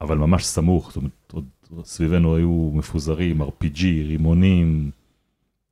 אבל 0.00 0.18
ממש 0.18 0.44
סמוך, 0.44 0.88
זאת 0.88 0.96
אומרת, 0.96 1.32
עוד 1.32 1.44
סביבנו 1.84 2.36
היו 2.36 2.70
מפוזרים, 2.74 3.42
RPG, 3.42 3.82
רימונים, 3.82 4.90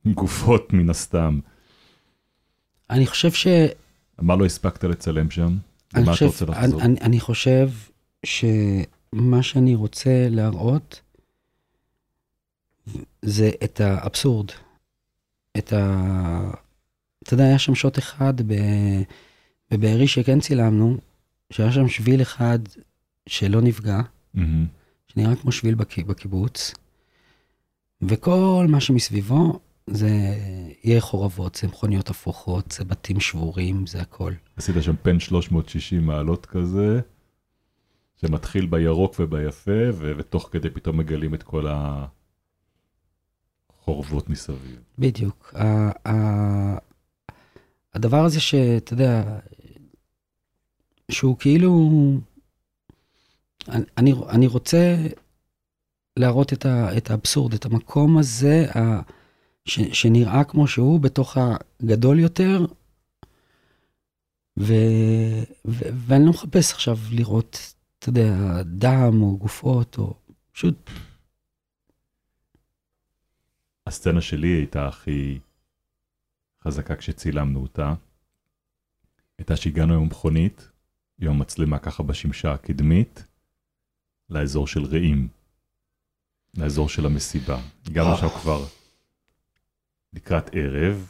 גופות 0.07 0.73
מן 0.73 0.91
הסתם. 0.91 1.41
אני 2.91 3.07
חושב 3.07 3.33
ש... 3.33 3.47
מה 4.19 4.37
לא 4.37 4.45
הספקת 4.45 4.85
לצלם 4.85 5.31
שם? 5.31 5.57
חושב, 6.05 6.11
אתה 6.11 6.25
רוצה 6.25 6.45
לחזור? 6.45 6.81
אני, 6.81 6.93
אני, 6.93 7.01
אני 7.01 7.21
חושב 7.21 7.71
שמה 8.27 9.43
שאני 9.43 9.75
רוצה 9.75 10.27
להראות 10.31 11.01
זה 13.23 13.51
את 13.65 13.81
האבסורד. 13.81 14.51
את 15.59 15.73
ה... 15.73 16.51
אתה 17.23 17.35
יודע, 17.35 17.45
היה 17.45 17.59
שם 17.59 17.75
שוט 17.75 17.99
אחד 17.99 18.35
ב... 18.47 18.55
בבארי 19.71 20.09
שכן 20.09 20.41
צילמנו, 20.41 20.97
שהיה 21.51 21.73
שם 21.73 21.89
שביל 21.89 22.23
אחד 22.23 22.59
שלא 23.29 23.61
נפגע, 23.61 24.01
מהמם. 24.35 24.67
שנראה 25.09 25.37
כמו 25.37 25.53
שביל 25.53 25.75
בק... 25.75 25.99
בקיבוץ, 25.99 26.75
וכל 28.03 28.67
מה 28.69 28.81
שמסביבו 28.81 29.61
זה 29.87 30.09
יהיה 30.85 31.01
חורבות, 31.01 31.55
זה 31.55 31.69
מכוניות 31.69 32.11
הפוכות, 32.11 32.73
זה 32.73 32.85
בתים 32.85 33.21
שבורים, 33.21 33.87
זה 33.87 34.01
הכל. 34.01 34.33
עשית 34.57 34.75
שם 34.81 34.95
פן 35.03 35.21
360 35.21 36.07
מעלות 36.07 36.47
כזה, 36.47 37.01
שמתחיל 38.21 38.67
בירוק 38.67 39.15
וביפה, 39.21 39.71
ו- 39.95 40.13
ותוך 40.19 40.49
כדי 40.53 40.71
פתאום 40.71 40.97
מגלים 40.97 41.35
את 41.35 41.43
כל 41.43 41.67
החורבות 43.81 44.29
מסביב. 44.29 44.81
בדיוק. 44.99 45.55
ה- 45.57 46.09
ה- 46.09 46.79
הדבר 47.95 48.25
הזה 48.25 48.41
שאתה 48.41 48.93
יודע, 48.93 49.39
שהוא 51.11 51.37
כאילו, 51.39 51.91
אני, 53.69 54.13
אני 54.29 54.47
רוצה 54.47 54.97
להראות 56.17 56.53
את, 56.53 56.67
ה, 56.67 56.97
את 56.97 57.11
האבסורד, 57.11 57.55
את 57.55 57.65
המקום 57.65 58.19
הזה 58.19 58.67
ה, 58.75 59.01
ש, 59.65 59.81
שנראה 59.81 60.45
כמו 60.45 60.67
שהוא 60.67 61.01
בתוך 61.01 61.37
הגדול 61.37 62.19
יותר, 62.19 62.67
ו, 64.59 64.73
ו, 65.65 65.85
ואני 66.07 66.25
לא 66.25 66.31
מחפש 66.31 66.73
עכשיו 66.73 66.99
לראות, 67.11 67.75
אתה 67.99 68.09
יודע, 68.09 68.63
דם 68.63 69.23
או 69.23 69.37
גופות, 69.37 69.99
או 69.99 70.15
פשוט 70.53 70.91
הסצנה 73.87 74.21
שלי 74.21 74.49
הייתה 74.49 74.89
הכי 74.89 75.39
חזקה 76.65 76.97
כשצילמנו 76.97 77.63
אותה. 77.63 77.95
הייתה 79.39 79.57
שהגענו 79.57 79.95
עם 79.95 80.07
מכונית, 80.07 80.71
עם 81.21 81.29
המצלמה 81.29 81.79
ככה 81.79 82.03
בשמשה 82.03 82.53
הקדמית, 82.53 83.25
לאזור 84.31 84.67
של 84.67 84.85
רעים, 84.85 85.29
לאזור 86.57 86.89
של 86.89 87.07
המסיבה. 87.07 87.61
הגענו 87.87 88.13
עכשיו 88.13 88.31
כבר 88.31 88.65
לקראת 90.13 90.51
ערב, 90.53 91.09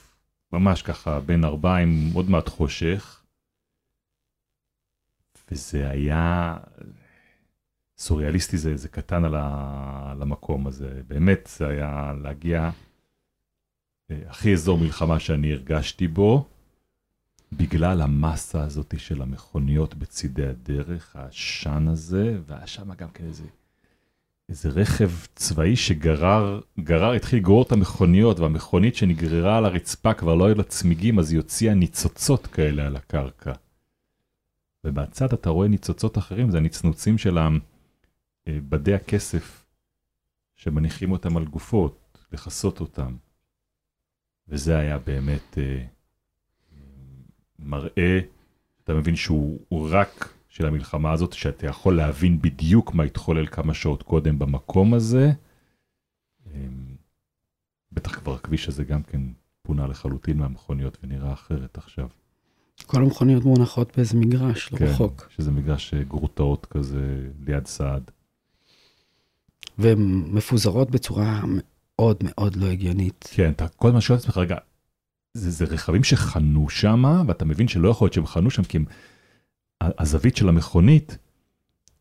ממש 0.52 0.82
ככה 0.82 1.20
בין 1.20 1.44
ארבעים, 1.44 2.10
עוד 2.14 2.30
מעט 2.30 2.48
חושך, 2.48 3.22
וזה 5.50 5.90
היה 5.90 6.56
סוריאליסטי, 7.98 8.58
זה, 8.58 8.76
זה 8.76 8.88
קטן 8.88 9.24
על, 9.24 9.34
ה, 9.34 10.10
על 10.10 10.22
המקום 10.22 10.66
הזה. 10.66 11.02
באמת, 11.08 11.48
זה 11.56 11.68
היה 11.68 12.12
להגיע 12.22 12.70
אה, 14.10 14.18
הכי 14.28 14.52
אזור 14.52 14.78
מלחמה 14.78 15.20
שאני 15.20 15.52
הרגשתי 15.52 16.08
בו, 16.08 16.48
בגלל 17.52 18.00
המסה 18.00 18.64
הזאת 18.64 18.94
של 18.98 19.22
המכוניות 19.22 19.94
בצידי 19.94 20.46
הדרך, 20.46 21.16
העשן 21.16 21.88
הזה, 21.88 22.38
והיה 22.46 22.66
שם 22.66 22.94
גם 22.94 23.08
כן 23.08 23.24
איזה, 23.24 23.44
איזה 24.48 24.68
רכב 24.68 25.10
צבאי 25.34 25.76
שגרר, 25.76 26.60
גרר, 26.80 27.12
התחיל 27.12 27.38
לגרור 27.38 27.62
את 27.62 27.72
המכוניות, 27.72 28.40
והמכונית 28.40 28.96
שנגררה 28.96 29.58
על 29.58 29.64
הרצפה 29.64 30.14
כבר 30.14 30.34
לא 30.34 30.46
היו 30.46 30.54
לה 30.54 30.62
צמיגים, 30.62 31.18
אז 31.18 31.32
היא 31.32 31.38
הוציאה 31.38 31.74
ניצוצות 31.74 32.46
כאלה 32.46 32.86
על 32.86 32.96
הקרקע. 32.96 33.52
ובצד 34.84 35.32
אתה 35.32 35.50
רואה 35.50 35.68
ניצוצות 35.68 36.18
אחרים, 36.18 36.50
זה 36.50 36.58
הנצנוצים 36.58 37.18
של 37.18 37.38
אה, 37.38 37.48
בדי 38.46 38.94
הכסף 38.94 39.66
שמניחים 40.56 41.12
אותם 41.12 41.36
על 41.36 41.44
גופות, 41.44 42.18
לכסות 42.32 42.80
אותם. 42.80 43.16
וזה 44.48 44.78
היה 44.78 44.98
באמת 44.98 45.58
אה, 45.58 45.84
מראה, 47.58 48.20
אתה 48.84 48.94
מבין 48.94 49.16
שהוא 49.16 49.60
הוא 49.68 49.88
רק 49.90 50.34
של 50.52 50.66
המלחמה 50.66 51.12
הזאת, 51.12 51.32
שאתה 51.32 51.66
יכול 51.66 51.96
להבין 51.96 52.42
בדיוק 52.42 52.94
מה 52.94 53.02
התחולל 53.02 53.46
כמה 53.46 53.74
שעות 53.74 54.02
קודם 54.02 54.38
במקום 54.38 54.94
הזה. 54.94 55.32
אה, 56.46 56.60
בטח 57.92 58.18
כבר 58.18 58.34
הכביש 58.34 58.68
הזה 58.68 58.84
גם 58.84 59.02
כן 59.02 59.20
פונה 59.62 59.86
לחלוטין 59.86 60.38
מהמכוניות 60.38 60.98
ונראה 61.02 61.32
אחרת 61.32 61.78
עכשיו. 61.78 62.08
כל 62.86 63.02
המכוניות 63.02 63.44
מונחות 63.44 63.96
באיזה 63.96 64.16
מגרש, 64.16 64.72
לא 64.72 64.78
כן, 64.78 64.84
רחוק. 64.84 65.28
שזה 65.36 65.50
מגרש 65.50 65.94
אה, 65.94 66.02
גרוטאות 66.02 66.66
כזה 66.66 67.28
ליד 67.46 67.66
סעד. 67.66 68.10
והן 69.78 70.24
מפוזרות 70.26 70.90
בצורה 70.90 71.40
מאוד 71.46 72.16
מאוד 72.22 72.56
לא 72.56 72.66
הגיונית. 72.66 73.28
כן, 73.34 73.50
אתה 73.50 73.68
כל 73.68 73.88
הזמן 73.88 74.00
שואל 74.00 74.18
את 74.18 74.22
עצמך, 74.22 74.36
רגע, 74.36 74.56
זה, 75.34 75.50
זה 75.50 75.64
רכבים 75.64 76.04
שחנו 76.04 76.70
שם, 76.70 77.24
ואתה 77.26 77.44
מבין 77.44 77.68
שלא 77.68 77.88
יכול 77.88 78.06
להיות 78.06 78.14
שהם 78.14 78.26
חנו 78.26 78.50
שם, 78.50 78.62
כי 78.64 78.76
הם, 78.76 78.84
הזווית 79.98 80.36
של 80.36 80.48
המכונית 80.48 81.18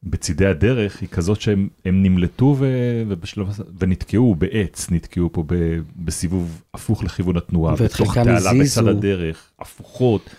בצידי 0.04 0.46
הדרך 0.46 1.02
היא 1.02 1.10
כזאת 1.10 1.42
שהם 1.42 1.70
הם 1.86 2.04
נמלטו 2.04 2.56
ו, 2.60 2.66
ובשלב, 3.08 3.48
ונתקעו 3.80 4.36
בעץ, 4.36 4.92
נתקעו 4.92 5.30
פה 5.34 5.44
ב, 5.48 5.54
בסיבוב 5.96 6.62
הפוך 6.74 7.04
לכיוון 7.04 7.38
התנועה, 7.38 7.76
בתוך 7.76 8.14
תעלה. 8.18 8.52
בצד 8.62 8.88
הדרך, 8.88 9.52
הפוכות, 9.60 10.30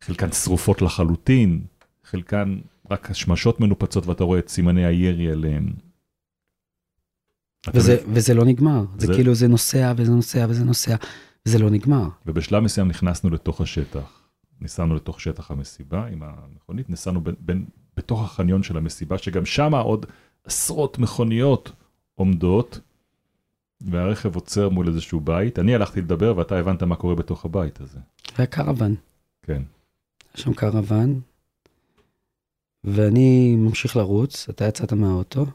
חלקן 0.00 0.32
שרופות 0.32 0.82
לחלוטין, 0.82 1.60
חלקן 2.04 2.58
רק 2.90 3.10
השמשות 3.10 3.60
מנופצות 3.60 4.06
ואתה 4.06 4.24
רואה 4.24 4.38
את 4.38 4.48
סימני 4.48 4.84
הירי 4.86 5.30
עליהן. 5.30 5.72
וזה, 7.74 7.94
מבין? 7.94 8.06
וזה 8.16 8.34
לא 8.34 8.44
נגמר. 8.44 8.84
זה, 8.98 9.06
זה- 9.06 9.14
כאילו 9.14 9.34
זה 9.34 9.48
נוסע 9.48 9.92
וזה 9.96 10.10
נוסע 10.12 10.46
וזה 10.48 10.64
נוסע, 10.64 10.96
וזה 11.46 11.58
לא 11.58 11.70
נגמר. 11.70 12.08
ובשלב 12.26 12.62
מסוים 12.62 12.88
נכנסנו 12.88 13.30
לתוך 13.30 13.60
השטח. 13.60 14.21
ניסענו 14.62 14.94
לתוך 14.94 15.20
שטח 15.20 15.50
המסיבה 15.50 16.06
עם 16.06 16.22
המכונית, 16.22 16.90
ניסענו 16.90 17.20
בין, 17.20 17.34
בין, 17.38 17.64
בתוך 17.96 18.24
החניון 18.24 18.62
של 18.62 18.76
המסיבה, 18.76 19.18
שגם 19.18 19.46
שם 19.46 19.74
עוד 19.74 20.06
עשרות 20.44 20.98
מכוניות 20.98 21.72
עומדות, 22.14 22.80
והרכב 23.80 24.34
עוצר 24.34 24.68
מול 24.68 24.88
איזשהו 24.88 25.20
בית. 25.20 25.58
אני 25.58 25.74
הלכתי 25.74 26.00
לדבר 26.00 26.36
ואתה 26.36 26.58
הבנת 26.58 26.82
מה 26.82 26.96
קורה 26.96 27.14
בתוך 27.14 27.44
הבית 27.44 27.80
הזה. 27.80 27.98
והקרוון, 28.38 28.94
כן. 29.42 29.62
יש 30.34 30.42
שם 30.42 30.54
קרוון, 30.54 31.20
ואני 32.84 33.56
ממשיך 33.56 33.96
לרוץ, 33.96 34.48
אתה 34.48 34.64
יצאת 34.64 34.92
מהאוטו, 34.92 35.46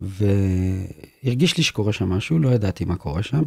והרגיש 0.00 1.56
לי 1.56 1.62
שקורה 1.62 1.92
שם 1.92 2.08
משהו, 2.08 2.38
לא 2.38 2.48
ידעתי 2.48 2.84
מה 2.84 2.96
קורה 2.96 3.22
שם. 3.22 3.42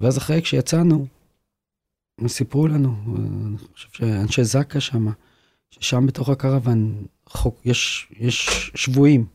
ואז 0.00 0.18
אחרי 0.18 0.42
כשיצאנו, 0.42 1.06
הם 2.18 2.28
סיפרו 2.28 2.66
לנו, 2.66 2.96
אני 3.46 3.58
חושב 3.74 3.88
שאנשי 3.92 4.44
זק"א 4.44 4.80
שם, 4.80 5.06
ששם 5.70 6.06
בתוך 6.06 6.28
הקרוון 6.28 7.06
חוק, 7.26 7.60
יש, 7.64 8.08
יש 8.18 8.70
שבויים, 8.74 9.26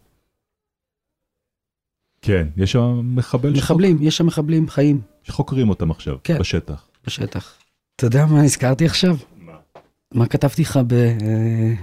כן, 2.21 2.47
יש 2.57 2.71
שם 2.71 3.01
מחבל 3.15 3.51
מחבלים, 3.57 3.97
יש 4.01 4.17
שם 4.17 4.25
מחבלים 4.25 4.69
חיים 4.69 4.97
שחוק- 4.97 5.25
שחוקרים 5.27 5.69
אותם 5.69 5.91
עכשיו, 5.91 6.17
כן. 6.23 6.39
בשטח. 6.39 6.87
בשטח. 7.05 7.57
אתה 7.95 8.05
יודע 8.05 8.25
מה 8.25 8.41
נזכרתי 8.41 8.85
עכשיו? 8.85 9.17
מה? 9.37 9.53
מה 10.11 10.27
כתבתי 10.27 10.61
לך 10.61 10.79
ב... 10.87 10.93
אה, 10.93 11.73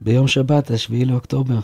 ביום 0.00 0.28
שבת, 0.28 0.70
השביעי 0.70 1.04
לאוקטובר? 1.04 1.60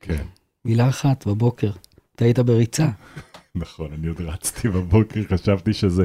כן, 0.00 0.24
מילה 0.64 0.88
אחת 0.88 1.26
בבוקר. 1.26 1.70
אתה 2.14 2.24
היית 2.24 2.38
בריצה. 2.38 2.88
נכון, 3.54 3.92
אני 3.92 4.06
עוד 4.08 4.20
רצתי 4.20 4.68
בבוקר, 4.68 5.20
חשבתי 5.32 5.72
שזה, 5.72 6.04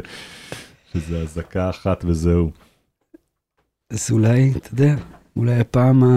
שזה 0.94 1.22
אזעקה 1.22 1.70
אחת 1.70 2.06
וזהו. 2.06 2.52
אז 3.90 4.12
אולי, 4.12 4.54
אתה 4.58 4.70
יודע, 4.74 4.96
אולי 5.36 5.60
הפעם 5.60 6.04
ה... 6.04 6.08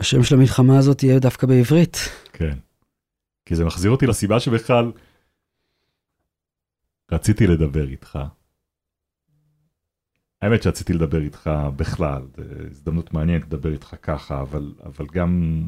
השם 0.00 0.22
של 0.22 0.34
המלחמה 0.34 0.78
הזאת 0.78 1.02
יהיה 1.02 1.18
דווקא 1.18 1.46
בעברית. 1.46 1.96
כן. 2.32 2.58
כי 3.46 3.56
זה 3.56 3.64
מחזיר 3.64 3.90
אותי 3.90 4.06
לסיבה 4.06 4.40
שבכלל 4.40 4.92
רציתי 7.12 7.46
לדבר 7.46 7.88
איתך. 7.88 8.18
האמת 10.42 10.62
שרציתי 10.62 10.92
לדבר 10.92 11.20
איתך 11.20 11.50
בכלל, 11.76 12.22
הזדמנות 12.70 13.12
מעניינת 13.12 13.44
לדבר 13.44 13.72
איתך 13.72 13.96
ככה, 14.02 14.40
אבל, 14.40 14.74
אבל 14.84 15.06
גם 15.12 15.62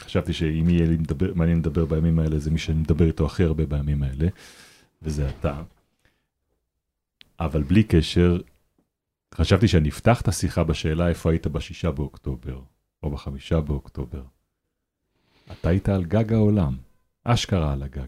חשבתי 0.00 0.32
שאם 0.32 0.68
יהיה 0.68 0.86
לי 0.86 0.96
מדבר, 0.96 1.34
מעניין 1.34 1.58
לדבר 1.58 1.84
בימים 1.84 2.18
האלה, 2.18 2.38
זה 2.38 2.50
מי 2.50 2.58
שאני 2.58 2.78
מדבר 2.78 3.04
איתו 3.04 3.26
הכי 3.26 3.44
הרבה 3.44 3.66
בימים 3.66 4.02
האלה, 4.02 4.28
וזה 5.02 5.28
אתה. 5.28 5.62
אבל 7.40 7.62
בלי 7.62 7.84
קשר, 7.84 8.40
חשבתי 9.34 9.68
שאני 9.68 9.88
אפתח 9.88 10.20
את 10.20 10.28
השיחה 10.28 10.64
בשאלה 10.64 11.08
איפה 11.08 11.30
היית 11.30 11.46
בשישה 11.46 11.90
באוקטובר, 11.90 12.60
או 13.02 13.10
בחמישה 13.10 13.60
באוקטובר. 13.60 14.22
אתה 15.52 15.68
היית 15.68 15.88
על 15.88 16.04
גג 16.04 16.32
העולם, 16.32 16.76
אשכרה 17.24 17.72
על 17.72 17.82
הגג. 17.82 18.06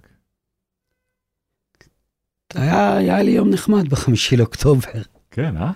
היה, 2.54 2.96
היה 2.96 3.22
לי 3.22 3.30
יום 3.30 3.50
נחמד 3.50 3.88
בחמישי 3.88 4.36
לאוקטובר. 4.36 5.02
כן, 5.30 5.56
אה? 5.56 5.72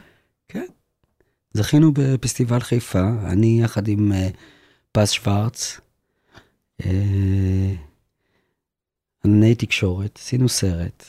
זכינו 1.55 1.93
בפסטיבל 1.93 2.61
חיפה, 2.61 3.09
אני 3.27 3.61
יחד 3.63 3.89
עם 3.89 4.13
אה, 4.13 4.29
פז 4.93 5.11
שוורץ, 5.11 5.81
ענני 9.25 9.55
תקשורת, 9.55 10.19
עשינו 10.19 10.49
סרט. 10.49 11.05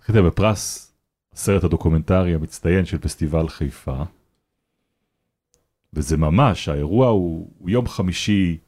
זכית 0.00 0.14
בפרס 0.14 0.87
הסרט 1.38 1.64
הדוקומנטרי 1.64 2.34
המצטיין 2.34 2.84
של 2.84 2.98
פסטיבל 2.98 3.48
חיפה. 3.48 4.02
וזה 5.92 6.16
ממש, 6.16 6.68
האירוע 6.68 7.08
הוא, 7.08 7.50
הוא 7.58 7.70
יום 7.70 7.88
חמישי 7.88 8.58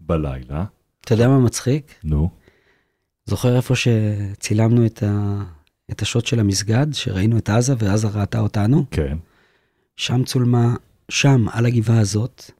בלילה. 0.00 0.64
אתה 1.00 1.14
יודע 1.14 1.28
מה 1.28 1.38
מצחיק? 1.38 1.94
נו, 2.04 2.30
זוכר 3.24 3.56
איפה 3.56 3.74
שצילמנו 3.76 4.86
את, 4.86 5.02
ה... 5.02 5.42
את 5.90 6.02
השוט 6.02 6.26
של 6.26 6.40
המסגד, 6.40 6.86
שראינו 6.92 7.38
את 7.38 7.48
עזה 7.48 7.74
ועזה 7.78 8.08
ראתה 8.08 8.40
אותנו? 8.40 8.84
כן. 8.90 9.18
שם 9.96 10.24
צולמה, 10.24 10.74
שם, 11.08 11.48
על 11.52 11.66
הגבעה 11.66 12.00
הזאת, 12.00 12.50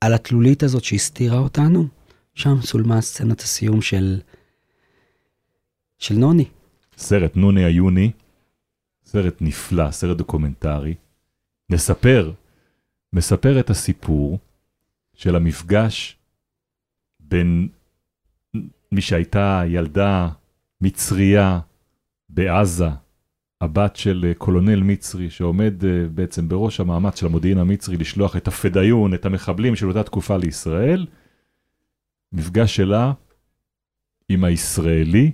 על 0.00 0.14
התלולית 0.14 0.62
הזאת 0.62 0.84
שהסתירה 0.84 1.38
אותנו, 1.38 1.86
שם 2.34 2.60
צולמה 2.60 3.00
סצנת 3.00 3.40
הסיום 3.40 3.82
של, 3.82 4.20
של 5.98 6.14
נוני. 6.14 6.44
סרט 6.96 7.36
נוני 7.36 7.64
היוני, 7.64 8.10
סרט 9.06 9.36
נפלא, 9.40 9.90
סרט 9.90 10.16
דוקומנטרי. 10.16 10.94
מספר, 11.70 12.32
מספר 13.12 13.60
את 13.60 13.70
הסיפור 13.70 14.38
של 15.14 15.36
המפגש 15.36 16.18
בין 17.20 17.68
מי 18.92 19.00
שהייתה 19.00 19.62
ילדה 19.66 20.28
מצריה 20.80 21.60
בעזה, 22.28 22.88
הבת 23.60 23.96
של 23.96 24.24
אה, 24.28 24.34
קולונל 24.34 24.82
מצרי 24.82 25.30
שעומד 25.30 25.84
אה, 25.84 26.08
בעצם 26.14 26.48
בראש 26.48 26.80
המאמץ 26.80 27.20
של 27.20 27.26
המודיעין 27.26 27.58
המצרי 27.58 27.96
לשלוח 27.96 28.36
את 28.36 28.48
הפדאיון, 28.48 29.14
את 29.14 29.26
המחבלים 29.26 29.76
של 29.76 29.88
אותה 29.88 30.02
תקופה 30.02 30.36
לישראל. 30.36 31.06
מפגש 32.32 32.76
שלה 32.76 33.12
עם 34.28 34.44
הישראלי, 34.44 35.32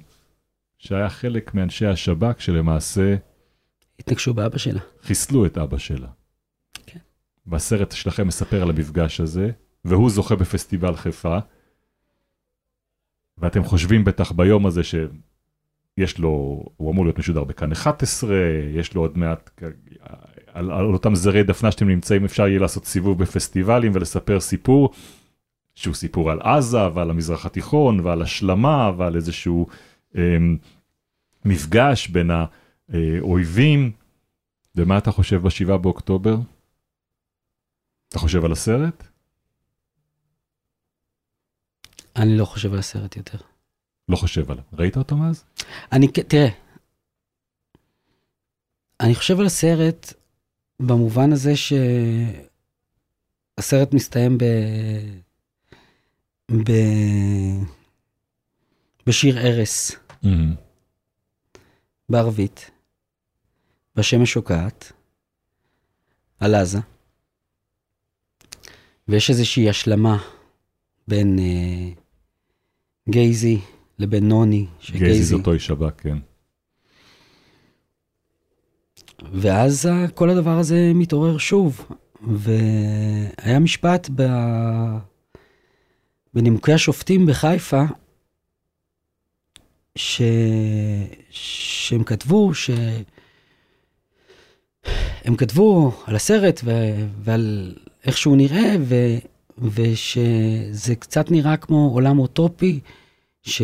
שהיה 0.78 1.08
חלק 1.08 1.54
מאנשי 1.54 1.86
השב"כ 1.86 2.40
שלמעשה 2.40 3.16
התנגשו 4.02 4.34
באבא 4.34 4.58
שלה. 4.58 4.80
חיסלו 5.02 5.46
את 5.46 5.58
אבא 5.58 5.78
שלה. 5.78 6.08
כן. 6.86 6.98
והסרט 7.46 7.92
שלכם 7.92 8.26
מספר 8.26 8.62
על 8.62 8.70
המפגש 8.70 9.20
הזה, 9.20 9.50
והוא 9.84 10.10
זוכה 10.10 10.36
בפסטיבל 10.36 10.96
חיפה, 10.96 11.38
ואתם 13.38 13.64
חושבים 13.64 14.04
בטח 14.04 14.32
ביום 14.32 14.66
הזה 14.66 14.80
שיש 14.84 16.18
לו, 16.18 16.28
הוא 16.76 16.92
אמור 16.92 17.04
להיות 17.04 17.18
משודר 17.18 17.44
בכאן 17.44 17.72
11, 17.72 18.36
יש 18.74 18.94
לו 18.94 19.00
עוד 19.00 19.18
מעט, 19.18 19.60
על, 20.46 20.70
על 20.70 20.84
אותם 20.84 21.14
זרי 21.14 21.42
דפנה 21.42 21.70
שאתם 21.70 21.88
נמצאים, 21.88 22.24
אפשר 22.24 22.48
יהיה 22.48 22.60
לעשות 22.60 22.84
סיבוב 22.84 23.18
בפסטיבלים 23.18 23.92
ולספר 23.94 24.40
סיפור, 24.40 24.90
שהוא 25.74 25.94
סיפור 25.94 26.30
על 26.30 26.40
עזה 26.40 26.94
ועל 26.94 27.10
המזרח 27.10 27.46
התיכון 27.46 28.00
ועל 28.00 28.22
השלמה 28.22 28.92
ועל 28.96 29.16
איזשהו 29.16 29.66
אה, 30.16 30.36
מפגש 31.44 32.08
בין 32.08 32.30
האויבים. 32.92 33.92
ומה 34.76 34.98
אתה 34.98 35.10
חושב 35.10 35.36
בשבעה 35.42 35.78
באוקטובר? 35.78 36.36
אתה 38.08 38.18
חושב 38.18 38.44
על 38.44 38.52
הסרט? 38.52 39.04
אני 42.16 42.36
לא 42.38 42.44
חושב 42.44 42.72
על 42.72 42.78
הסרט 42.78 43.16
יותר. 43.16 43.38
לא 44.08 44.16
חושב 44.16 44.50
עליו. 44.50 44.64
ראית 44.72 44.96
אותו 44.96 45.16
מאז? 45.16 45.44
אני, 45.92 46.08
תראה, 46.08 46.48
אני 49.00 49.14
חושב 49.14 49.40
על 49.40 49.46
הסרט 49.46 50.12
במובן 50.80 51.32
הזה 51.32 51.52
שהסרט 53.56 53.94
מסתיים 53.94 54.38
ב... 54.38 54.44
ב... 56.52 56.72
בשיר 59.06 59.38
ערש 59.38 59.92
בערבית, 62.08 62.70
והשמש 63.96 64.32
שוקעת, 64.32 64.92
על 66.40 66.54
עזה, 66.54 66.78
ויש 69.08 69.30
איזושהי 69.30 69.70
השלמה 69.70 70.18
בין 71.08 71.38
אה, 71.38 71.88
גייזי 73.08 73.60
לבין 73.98 74.28
נוני, 74.28 74.66
גייזי 74.90 75.22
זה 75.22 75.34
אותו 75.34 75.52
איש 75.52 75.66
שב"כ, 75.66 76.00
כן. 76.00 76.18
ואז 79.32 79.88
כל 80.14 80.30
הדבר 80.30 80.58
הזה 80.58 80.92
מתעורר 80.94 81.38
שוב, 81.38 81.86
והיה 82.22 83.58
משפט 83.60 84.10
ב... 84.14 84.22
בנימוקי 86.34 86.72
השופטים 86.72 87.26
בחיפה, 87.26 87.82
ש... 89.96 90.22
שהם 91.30 92.04
כתבו 92.04 92.54
ש... 92.54 92.70
הם 95.24 95.36
כתבו 95.36 95.92
על 96.06 96.16
הסרט 96.16 96.60
ו... 96.64 96.70
ועל 97.20 97.74
איך 98.04 98.18
שהוא 98.18 98.36
נראה, 98.36 98.74
ו... 98.80 98.94
ושזה 99.58 100.94
קצת 100.94 101.30
נראה 101.30 101.56
כמו 101.56 101.90
עולם 101.92 102.18
אוטופי, 102.18 102.80
ש... 103.42 103.62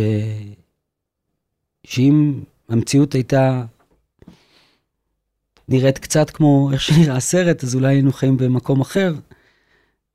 שאם 1.84 2.40
המציאות 2.68 3.12
הייתה 3.12 3.64
נראית 5.68 5.98
קצת 5.98 6.30
כמו 6.30 6.70
איך 6.72 6.80
שנראה 6.80 7.16
הסרט, 7.16 7.64
אז 7.64 7.74
אולי 7.74 7.88
היינו 7.88 8.12
חיים 8.12 8.36
במקום 8.36 8.80
אחר. 8.80 9.14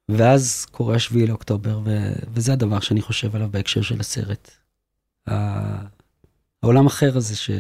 ואז 0.10 0.66
קורה 0.72 0.96
השביעי 0.96 1.28
לאוקטובר, 1.28 1.82
ו- 1.86 2.14
וזה 2.34 2.54
הדבר 2.54 2.80
שאני 2.80 3.02
חושב 3.02 3.36
עליו 3.36 3.50
בהקשר 3.52 3.82
של 3.82 4.00
הסרט. 4.00 4.52
העולם 6.64 6.88
אחר 6.88 7.18
הזה 7.18 7.36
ש... 7.36 7.52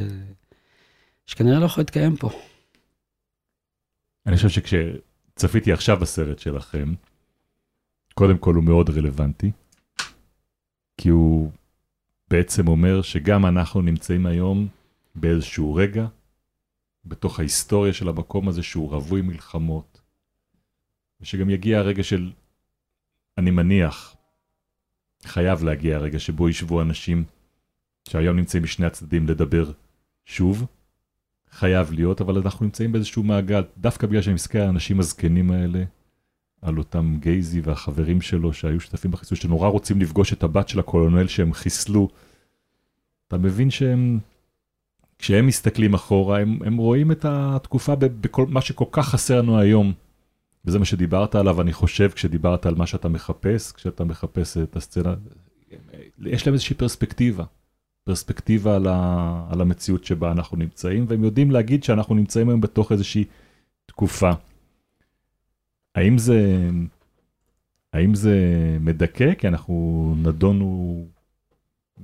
שכנראה 1.25 1.59
לא 1.59 1.65
יכול 1.65 1.81
להתקיים 1.81 2.17
פה. 2.17 2.29
אני 4.25 4.35
חושב 4.35 4.49
שכשצפיתי 4.49 5.73
עכשיו 5.73 5.97
בסרט 5.99 6.39
שלכם, 6.39 6.93
קודם 8.13 8.37
כל 8.37 8.55
הוא 8.55 8.63
מאוד 8.63 8.89
רלוונטי, 8.89 9.51
כי 10.97 11.09
הוא 11.09 11.51
בעצם 12.27 12.67
אומר 12.67 13.01
שגם 13.01 13.45
אנחנו 13.45 13.81
נמצאים 13.81 14.25
היום 14.25 14.67
באיזשהו 15.15 15.75
רגע, 15.75 16.07
בתוך 17.05 17.39
ההיסטוריה 17.39 17.93
של 17.93 18.09
המקום 18.09 18.47
הזה 18.47 18.63
שהוא 18.63 18.89
רווי 18.89 19.21
מלחמות, 19.21 20.01
ושגם 21.21 21.49
יגיע 21.49 21.79
הרגע 21.79 22.03
של, 22.03 22.31
אני 23.37 23.51
מניח, 23.51 24.15
חייב 25.23 25.63
להגיע 25.63 25.95
הרגע 25.95 26.19
שבו 26.19 26.49
ישבו 26.49 26.81
אנשים 26.81 27.23
שהיום 28.09 28.37
נמצאים 28.37 28.63
משני 28.63 28.85
הצדדים 28.85 29.27
לדבר 29.27 29.71
שוב, 30.25 30.65
חייב 31.53 31.91
להיות, 31.91 32.21
אבל 32.21 32.37
אנחנו 32.37 32.65
נמצאים 32.65 32.91
באיזשהו 32.91 33.23
מעגל, 33.23 33.63
דווקא 33.77 34.07
בגלל 34.07 34.21
שאני 34.21 34.33
מסתכל 34.33 34.57
על 34.57 34.65
האנשים 34.65 34.99
הזקנים 34.99 35.51
האלה, 35.51 35.83
על 36.61 36.77
אותם 36.77 37.17
גייזי 37.19 37.61
והחברים 37.61 38.21
שלו 38.21 38.53
שהיו 38.53 38.79
שותפים 38.79 39.11
בחיסול, 39.11 39.37
שנורא 39.37 39.67
רוצים 39.67 40.01
לפגוש 40.01 40.33
את 40.33 40.43
הבת 40.43 40.69
של 40.69 40.79
הקולונל 40.79 41.27
שהם 41.27 41.53
חיסלו. 41.53 42.09
אתה 43.27 43.37
מבין 43.37 43.69
שהם, 43.69 44.19
כשהם 45.19 45.47
מסתכלים 45.47 45.93
אחורה, 45.93 46.39
הם, 46.39 46.59
הם 46.65 46.77
רואים 46.77 47.11
את 47.11 47.25
התקופה 47.29 47.95
בכל 47.95 48.45
מה 48.49 48.61
שכל 48.61 48.85
כך 48.91 49.09
חסר 49.09 49.37
לנו 49.37 49.59
היום. 49.59 49.93
וזה 50.65 50.79
מה 50.79 50.85
שדיברת 50.85 51.35
עליו, 51.35 51.61
אני 51.61 51.73
חושב, 51.73 52.09
כשדיברת 52.09 52.65
על 52.65 52.75
מה 52.75 52.87
שאתה 52.87 53.07
מחפש, 53.09 53.71
כשאתה 53.71 54.03
מחפש 54.03 54.57
את 54.57 54.75
הסצנה, 54.75 55.13
יש 56.19 56.47
להם 56.47 56.53
איזושהי 56.53 56.75
פרספקטיבה. 56.75 57.43
פרספקטיבה 58.03 58.75
על, 58.75 58.87
ה, 58.87 59.47
על 59.51 59.61
המציאות 59.61 60.05
שבה 60.05 60.31
אנחנו 60.31 60.57
נמצאים, 60.57 61.05
והם 61.07 61.23
יודעים 61.23 61.51
להגיד 61.51 61.83
שאנחנו 61.83 62.15
נמצאים 62.15 62.49
היום 62.49 62.61
בתוך 62.61 62.91
איזושהי 62.91 63.25
תקופה. 63.85 64.31
האם 65.95 66.17
זה, 66.17 66.69
האם 67.93 68.15
זה 68.15 68.37
מדכא? 68.79 69.33
כי 69.33 69.47
אנחנו 69.47 70.15
נדונו 70.17 71.05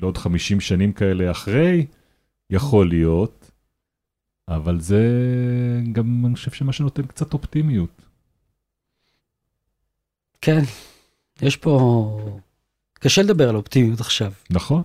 לעוד 0.01 0.17
50 0.17 0.59
שנים 0.61 0.93
כאלה 0.93 1.31
אחרי, 1.31 1.85
יכול 2.49 2.89
להיות, 2.89 3.51
אבל 4.47 4.79
זה 4.79 5.03
גם, 5.91 6.25
אני 6.25 6.35
חושב 6.35 6.51
שמה 6.51 6.73
שנותן 6.73 7.05
קצת 7.05 7.33
אופטימיות. 7.33 8.01
כן, 10.41 10.61
יש 11.41 11.57
פה... 11.57 12.35
קשה 12.93 13.21
לדבר 13.21 13.49
על 13.49 13.55
אופטימיות 13.55 13.99
עכשיו. 13.99 14.31
נכון. 14.49 14.83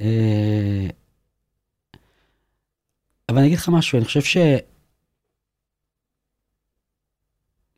אה, 0.00 0.86
אבל 3.28 3.38
אני 3.38 3.46
אגיד 3.46 3.58
לך 3.58 3.68
משהו, 3.68 3.98
אני 3.98 4.04
חושב 4.04 4.22
ש... 4.22 4.36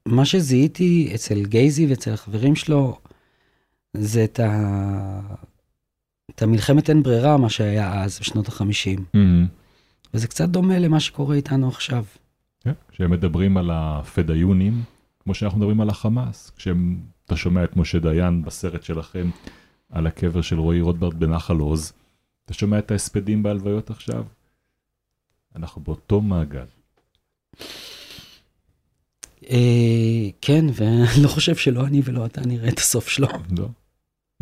מה 0.07 0.25
שזיהיתי 0.25 1.13
אצל 1.15 1.45
גייזי 1.47 1.87
ואצל 1.87 2.13
החברים 2.13 2.57
שלו, 2.57 2.99
זה 3.95 4.25
את, 4.25 4.41
ה... 4.41 5.21
את 6.31 6.43
המלחמת 6.43 6.91
אין 6.91 7.03
ברירה, 7.03 7.37
מה 7.37 7.51
שהיה 7.51 8.03
אז, 8.03 8.19
בשנות 8.21 8.49
החמישים. 8.49 8.99
Mm-hmm. 8.99 9.49
וזה 10.15 10.29
קצת 10.29 10.49
דומה 10.49 10.79
למה 10.79 11.01
שקורה 11.01 11.37
איתנו 11.37 11.69
עכשיו. 11.69 12.05
כן, 12.61 12.73
כשהם 12.89 13.11
מדברים 13.11 13.57
על 13.57 13.71
הפדאיונים, 13.73 14.83
כמו 15.21 15.35
שאנחנו 15.35 15.59
מדברים 15.59 15.81
על 15.81 15.91
החמאס, 15.91 16.53
כשאתה 16.57 17.37
שומע 17.37 17.65
את 17.65 17.77
משה 17.77 17.99
דיין 17.99 18.43
בסרט 18.43 18.83
שלכם 18.83 19.31
על 19.91 20.07
הקבר 20.07 20.41
של 20.41 20.59
רועי 20.59 20.81
רוטברט 20.81 21.15
בנחל 21.15 21.57
עוז, 21.57 21.93
אתה 22.49 22.57
שומע 22.57 22.79
את 22.79 22.91
ההספדים 22.91 23.43
בהלוויות 23.43 23.91
עכשיו? 23.91 24.25
אנחנו 25.57 25.83
באותו 25.83 26.21
מעגל. 26.21 26.65
אה, 29.51 30.29
כן, 30.41 30.65
ואני 30.75 31.23
לא 31.23 31.29
חושב 31.29 31.57
שלא 31.57 31.87
אני 31.87 32.03
ולא 32.05 32.27
אתה 32.27 32.41
נראה 32.41 32.69
את 32.69 32.79
הסוף 32.79 33.09
שלו. 33.09 33.29
לא. 33.59 33.69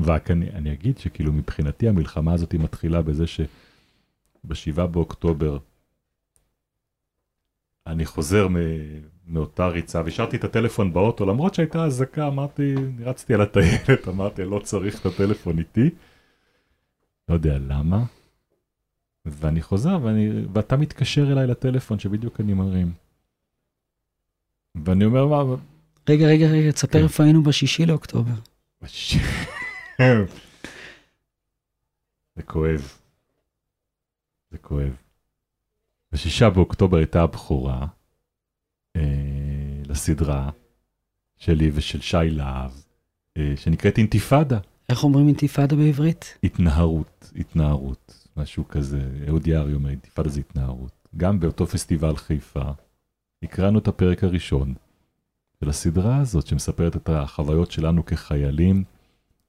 רק 0.00 0.30
אני, 0.30 0.50
אני 0.50 0.72
אגיד 0.72 0.98
שכאילו 0.98 1.32
מבחינתי 1.32 1.88
המלחמה 1.88 2.32
הזאת 2.32 2.52
היא 2.52 2.60
מתחילה 2.60 3.02
בזה 3.02 3.24
שבשבעה 3.26 4.86
באוקטובר 4.86 5.58
אני 7.86 8.06
חוזר 8.06 8.48
מ, 8.48 8.56
מאותה 9.26 9.66
ריצה 9.68 10.02
והשארתי 10.04 10.36
את 10.36 10.44
הטלפון 10.44 10.92
באוטו 10.92 11.26
למרות 11.26 11.54
שהייתה 11.54 11.84
אזעקה 11.84 12.26
אמרתי 12.26 12.74
רצתי 13.00 13.34
על 13.34 13.40
הטיילת 13.40 14.08
אמרתי 14.08 14.44
לא 14.44 14.58
צריך 14.58 15.00
את 15.00 15.06
הטלפון 15.06 15.58
איתי. 15.58 15.90
לא 17.28 17.34
יודע 17.34 17.58
למה. 17.58 18.04
ואני 19.24 19.62
חוזר 19.62 19.98
ואני, 20.02 20.28
ואתה 20.52 20.76
מתקשר 20.76 21.32
אליי 21.32 21.46
לטלפון 21.46 21.98
שבדיוק 21.98 22.40
אני 22.40 22.54
מרים. 22.54 22.92
ואני 24.84 25.04
אומר 25.04 25.26
מה... 25.26 25.54
רגע, 26.08 26.26
רגע, 26.26 26.46
רגע, 26.46 26.72
תספר 26.72 26.92
כן. 26.92 27.02
איפה 27.04 27.24
היינו 27.24 27.42
בשישי 27.42 27.86
לאוקטובר. 27.86 28.34
זה 32.36 32.42
כואב. 32.44 32.98
זה 34.50 34.58
כואב. 34.58 34.96
בשישה 36.12 36.50
באוקטובר 36.50 36.96
הייתה 36.96 37.22
הבכורה 37.22 37.86
אה, 38.96 39.02
לסדרה 39.88 40.50
שלי 41.36 41.70
ושל 41.74 42.00
שי 42.00 42.30
להב, 42.30 42.70
אה, 43.36 43.52
שנקראת 43.56 43.98
אינתיפאדה. 43.98 44.58
איך 44.88 45.04
אומרים 45.04 45.26
אינתיפאדה 45.26 45.76
בעברית? 45.76 46.38
התנערות, 46.44 47.32
התנערות, 47.36 48.28
משהו 48.36 48.68
כזה. 48.68 49.00
אהוד 49.28 49.46
יערי 49.46 49.74
אומר, 49.74 49.90
אינתיפאדה 49.90 50.28
זה 50.28 50.40
התנערות. 50.40 51.08
גם 51.16 51.40
באותו 51.40 51.66
פסטיבל 51.66 52.16
חיפה, 52.16 52.70
הקראנו 53.42 53.78
את 53.78 53.88
הפרק 53.88 54.24
הראשון 54.24 54.74
של 55.60 55.68
הסדרה 55.68 56.16
הזאת, 56.16 56.46
שמספרת 56.46 56.96
את 56.96 57.08
החוויות 57.08 57.70
שלנו 57.70 58.06
כחיילים 58.06 58.84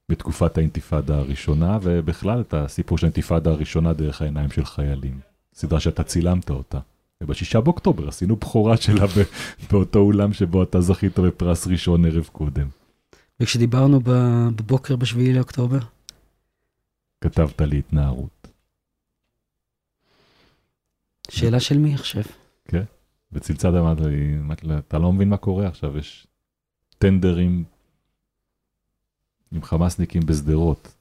בתקופת 0.08 0.58
האינתיפאדה 0.58 1.18
הראשונה, 1.18 1.78
ובכלל 1.82 2.40
את 2.40 2.54
הסיפור 2.54 2.98
של 2.98 3.06
האינתיפאדה 3.06 3.50
הראשונה 3.50 3.92
דרך 3.92 4.22
העיניים 4.22 4.50
של 4.50 4.64
חיילים. 4.64 5.20
סדרה 5.54 5.80
שאתה 5.80 6.04
צילמת 6.04 6.50
אותה. 6.50 6.78
ובשישה 7.20 7.60
באוקטובר 7.60 8.08
עשינו 8.08 8.36
בכורה 8.36 8.76
שלה 8.76 9.06
באותו 9.70 9.98
אולם 9.98 10.32
שבו 10.32 10.62
אתה 10.62 10.80
זכית 10.80 11.18
בפרס 11.18 11.66
ראשון 11.66 12.04
ערב 12.04 12.28
קודם. 12.32 12.77
וכשדיברנו 13.40 14.00
בבוקר 14.56 14.96
בשביעי 14.96 15.32
לאוקטובר? 15.32 15.78
כתבת 17.20 17.60
לי 17.60 17.78
התנערות. 17.78 18.48
שאלה 21.30 21.60
של 21.60 21.78
מי 21.78 21.94
עכשיו? 21.94 22.22
וצלצלת 23.32 23.74
אמרת 23.74 24.00
לי, 24.00 24.38
אתה 24.78 24.98
לא 24.98 25.12
מבין 25.12 25.28
מה 25.28 25.36
קורה 25.36 25.68
עכשיו, 25.68 25.98
יש 25.98 26.26
טנדרים 26.98 27.64
עם 29.52 29.62
חמאסניקים 29.62 30.22
בשדרות. 30.26 30.94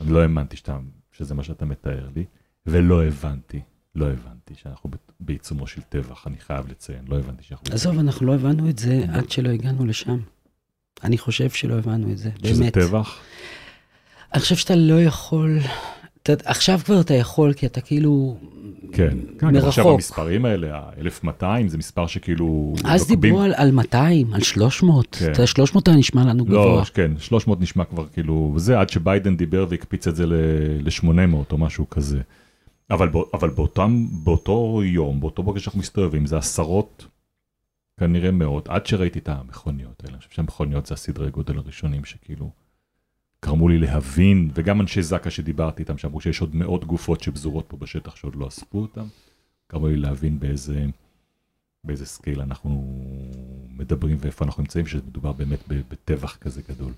אני 0.00 0.12
לא 0.12 0.22
האמנתי 0.22 0.56
שאתה, 0.56 0.78
שזה 1.12 1.34
מה 1.34 1.44
שאתה 1.44 1.64
מתאר 1.64 2.08
לי, 2.16 2.24
ולא 2.66 3.04
הבנתי, 3.04 3.60
לא 3.94 4.10
הבנתי 4.10 4.54
שאנחנו 4.54 4.90
בעיצומו 5.20 5.66
של 5.66 5.82
טבח, 5.82 6.26
אני 6.26 6.38
חייב 6.38 6.68
לציין, 6.68 7.04
לא 7.08 7.18
הבנתי 7.18 7.42
שאנחנו... 7.42 7.74
עזוב, 7.74 7.98
אנחנו 7.98 8.26
לא 8.26 8.34
הבנו 8.34 8.70
את 8.70 8.78
זה 8.78 9.04
עד 9.12 9.30
שלא 9.30 9.48
הגענו 9.48 9.86
לשם. 9.86 10.18
אני 11.04 11.18
חושב 11.18 11.50
שלא 11.50 11.74
הבנו 11.74 12.12
את 12.12 12.18
זה, 12.18 12.30
שזה 12.44 12.60
באמת. 12.62 12.72
טבח? 12.78 13.16
אני 14.34 14.40
חושב 14.40 14.56
שאתה 14.56 14.74
לא 14.76 15.02
יכול... 15.02 15.58
אתה, 16.22 16.32
עכשיו 16.44 16.80
כבר 16.84 17.00
אתה 17.00 17.14
יכול, 17.14 17.52
כי 17.52 17.66
אתה 17.66 17.80
כאילו 17.80 18.36
כן. 18.92 19.08
כן, 19.38 19.46
גם 19.46 19.56
עכשיו 19.56 19.84
מרחוק. 19.84 19.94
המספרים 19.94 20.44
האלה, 20.44 20.76
ה-1200 20.76 21.44
זה 21.66 21.78
מספר 21.78 22.06
שכאילו... 22.06 22.74
אז 22.84 23.00
נוקבים- 23.00 23.20
דיברו 23.20 23.40
על, 23.40 23.52
על 23.56 23.70
200, 23.70 24.34
על 24.34 24.42
300. 24.42 25.06
כן. 25.20 25.24
אתה 25.24 25.40
יודע, 25.40 25.46
300 25.46 25.88
היה 25.88 25.96
נשמע 25.96 26.24
לנו 26.24 26.44
לא, 26.48 26.64
גבוה. 26.64 26.84
כן, 26.84 27.12
300 27.18 27.60
נשמע 27.60 27.84
כבר 27.84 28.06
כאילו, 28.12 28.54
זה 28.56 28.80
עד 28.80 28.88
שביידן 28.88 29.36
דיבר 29.36 29.66
והקפיץ 29.68 30.06
את 30.08 30.16
זה 30.16 30.26
ל-800 30.26 31.08
או 31.52 31.58
משהו 31.58 31.90
כזה. 31.90 32.20
אבל, 32.90 33.08
אבל 33.34 33.50
באותם, 33.50 34.06
באותו 34.24 34.80
יום, 34.84 35.20
באותו 35.20 35.42
בוקר 35.42 35.58
שאנחנו 35.60 35.80
מסתובבים, 35.80 36.26
זה 36.26 36.38
עשרות, 36.38 37.06
כנראה 38.00 38.30
מאות, 38.30 38.68
עד 38.68 38.86
שראיתי 38.86 39.18
את 39.18 39.28
המכוניות 39.28 40.02
האלה. 40.04 40.14
אני 40.14 40.18
חושב 40.18 40.30
שהמכוניות 40.30 40.86
זה 40.86 40.94
הסדרי 40.94 41.30
גודל 41.30 41.58
הראשונים 41.58 42.04
שכאילו 42.04 42.50
גרמו 43.44 43.68
לי 43.68 43.78
להבין, 43.78 44.50
וגם 44.54 44.80
אנשי 44.80 45.02
זק"א 45.02 45.30
שדיברתי 45.30 45.82
איתם, 45.82 45.98
שאמרו 45.98 46.20
שיש 46.20 46.40
עוד 46.40 46.56
מאות 46.56 46.84
גופות 46.84 47.20
שפזורות 47.20 47.64
פה 47.68 47.76
בשטח 47.76 48.16
שעוד 48.16 48.36
לא 48.36 48.48
אספו 48.48 48.78
אותם, 48.78 49.06
גרמו 49.72 49.88
לי 49.88 49.96
להבין 49.96 50.38
באיזה, 50.38 50.86
באיזה 51.84 52.06
scale 52.06 52.40
אנחנו 52.40 53.00
מדברים 53.68 54.16
ואיפה 54.20 54.44
אנחנו 54.44 54.62
נמצאים, 54.62 54.86
שמדובר 54.86 55.32
באמת 55.32 55.58
בטבח 55.68 56.36
כזה 56.36 56.62
גדול. 56.68 56.92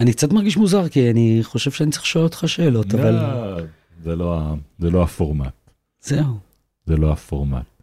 אני 0.00 0.12
קצת 0.12 0.32
מרגיש 0.32 0.56
מוזר, 0.56 0.88
כי 0.88 1.10
אני 1.10 1.38
חושב 1.42 1.70
שאני 1.70 1.90
צריך 1.90 2.02
לשאול 2.02 2.24
אותך 2.24 2.44
שאלות, 2.46 2.94
אבל 2.94 3.10
לא, 3.10 3.60
זה 4.02 4.16
לא, 4.16 4.54
זה 4.78 4.90
לא 4.90 5.02
הפורמט, 5.02 5.54
זהו. 6.00 6.38
זה 6.86 6.96
לא 6.96 7.12
הפורמט. 7.12 7.79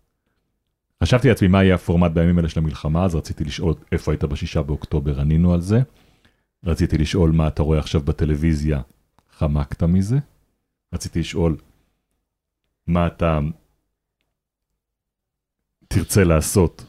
חשבתי 1.04 1.30
לעצמי 1.30 1.48
מה 1.48 1.64
יהיה 1.64 1.76
הפורמט 1.76 2.12
בימים 2.12 2.38
האלה 2.38 2.50
של 2.50 2.60
המלחמה, 2.60 3.06
אז 3.06 3.16
רציתי 3.16 3.44
לשאול 3.44 3.74
איפה 3.92 4.12
היית 4.12 4.24
בשישה 4.24 4.62
באוקטובר, 4.62 5.22
ענינו 5.22 5.54
על 5.54 5.62
זה. 5.62 5.80
רציתי 6.64 6.98
לשאול 6.98 7.32
מה 7.32 7.48
אתה 7.48 7.64
רואה 7.64 7.80
עכשיו 7.80 8.02
בטלוויזיה, 8.02 8.82
חמקת 9.30 9.84
מזה. 9.84 10.18
רציתי 10.94 11.20
לשאול 11.20 11.58
מה 12.88 13.08
אתה 13.08 13.40
תרצה 15.88 16.24
לעשות, 16.24 16.86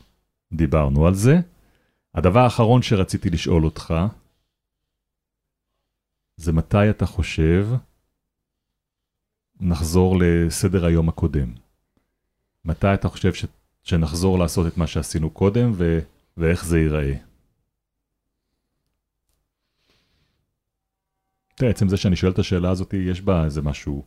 דיברנו 0.53 1.07
על 1.07 1.15
זה. 1.15 1.41
הדבר 2.15 2.41
האחרון 2.41 2.83
שרציתי 2.83 3.31
לשאול 3.31 3.65
אותך, 3.65 3.95
זה 6.37 6.53
מתי 6.53 6.91
אתה 6.91 7.07
חושב 7.07 7.69
נחזור 9.61 10.17
לסדר 10.21 10.85
היום 10.87 11.09
הקודם? 11.09 11.53
מתי 12.65 12.95
אתה 12.95 13.09
חושב 13.09 13.35
ש... 13.35 13.45
שנחזור 13.89 14.39
לעשות 14.39 14.67
את 14.67 14.77
מה 14.77 14.87
שעשינו 14.87 15.31
קודם, 15.31 15.73
ו... 15.75 15.99
ואיך 16.37 16.65
זה 16.65 16.79
ייראה? 16.79 17.13
תראה, 21.55 21.71
עצם 21.71 21.89
זה 21.89 21.97
שאני 21.97 22.17
שואל 22.17 22.33
את 22.33 22.39
השאלה 22.39 22.71
הזאת, 22.71 22.95
יש 22.95 23.21
בה 23.21 23.45
איזה 23.45 23.63
משהו... 23.63 24.05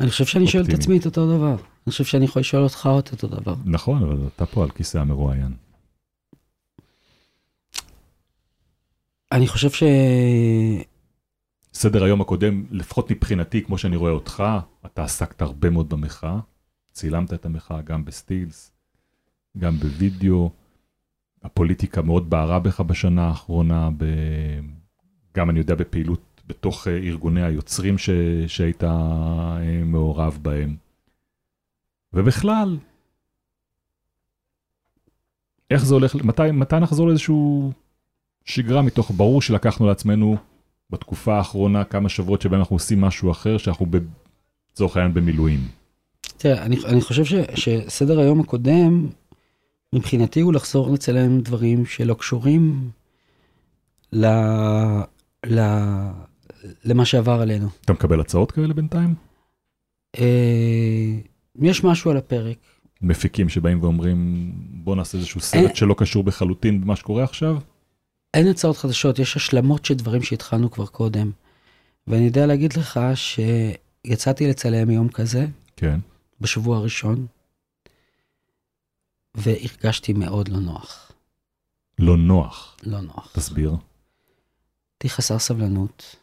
אני 0.00 0.10
חושב 0.10 0.26
שאני 0.26 0.46
שואל 0.46 0.64
את. 0.64 0.74
עצמי 0.74 0.98
את 0.98 1.06
אותו 1.06 1.36
דבר. 1.36 1.54
אני 1.56 1.90
חושב 1.90 2.04
שאני 2.04 2.24
יכול 2.24 2.40
לשאול 2.40 2.62
אותך 2.62 2.86
עוד 2.86 3.08
אותו 3.12 3.26
דבר. 3.26 3.54
נכון, 3.64 4.02
אבל 4.02 4.28
אתה 4.36 4.46
פה 4.46 4.62
על 4.62 4.70
כיסא 4.70 4.98
המרואיין. 4.98 5.54
אני 9.32 9.48
חושב 9.48 9.70
ש... 9.70 9.82
סדר 11.74 12.04
היום 12.04 12.20
הקודם, 12.20 12.64
לפחות 12.70 13.10
מבחינתי, 13.10 13.62
כמו 13.62 13.78
שאני 13.78 13.96
רואה 13.96 14.12
אותך, 14.12 14.42
אתה 14.86 15.04
עסקת 15.04 15.42
הרבה 15.42 15.70
מאוד 15.70 15.88
במחאה, 15.88 16.38
צילמת 16.98 17.34
את 17.34 17.46
המחאה 17.46 17.82
גם 17.82 18.04
בסטילס, 18.04 18.72
גם 19.58 19.76
בווידאו, 19.76 20.50
הפוליטיקה 21.42 22.02
מאוד 22.02 22.30
בערה 22.30 22.58
בך 22.58 22.80
בשנה 22.80 23.28
האחרונה, 23.28 23.90
ב... 23.96 24.04
גם 25.36 25.50
אני 25.50 25.58
יודע 25.58 25.74
בפעילות 25.74 26.42
בתוך 26.46 26.88
אה, 26.88 26.96
ארגוני 26.96 27.42
היוצרים 27.42 27.98
ש... 27.98 28.10
שהיית 28.46 28.84
אה, 28.84 29.82
מעורב 29.84 30.38
בהם. 30.42 30.76
ובכלל, 32.12 32.78
איך 35.70 35.84
זה 35.84 35.94
הולך, 35.94 36.14
מתי, 36.14 36.50
מתי 36.52 36.76
נחזור 36.80 37.06
לאיזשהו 37.08 37.72
שגרה 38.44 38.82
מתוך, 38.82 39.10
ברור 39.16 39.42
שלקחנו 39.42 39.86
לעצמנו 39.86 40.36
בתקופה 40.90 41.36
האחרונה 41.36 41.84
כמה 41.84 42.08
שבועות 42.08 42.42
שבהם 42.42 42.60
אנחנו 42.60 42.76
עושים 42.76 43.00
משהו 43.00 43.30
אחר, 43.30 43.58
שאנחנו 43.58 43.86
לצורך 44.72 44.96
העניין 44.96 45.14
במילואים. 45.14 45.77
תראה, 46.38 46.62
אני, 46.62 46.76
אני 46.84 47.00
חושב 47.00 47.24
ש, 47.24 47.34
שסדר 47.54 48.20
היום 48.20 48.40
הקודם, 48.40 49.06
מבחינתי 49.92 50.40
הוא 50.40 50.52
לחזור 50.52 50.92
לצלם 50.92 51.40
דברים 51.40 51.86
שלא 51.86 52.14
קשורים 52.14 52.90
ל, 54.12 54.26
ל, 55.46 55.60
למה 56.84 57.04
שעבר 57.04 57.40
עלינו. 57.40 57.68
אתה 57.84 57.92
מקבל 57.92 58.20
הצעות 58.20 58.52
כאלה 58.52 58.74
בינתיים? 58.74 59.14
אה, 60.18 61.18
יש 61.62 61.84
משהו 61.84 62.10
על 62.10 62.16
הפרק. 62.16 62.58
מפיקים 63.02 63.48
שבאים 63.48 63.82
ואומרים, 63.82 64.50
בוא 64.54 64.96
נעשה 64.96 65.18
איזשהו 65.18 65.40
סרט 65.40 65.70
אה. 65.70 65.76
שלא 65.76 65.94
קשור 65.98 66.24
לחלוטין 66.26 66.80
במה 66.80 66.96
שקורה 66.96 67.24
עכשיו? 67.24 67.58
אין 68.34 68.48
הצעות 68.48 68.76
חדשות, 68.76 69.18
יש 69.18 69.36
השלמות 69.36 69.84
של 69.84 69.94
דברים 69.94 70.22
שהתחלנו 70.22 70.70
כבר 70.70 70.86
קודם. 70.86 71.30
ואני 72.06 72.24
יודע 72.24 72.46
להגיד 72.46 72.72
לך 72.72 73.00
שיצאתי 73.14 74.46
לצלם 74.46 74.90
יום 74.90 75.08
כזה, 75.08 75.46
כן. 75.76 76.00
בשבוע 76.40 76.76
הראשון, 76.76 77.26
והרגשתי 79.34 80.12
מאוד 80.12 80.48
לא 80.48 80.58
נוח. 80.60 81.12
לא 81.98 82.16
נוח. 82.16 82.76
לא 82.82 83.00
נוח. 83.00 83.32
תסביר. 83.34 83.70
הייתי 83.70 85.08
חסר 85.08 85.38
סבלנות, 85.38 86.16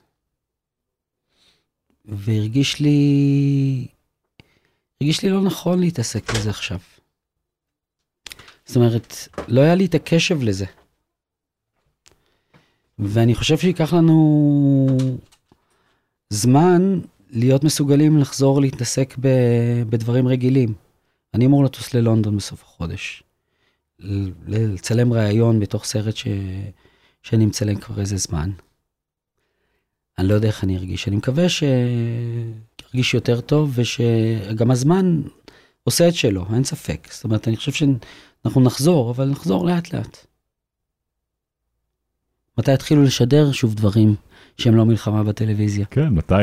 והרגיש 2.05 2.79
לי, 2.79 3.87
הרגיש 5.01 5.23
לי 5.23 5.29
לא 5.29 5.41
נכון 5.41 5.79
להתעסק 5.79 6.33
בזה 6.33 6.49
עכשיו. 6.49 6.79
זאת 8.65 8.75
אומרת, 8.75 9.13
לא 9.47 9.61
היה 9.61 9.75
לי 9.75 9.85
את 9.85 9.95
הקשב 9.95 10.41
לזה. 10.41 10.65
ואני 12.99 13.35
חושב 13.35 13.57
שייקח 13.57 13.93
לנו 13.93 14.87
זמן 16.29 16.99
להיות 17.29 17.63
מסוגלים 17.63 18.17
לחזור 18.17 18.61
להתעסק 18.61 19.15
ב, 19.19 19.27
בדברים 19.89 20.27
רגילים. 20.27 20.73
אני 21.33 21.45
אמור 21.45 21.63
לטוס 21.63 21.93
ללונדון 21.93 22.37
בסוף 22.37 22.63
החודש. 22.63 23.23
לצלם 24.47 25.13
ראיון 25.13 25.59
בתוך 25.59 25.85
סרט 25.85 26.15
ש... 26.15 26.27
שאני 27.23 27.45
מצלם 27.45 27.75
כבר 27.75 27.99
איזה 27.99 28.17
זמן. 28.17 28.51
אני 30.17 30.27
לא 30.27 30.33
יודע 30.33 30.47
איך 30.47 30.63
אני 30.63 30.77
ארגיש. 30.77 31.07
אני 31.07 31.15
מקווה 31.15 31.45
שארגיש 31.49 33.13
יותר 33.13 33.41
טוב 33.41 33.73
ושגם 33.75 34.71
הזמן 34.71 35.21
עושה 35.83 36.07
את 36.07 36.15
שלו, 36.15 36.45
אין 36.53 36.63
ספק. 36.63 37.07
זאת 37.11 37.23
אומרת, 37.23 37.47
אני 37.47 37.57
חושב 37.57 37.71
שאנחנו 37.71 38.61
נחזור, 38.61 39.11
אבל 39.11 39.29
נחזור 39.29 39.65
לאט 39.65 39.93
לאט. 39.93 40.25
מתי 42.57 42.73
יתחילו 42.73 43.03
לשדר 43.03 43.51
שוב 43.51 43.75
דברים 43.75 44.15
שהם 44.57 44.75
לא 44.75 44.85
מלחמה 44.85 45.23
בטלוויזיה? 45.23 45.85
כן, 45.85 46.07
מתי... 46.07 46.35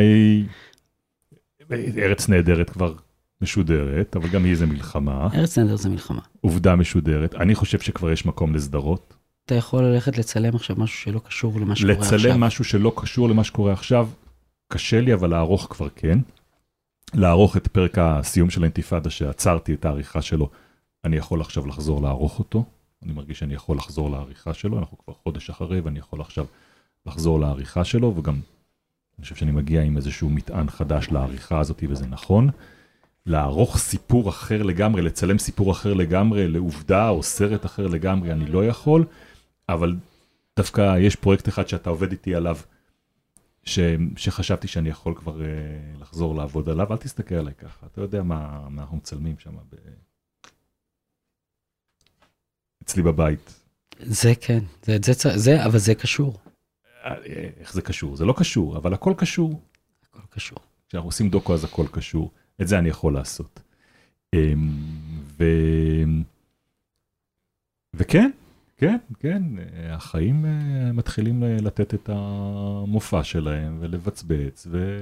ארץ 1.98 2.28
נהדרת 2.28 2.70
כבר 2.70 2.94
משודרת, 3.40 4.16
אבל 4.16 4.28
גם 4.28 4.44
היא 4.44 4.56
זה 4.56 4.66
מלחמה. 4.66 5.28
ארץ 5.34 5.58
נהדר 5.58 5.76
זה 5.76 5.88
מלחמה. 5.88 6.20
עובדה 6.40 6.76
משודרת. 6.76 7.34
אני 7.34 7.54
חושב 7.54 7.80
שכבר 7.80 8.10
יש 8.10 8.26
מקום 8.26 8.54
לסדרות. 8.54 9.14
אתה 9.46 9.54
יכול 9.54 9.84
ללכת 9.84 10.18
לצלם 10.18 10.54
עכשיו 10.54 10.76
משהו 10.78 10.98
שלא 10.98 11.18
קשור 11.18 11.60
למה 11.60 11.76
שקורה 11.76 11.92
עכשיו. 11.94 12.18
לצלם 12.18 12.40
משהו 12.40 12.64
שלא 12.64 12.92
קשור 12.96 13.28
למה 13.28 13.44
שקורה 13.44 13.72
עכשיו, 13.72 14.08
קשה 14.68 15.00
לי, 15.00 15.14
אבל 15.14 15.30
לערוך 15.30 15.66
כבר 15.70 15.88
כן. 15.96 16.18
לערוך 17.14 17.56
את 17.56 17.66
פרק 17.66 17.98
הסיום 17.98 18.50
של 18.50 18.62
האינתיפאדה 18.62 19.10
שעצרתי 19.10 19.74
את 19.74 19.84
העריכה 19.84 20.22
שלו, 20.22 20.50
אני 21.04 21.16
יכול 21.16 21.40
עכשיו 21.40 21.66
לחזור 21.66 22.02
לערוך 22.02 22.38
אותו. 22.38 22.64
אני 23.02 23.12
מרגיש 23.12 23.38
שאני 23.38 23.54
יכול 23.54 23.76
לחזור 23.76 24.10
לעריכה 24.10 24.54
שלו, 24.54 24.78
אנחנו 24.78 24.98
כבר 24.98 25.14
חודש 25.22 25.50
אחרי 25.50 25.80
ואני 25.80 25.98
יכול 25.98 26.20
עכשיו 26.20 26.46
לחזור 27.06 27.40
לעריכה 27.40 27.84
שלו, 27.84 28.14
וגם 28.16 28.40
אני 29.18 29.22
חושב 29.22 29.34
שאני 29.34 29.52
מגיע 29.52 29.82
עם 29.82 29.96
איזשהו 29.96 30.30
מטען 30.30 30.70
חדש 30.70 31.08
לעריכה 31.10 31.60
הזאת, 31.60 31.82
וזה 31.88 32.06
נכון. 32.06 32.50
לערוך 33.26 33.78
סיפור 33.78 34.28
אחר 34.28 34.62
לגמרי, 34.62 35.02
לצלם 35.02 35.38
סיפור 35.38 35.72
אחר 35.72 35.94
לגמרי, 35.94 36.48
לעובדה 36.48 37.08
או 37.08 37.22
סרט 37.22 37.66
אחר 37.66 37.86
לגמרי, 37.86 38.32
אני 38.32 38.46
לא 38.46 38.66
יכול, 38.66 39.04
אבל 39.68 39.96
דווקא 40.56 40.98
יש 40.98 41.16
פרויקט 41.16 41.48
אחד 41.48 41.68
שאתה 41.68 41.90
עובד 41.90 42.10
איתי 42.10 42.34
עליו, 42.34 42.56
ש, 43.64 43.78
שחשבתי 44.16 44.68
שאני 44.68 44.88
יכול 44.88 45.14
כבר 45.14 45.40
uh, 45.40 46.00
לחזור 46.00 46.34
לעבוד 46.34 46.68
עליו, 46.68 46.92
אל 46.92 46.96
תסתכל 46.96 47.34
עליי 47.34 47.54
ככה, 47.54 47.86
אתה 47.86 48.00
יודע 48.00 48.22
מה, 48.22 48.66
מה 48.70 48.82
אנחנו 48.82 48.96
מצלמים 48.96 49.38
שם 49.38 49.54
ב... 49.56 49.76
אצלי 52.82 53.02
בבית. 53.02 53.54
זה 54.00 54.32
כן, 54.40 54.58
זה, 54.82 54.96
זה, 55.02 55.38
זה, 55.38 55.64
אבל 55.64 55.78
זה 55.78 55.94
קשור. 55.94 56.38
אה, 57.04 57.14
איך 57.60 57.72
זה 57.72 57.82
קשור? 57.82 58.16
זה 58.16 58.24
לא 58.24 58.34
קשור, 58.36 58.76
אבל 58.76 58.94
הכל 58.94 59.14
קשור. 59.16 59.60
הכל 60.08 60.20
קשור. 60.30 60.58
כשאנחנו 60.88 61.08
עושים 61.08 61.28
דוקו 61.28 61.54
אז 61.54 61.64
הכל 61.64 61.86
קשור, 61.90 62.30
את 62.62 62.68
זה 62.68 62.78
אני 62.78 62.88
יכול 62.88 63.14
לעשות. 63.14 63.60
אמ, 64.34 64.68
ו... 65.38 65.44
וכן, 67.94 68.30
כן, 68.76 68.96
כן, 69.20 69.42
החיים 69.90 70.46
אה, 70.46 70.92
מתחילים 70.92 71.44
אה, 71.44 71.56
לתת 71.60 71.94
את 71.94 72.10
המופע 72.12 73.24
שלהם 73.24 73.76
ולבצבץ, 73.80 74.66
ו... 74.70 74.98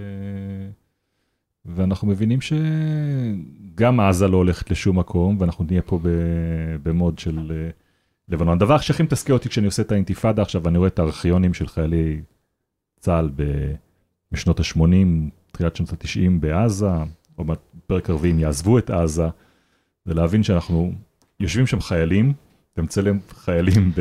ואנחנו 1.64 2.09
מבינים 2.09 2.38
שגם 2.40 4.01
עזה 4.01 4.28
לא 4.28 4.36
הולכת 4.36 4.70
לשום 4.70 4.98
מקום, 4.98 5.36
ואנחנו 5.40 5.64
נהיה 5.64 5.82
פה. 5.82 6.01
במוד 6.82 7.18
של 7.18 7.70
לבנון. 8.31 8.57
הדבר 8.57 8.78
שהכי 8.78 9.03
מתסכל 9.03 9.33
אותי 9.33 9.49
כשאני 9.49 9.66
עושה 9.66 9.83
את 9.83 9.93
האינתיפאדה 9.93 10.43
עכשיו, 10.43 10.62
ואני 10.62 10.78
רואה 10.78 10.89
את 10.89 10.99
הארכיונים 10.99 11.55
של 11.55 11.66
חיילי 11.66 12.20
צה"ל. 13.01 13.31
בשנות 14.33 14.61
ה-80, 14.61 14.81
תחילת 15.53 15.76
שנות 15.76 15.93
ה-90 15.93 16.31
בעזה, 16.41 16.91
או 17.39 17.45
בפרק 17.45 18.11
הרביעי 18.11 18.33
הם 18.33 18.39
יעזבו 18.39 18.78
את 18.78 18.91
עזה, 18.91 19.28
ולהבין 20.07 20.43
שאנחנו 20.43 20.93
יושבים 21.41 21.66
שם 21.66 21.81
חיילים, 21.81 22.33
אתה 22.72 22.83
מצלם 22.83 23.18
חיילים 23.31 23.93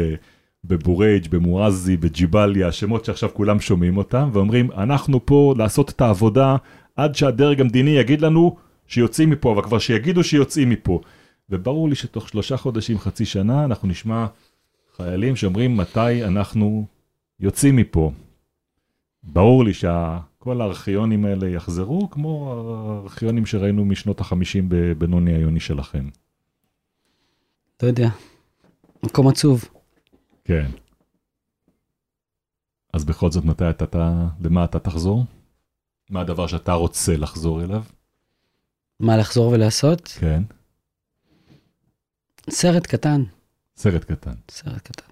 בבורייג', 0.65 1.27
במואזי, 1.29 1.97
בג'יבליה, 1.97 2.71
שמות 2.71 3.05
שעכשיו 3.05 3.29
כולם 3.33 3.59
שומעים 3.59 3.97
אותם, 3.97 4.29
ואומרים, 4.33 4.71
אנחנו 4.71 5.25
פה 5.25 5.53
לעשות 5.57 5.89
את 5.89 6.01
העבודה 6.01 6.55
עד 6.95 7.15
שהדרג 7.15 7.61
המדיני 7.61 7.91
יגיד 7.91 8.21
לנו 8.21 8.55
שיוצאים 8.87 9.29
מפה, 9.29 9.53
אבל 9.53 9.61
כבר 9.61 9.79
שיגידו 9.79 10.23
שיוצאים 10.23 10.69
מפה. 10.69 11.01
וברור 11.49 11.89
לי 11.89 11.95
שתוך 11.95 12.29
שלושה 12.29 12.57
חודשים, 12.57 12.99
חצי 12.99 13.25
שנה, 13.25 13.65
אנחנו 13.65 13.87
נשמע 13.87 14.25
חיילים 14.95 15.35
שאומרים 15.35 15.77
מתי 15.77 16.25
אנחנו 16.25 16.85
יוצאים 17.39 17.75
מפה. 17.75 18.11
ברור 19.23 19.63
לי 19.63 19.73
שכל 19.73 20.61
הארכיונים 20.61 21.25
האלה 21.25 21.49
יחזרו, 21.49 22.09
כמו 22.09 22.53
הארכיונים 22.53 23.45
שראינו 23.45 23.85
משנות 23.85 24.19
החמישים 24.19 24.65
בבינוני 24.69 25.33
העיוני 25.33 25.59
שלכם. 25.59 26.09
לא 27.83 27.87
יודע. 27.87 28.09
מקום 29.03 29.27
עצוב. 29.27 29.63
כן. 30.43 30.71
אז 32.93 33.05
בכל 33.05 33.31
זאת, 33.31 33.45
מתי 33.45 33.69
אתה, 33.69 33.83
אתה, 33.85 34.27
למה 34.41 34.65
אתה 34.65 34.79
תחזור? 34.79 35.25
מה 36.09 36.21
הדבר 36.21 36.47
שאתה 36.47 36.73
רוצה 36.73 37.17
לחזור 37.17 37.63
אליו? 37.63 37.83
מה 38.99 39.17
לחזור 39.17 39.51
ולעשות? 39.51 40.07
כן. 40.19 40.43
סרט 42.49 42.87
קטן. 42.87 43.23
סרט 43.75 44.03
קטן. 44.03 44.33
סרט 44.51 44.81
קטן. 44.81 45.11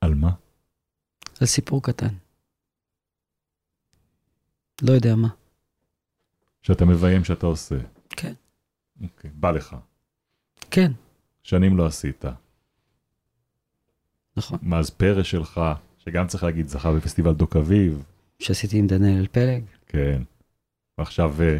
על 0.00 0.14
מה? 0.14 0.30
זה 1.34 1.46
סיפור 1.46 1.82
קטן. 1.82 2.14
לא 4.82 4.92
יודע 4.92 5.14
מה. 5.16 5.28
שאתה 6.62 6.84
מביים 6.84 7.24
שאתה 7.24 7.46
עושה. 7.46 7.76
כן. 8.10 8.32
אוקיי, 9.02 9.30
בא 9.34 9.50
לך. 9.50 9.76
כן, 10.70 10.92
שנים 11.42 11.76
לא 11.76 11.86
עשית. 11.86 12.24
נכון. 14.36 14.58
מאז 14.62 14.90
פרא 14.90 15.22
שלך, 15.22 15.60
שגם 15.98 16.26
צריך 16.26 16.44
להגיד, 16.44 16.68
זכה 16.68 16.92
בפסטיבל 16.92 17.32
דוק 17.32 17.56
אביב. 17.56 18.02
שעשיתי 18.38 18.78
עם 18.78 18.86
דניאל 18.86 19.26
פלג. 19.26 19.64
כן. 19.86 20.22
ועכשיו, 20.98 21.34
אה, 21.42 21.58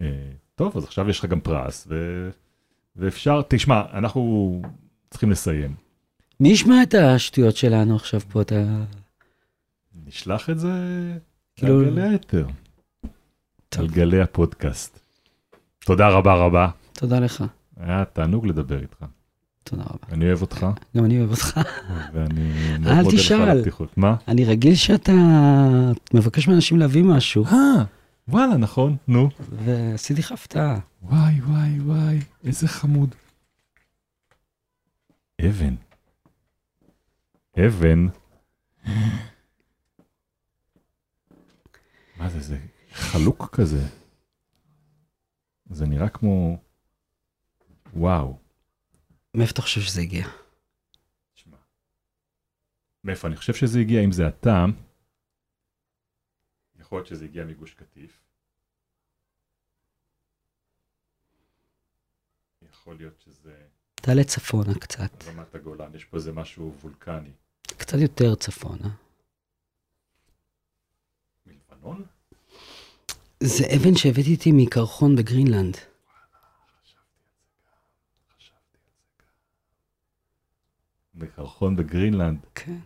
אה, 0.00 0.32
טוב, 0.54 0.76
אז 0.76 0.84
עכשיו 0.84 1.10
יש 1.10 1.18
לך 1.18 1.24
גם 1.24 1.40
פרס, 1.40 1.86
ו... 1.90 2.30
ואפשר, 2.96 3.42
תשמע, 3.48 3.82
אנחנו 3.92 4.62
צריכים 5.10 5.30
לסיים. 5.30 5.74
מי 6.40 6.48
ישמע 6.48 6.82
את 6.82 6.94
השטויות 6.94 7.56
שלנו 7.56 7.96
עכשיו 7.96 8.20
פה? 8.20 8.40
אתה... 8.42 8.54
נשלח 10.06 10.50
את 10.50 10.58
זה 10.58 10.72
כאילו- 11.56 11.78
על 11.78 11.84
גלי 11.90 12.18
טוב. 12.18 12.46
על 13.78 13.88
גלי 13.88 14.20
הפודקאסט. 14.20 15.00
תודה 15.84 16.08
רבה 16.08 16.34
רבה, 16.34 16.68
תודה 16.92 17.20
לך. 17.20 17.44
היה 17.80 18.04
תענוג 18.04 18.46
לדבר 18.46 18.80
איתך. 18.80 19.04
תודה 19.64 19.82
רבה. 19.82 20.12
אני 20.12 20.26
אוהב 20.26 20.40
אותך, 20.40 20.66
גם 20.96 21.04
אני 21.04 21.18
אוהב 21.18 21.30
אותך. 21.30 21.60
ואני 22.12 22.52
מאוד 22.80 22.96
מודה 23.02 23.16
לך 23.16 23.30
על. 23.32 23.58
הפתיחות. 23.58 23.98
מה? 23.98 24.16
אני 24.28 24.44
רגיל 24.44 24.74
שאתה 24.74 25.12
מבקש 26.14 26.48
מאנשים 26.48 26.78
להביא 26.78 27.02
משהו, 27.02 27.44
אה, 27.44 27.84
וואלה, 28.28 28.56
נכון, 28.56 28.96
נו. 29.08 29.28
ועשיתי 29.50 30.20
לך 30.20 30.32
הפתעה. 30.32 30.78
וואי, 31.02 31.40
וואי, 31.40 31.80
וואי, 31.80 32.18
איזה 32.44 32.68
חמוד. 32.68 33.14
אבן. 35.40 35.74
אבן. 37.66 38.06
מה 42.16 42.28
זה, 42.30 42.40
זה 42.40 42.58
חלוק 42.92 43.48
כזה. 43.52 43.88
זה 45.70 45.86
נראה 45.86 46.08
כמו... 46.08 46.58
וואו. 47.94 48.38
מאיפה 49.34 49.52
אתה 49.52 49.62
חושב 49.62 49.80
שזה 49.80 50.00
הגיע? 50.00 50.26
תשמע. 51.34 51.56
מאיפה 53.04 53.28
אני 53.28 53.36
חושב 53.36 53.54
שזה 53.54 53.80
הגיע, 53.80 54.04
אם 54.04 54.12
זה 54.12 54.28
אתה, 54.28 54.64
יכול 56.90 56.98
להיות 56.98 57.06
שזה 57.06 57.24
הגיע 57.24 57.44
מגוש 57.44 57.74
קטיף. 57.74 58.20
יכול 62.70 62.96
להיות 62.96 63.20
שזה 63.24 63.66
תעלה 63.94 64.24
צפונה 64.24 64.74
קצת. 64.74 65.24
רמת 65.26 65.54
הגולן, 65.54 65.94
יש 65.94 66.04
פה 66.04 66.16
איזה 66.16 66.32
משהו 66.32 66.74
וולקני. 66.82 67.30
קצת 67.62 67.98
יותר 67.98 68.34
צפונה. 68.34 68.88
מלבנון? 71.46 72.04
זה 73.40 73.64
אבן 73.76 73.96
שהבאתי 73.96 74.30
איתי 74.30 74.50
מקרחון 74.52 75.16
בגרינלנד. 75.16 75.76
בקרחון 81.14 81.76
בגרינלנד, 81.76 82.38
כן. 82.54 82.78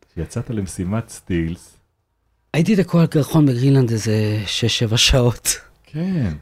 כשיצאת 0.00 0.50
למשימת 0.50 1.08
סטילס. 1.08 1.81
הייתי 2.54 2.76
תקוע 2.76 3.00
על 3.00 3.06
קרחון 3.06 3.46
בגרינלנד 3.46 3.90
איזה 3.90 4.42
6-7 4.92 4.96
שעות. 4.96 5.48
כן, 5.84 6.32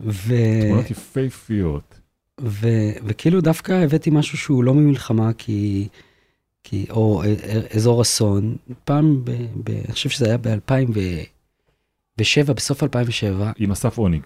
ו... 0.00 0.34
תמונות 0.62 0.90
יפהפיות. 0.90 2.00
ו... 2.40 2.68
וכאילו 3.04 3.40
דווקא 3.40 3.72
הבאתי 3.72 4.10
משהו 4.10 4.38
שהוא 4.38 4.64
לא 4.64 4.74
ממלחמה, 4.74 5.32
כי... 5.32 5.88
כי... 6.64 6.86
או 6.90 7.22
א- 7.22 7.26
א- 7.26 7.76
אזור 7.76 8.02
אסון. 8.02 8.56
פעם, 8.84 9.24
ב... 9.24 9.30
ב... 9.64 9.70
אני 9.70 9.92
חושב 9.92 10.08
שזה 10.08 10.26
היה 10.26 10.38
ב-2007, 10.38 12.52
בסוף 12.52 12.82
2007, 12.82 13.52
עם 13.58 13.72
אסף 13.72 13.98
עוניג. 13.98 14.22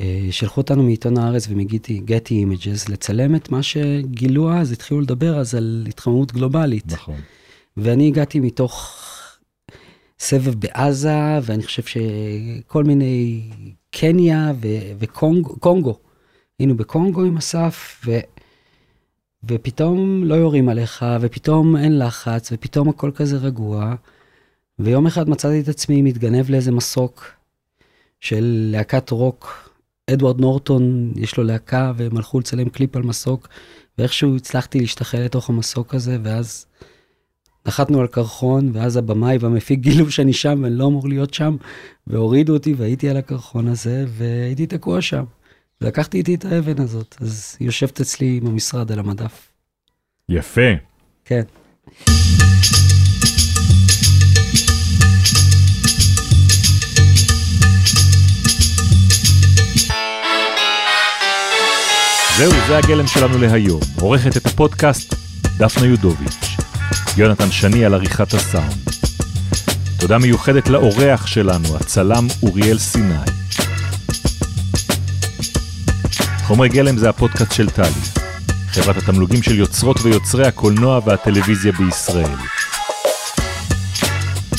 אה, 0.00 0.28
שלחו 0.30 0.60
אותנו 0.60 0.82
מעיתון 0.82 1.18
הארץ 1.18 1.46
ומגטי 1.48 2.34
אימג'ס 2.34 2.88
לצלם 2.88 3.34
את 3.34 3.50
מה 3.50 3.62
שגילו 3.62 4.52
אז, 4.52 4.72
התחילו 4.72 5.00
לדבר 5.00 5.38
אז 5.38 5.54
על 5.54 5.86
התחממות 5.88 6.32
גלובלית. 6.32 6.92
נכון. 6.92 7.20
ואני 7.76 8.08
הגעתי 8.08 8.40
מתוך 8.40 8.96
סבב 10.20 10.54
בעזה, 10.54 11.38
ואני 11.42 11.62
חושב 11.62 11.82
שכל 11.82 12.84
מיני 12.84 13.42
קניה 13.90 14.52
ו- 14.62 14.92
וקונגו, 14.98 15.56
קונגו. 15.60 15.98
היינו 16.58 16.76
בקונגו 16.76 17.24
עם 17.24 17.36
אסף, 17.36 18.02
ו... 18.06 18.18
ופתאום 19.44 20.24
לא 20.24 20.34
יורים 20.34 20.68
עליך, 20.68 21.04
ופתאום 21.20 21.76
אין 21.76 21.98
לחץ, 21.98 22.52
ופתאום 22.52 22.88
הכל 22.88 23.10
כזה 23.14 23.36
רגוע. 23.36 23.94
ויום 24.78 25.06
אחד 25.06 25.28
מצאתי 25.28 25.60
את 25.60 25.68
עצמי 25.68 26.02
מתגנב 26.02 26.50
לאיזה 26.50 26.72
מסוק 26.72 27.24
של 28.20 28.68
להקת 28.72 29.10
רוק. 29.10 29.70
אדוארד 30.10 30.40
נורטון, 30.40 31.12
יש 31.16 31.36
לו 31.36 31.44
להקה, 31.44 31.92
והם 31.96 32.16
הלכו 32.16 32.40
לצלם 32.40 32.68
קליפ 32.68 32.96
על 32.96 33.02
מסוק, 33.02 33.48
ואיכשהו 33.98 34.36
הצלחתי 34.36 34.80
להשתחל 34.80 35.18
לתוך 35.18 35.50
המסוק 35.50 35.94
הזה, 35.94 36.18
ואז 36.22 36.66
נחתנו 37.66 38.00
על 38.00 38.06
קרחון, 38.06 38.70
ואז 38.72 38.96
הבמאי 38.96 39.38
והמפיק 39.40 39.80
גילו 39.80 40.10
שאני 40.10 40.32
שם 40.32 40.60
ואני 40.62 40.74
לא 40.74 40.86
אמור 40.86 41.08
להיות 41.08 41.34
שם, 41.34 41.56
והורידו 42.06 42.52
אותי 42.52 42.74
והייתי 42.74 43.08
על 43.08 43.16
הקרחון 43.16 43.68
הזה, 43.68 44.04
והייתי 44.08 44.66
תקוע 44.66 45.00
שם. 45.00 45.24
לקחתי 45.80 46.18
איתי 46.18 46.34
את 46.34 46.44
האבן 46.44 46.82
הזאת, 46.82 47.16
אז 47.20 47.56
היא 47.60 47.66
יושבת 47.66 48.00
אצלי 48.00 48.40
במשרד 48.40 48.92
על 48.92 48.98
המדף. 48.98 49.52
יפה. 50.28 50.70
כן. 51.24 51.42
זהו, 62.38 62.52
זה 62.68 62.78
הגלם 62.78 63.06
שלנו 63.06 63.38
להיום. 63.38 63.80
עורכת 64.00 64.36
את 64.36 64.46
הפודקאסט 64.46 65.14
דפנה 65.58 65.86
יודוביץ'. 65.86 66.59
יונתן 67.16 67.50
שני 67.50 67.84
על 67.84 67.94
עריכת 67.94 68.34
הסאונד. 68.34 68.90
תודה 69.98 70.18
מיוחדת 70.18 70.68
לאורח 70.68 71.26
שלנו, 71.26 71.76
הצלם 71.76 72.26
אוריאל 72.42 72.78
סיני. 72.78 73.14
חומרי 76.42 76.68
גלם 76.68 76.98
זה 76.98 77.08
הפודקאסט 77.08 77.52
של 77.52 77.70
טלי, 77.70 78.00
חברת 78.68 78.96
התמלוגים 78.96 79.42
של 79.42 79.58
יוצרות 79.58 80.00
ויוצרי 80.02 80.46
הקולנוע 80.46 81.00
והטלוויזיה 81.04 81.72
בישראל. 81.72 82.36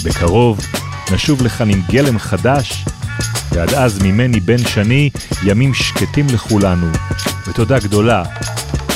בקרוב 0.04 0.60
נשוב 1.12 1.42
לכאן 1.42 1.70
עם 1.70 1.82
גלם 1.90 2.20
חדש, 2.20 2.86
ועד 3.52 3.74
אז 3.74 4.00
ממני 4.02 4.40
בן 4.40 4.58
שני, 4.58 5.10
ימים 5.44 5.74
שקטים 5.74 6.28
לכולנו, 6.34 6.88
ותודה 7.48 7.80
גדולה 7.80 8.24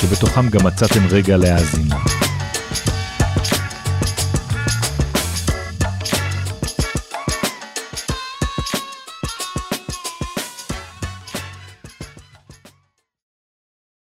שבתוכם 0.01 0.49
גם 0.49 0.65
מצאתם 0.65 1.05
רגע 1.09 1.38
להאזינה. 1.38 2.24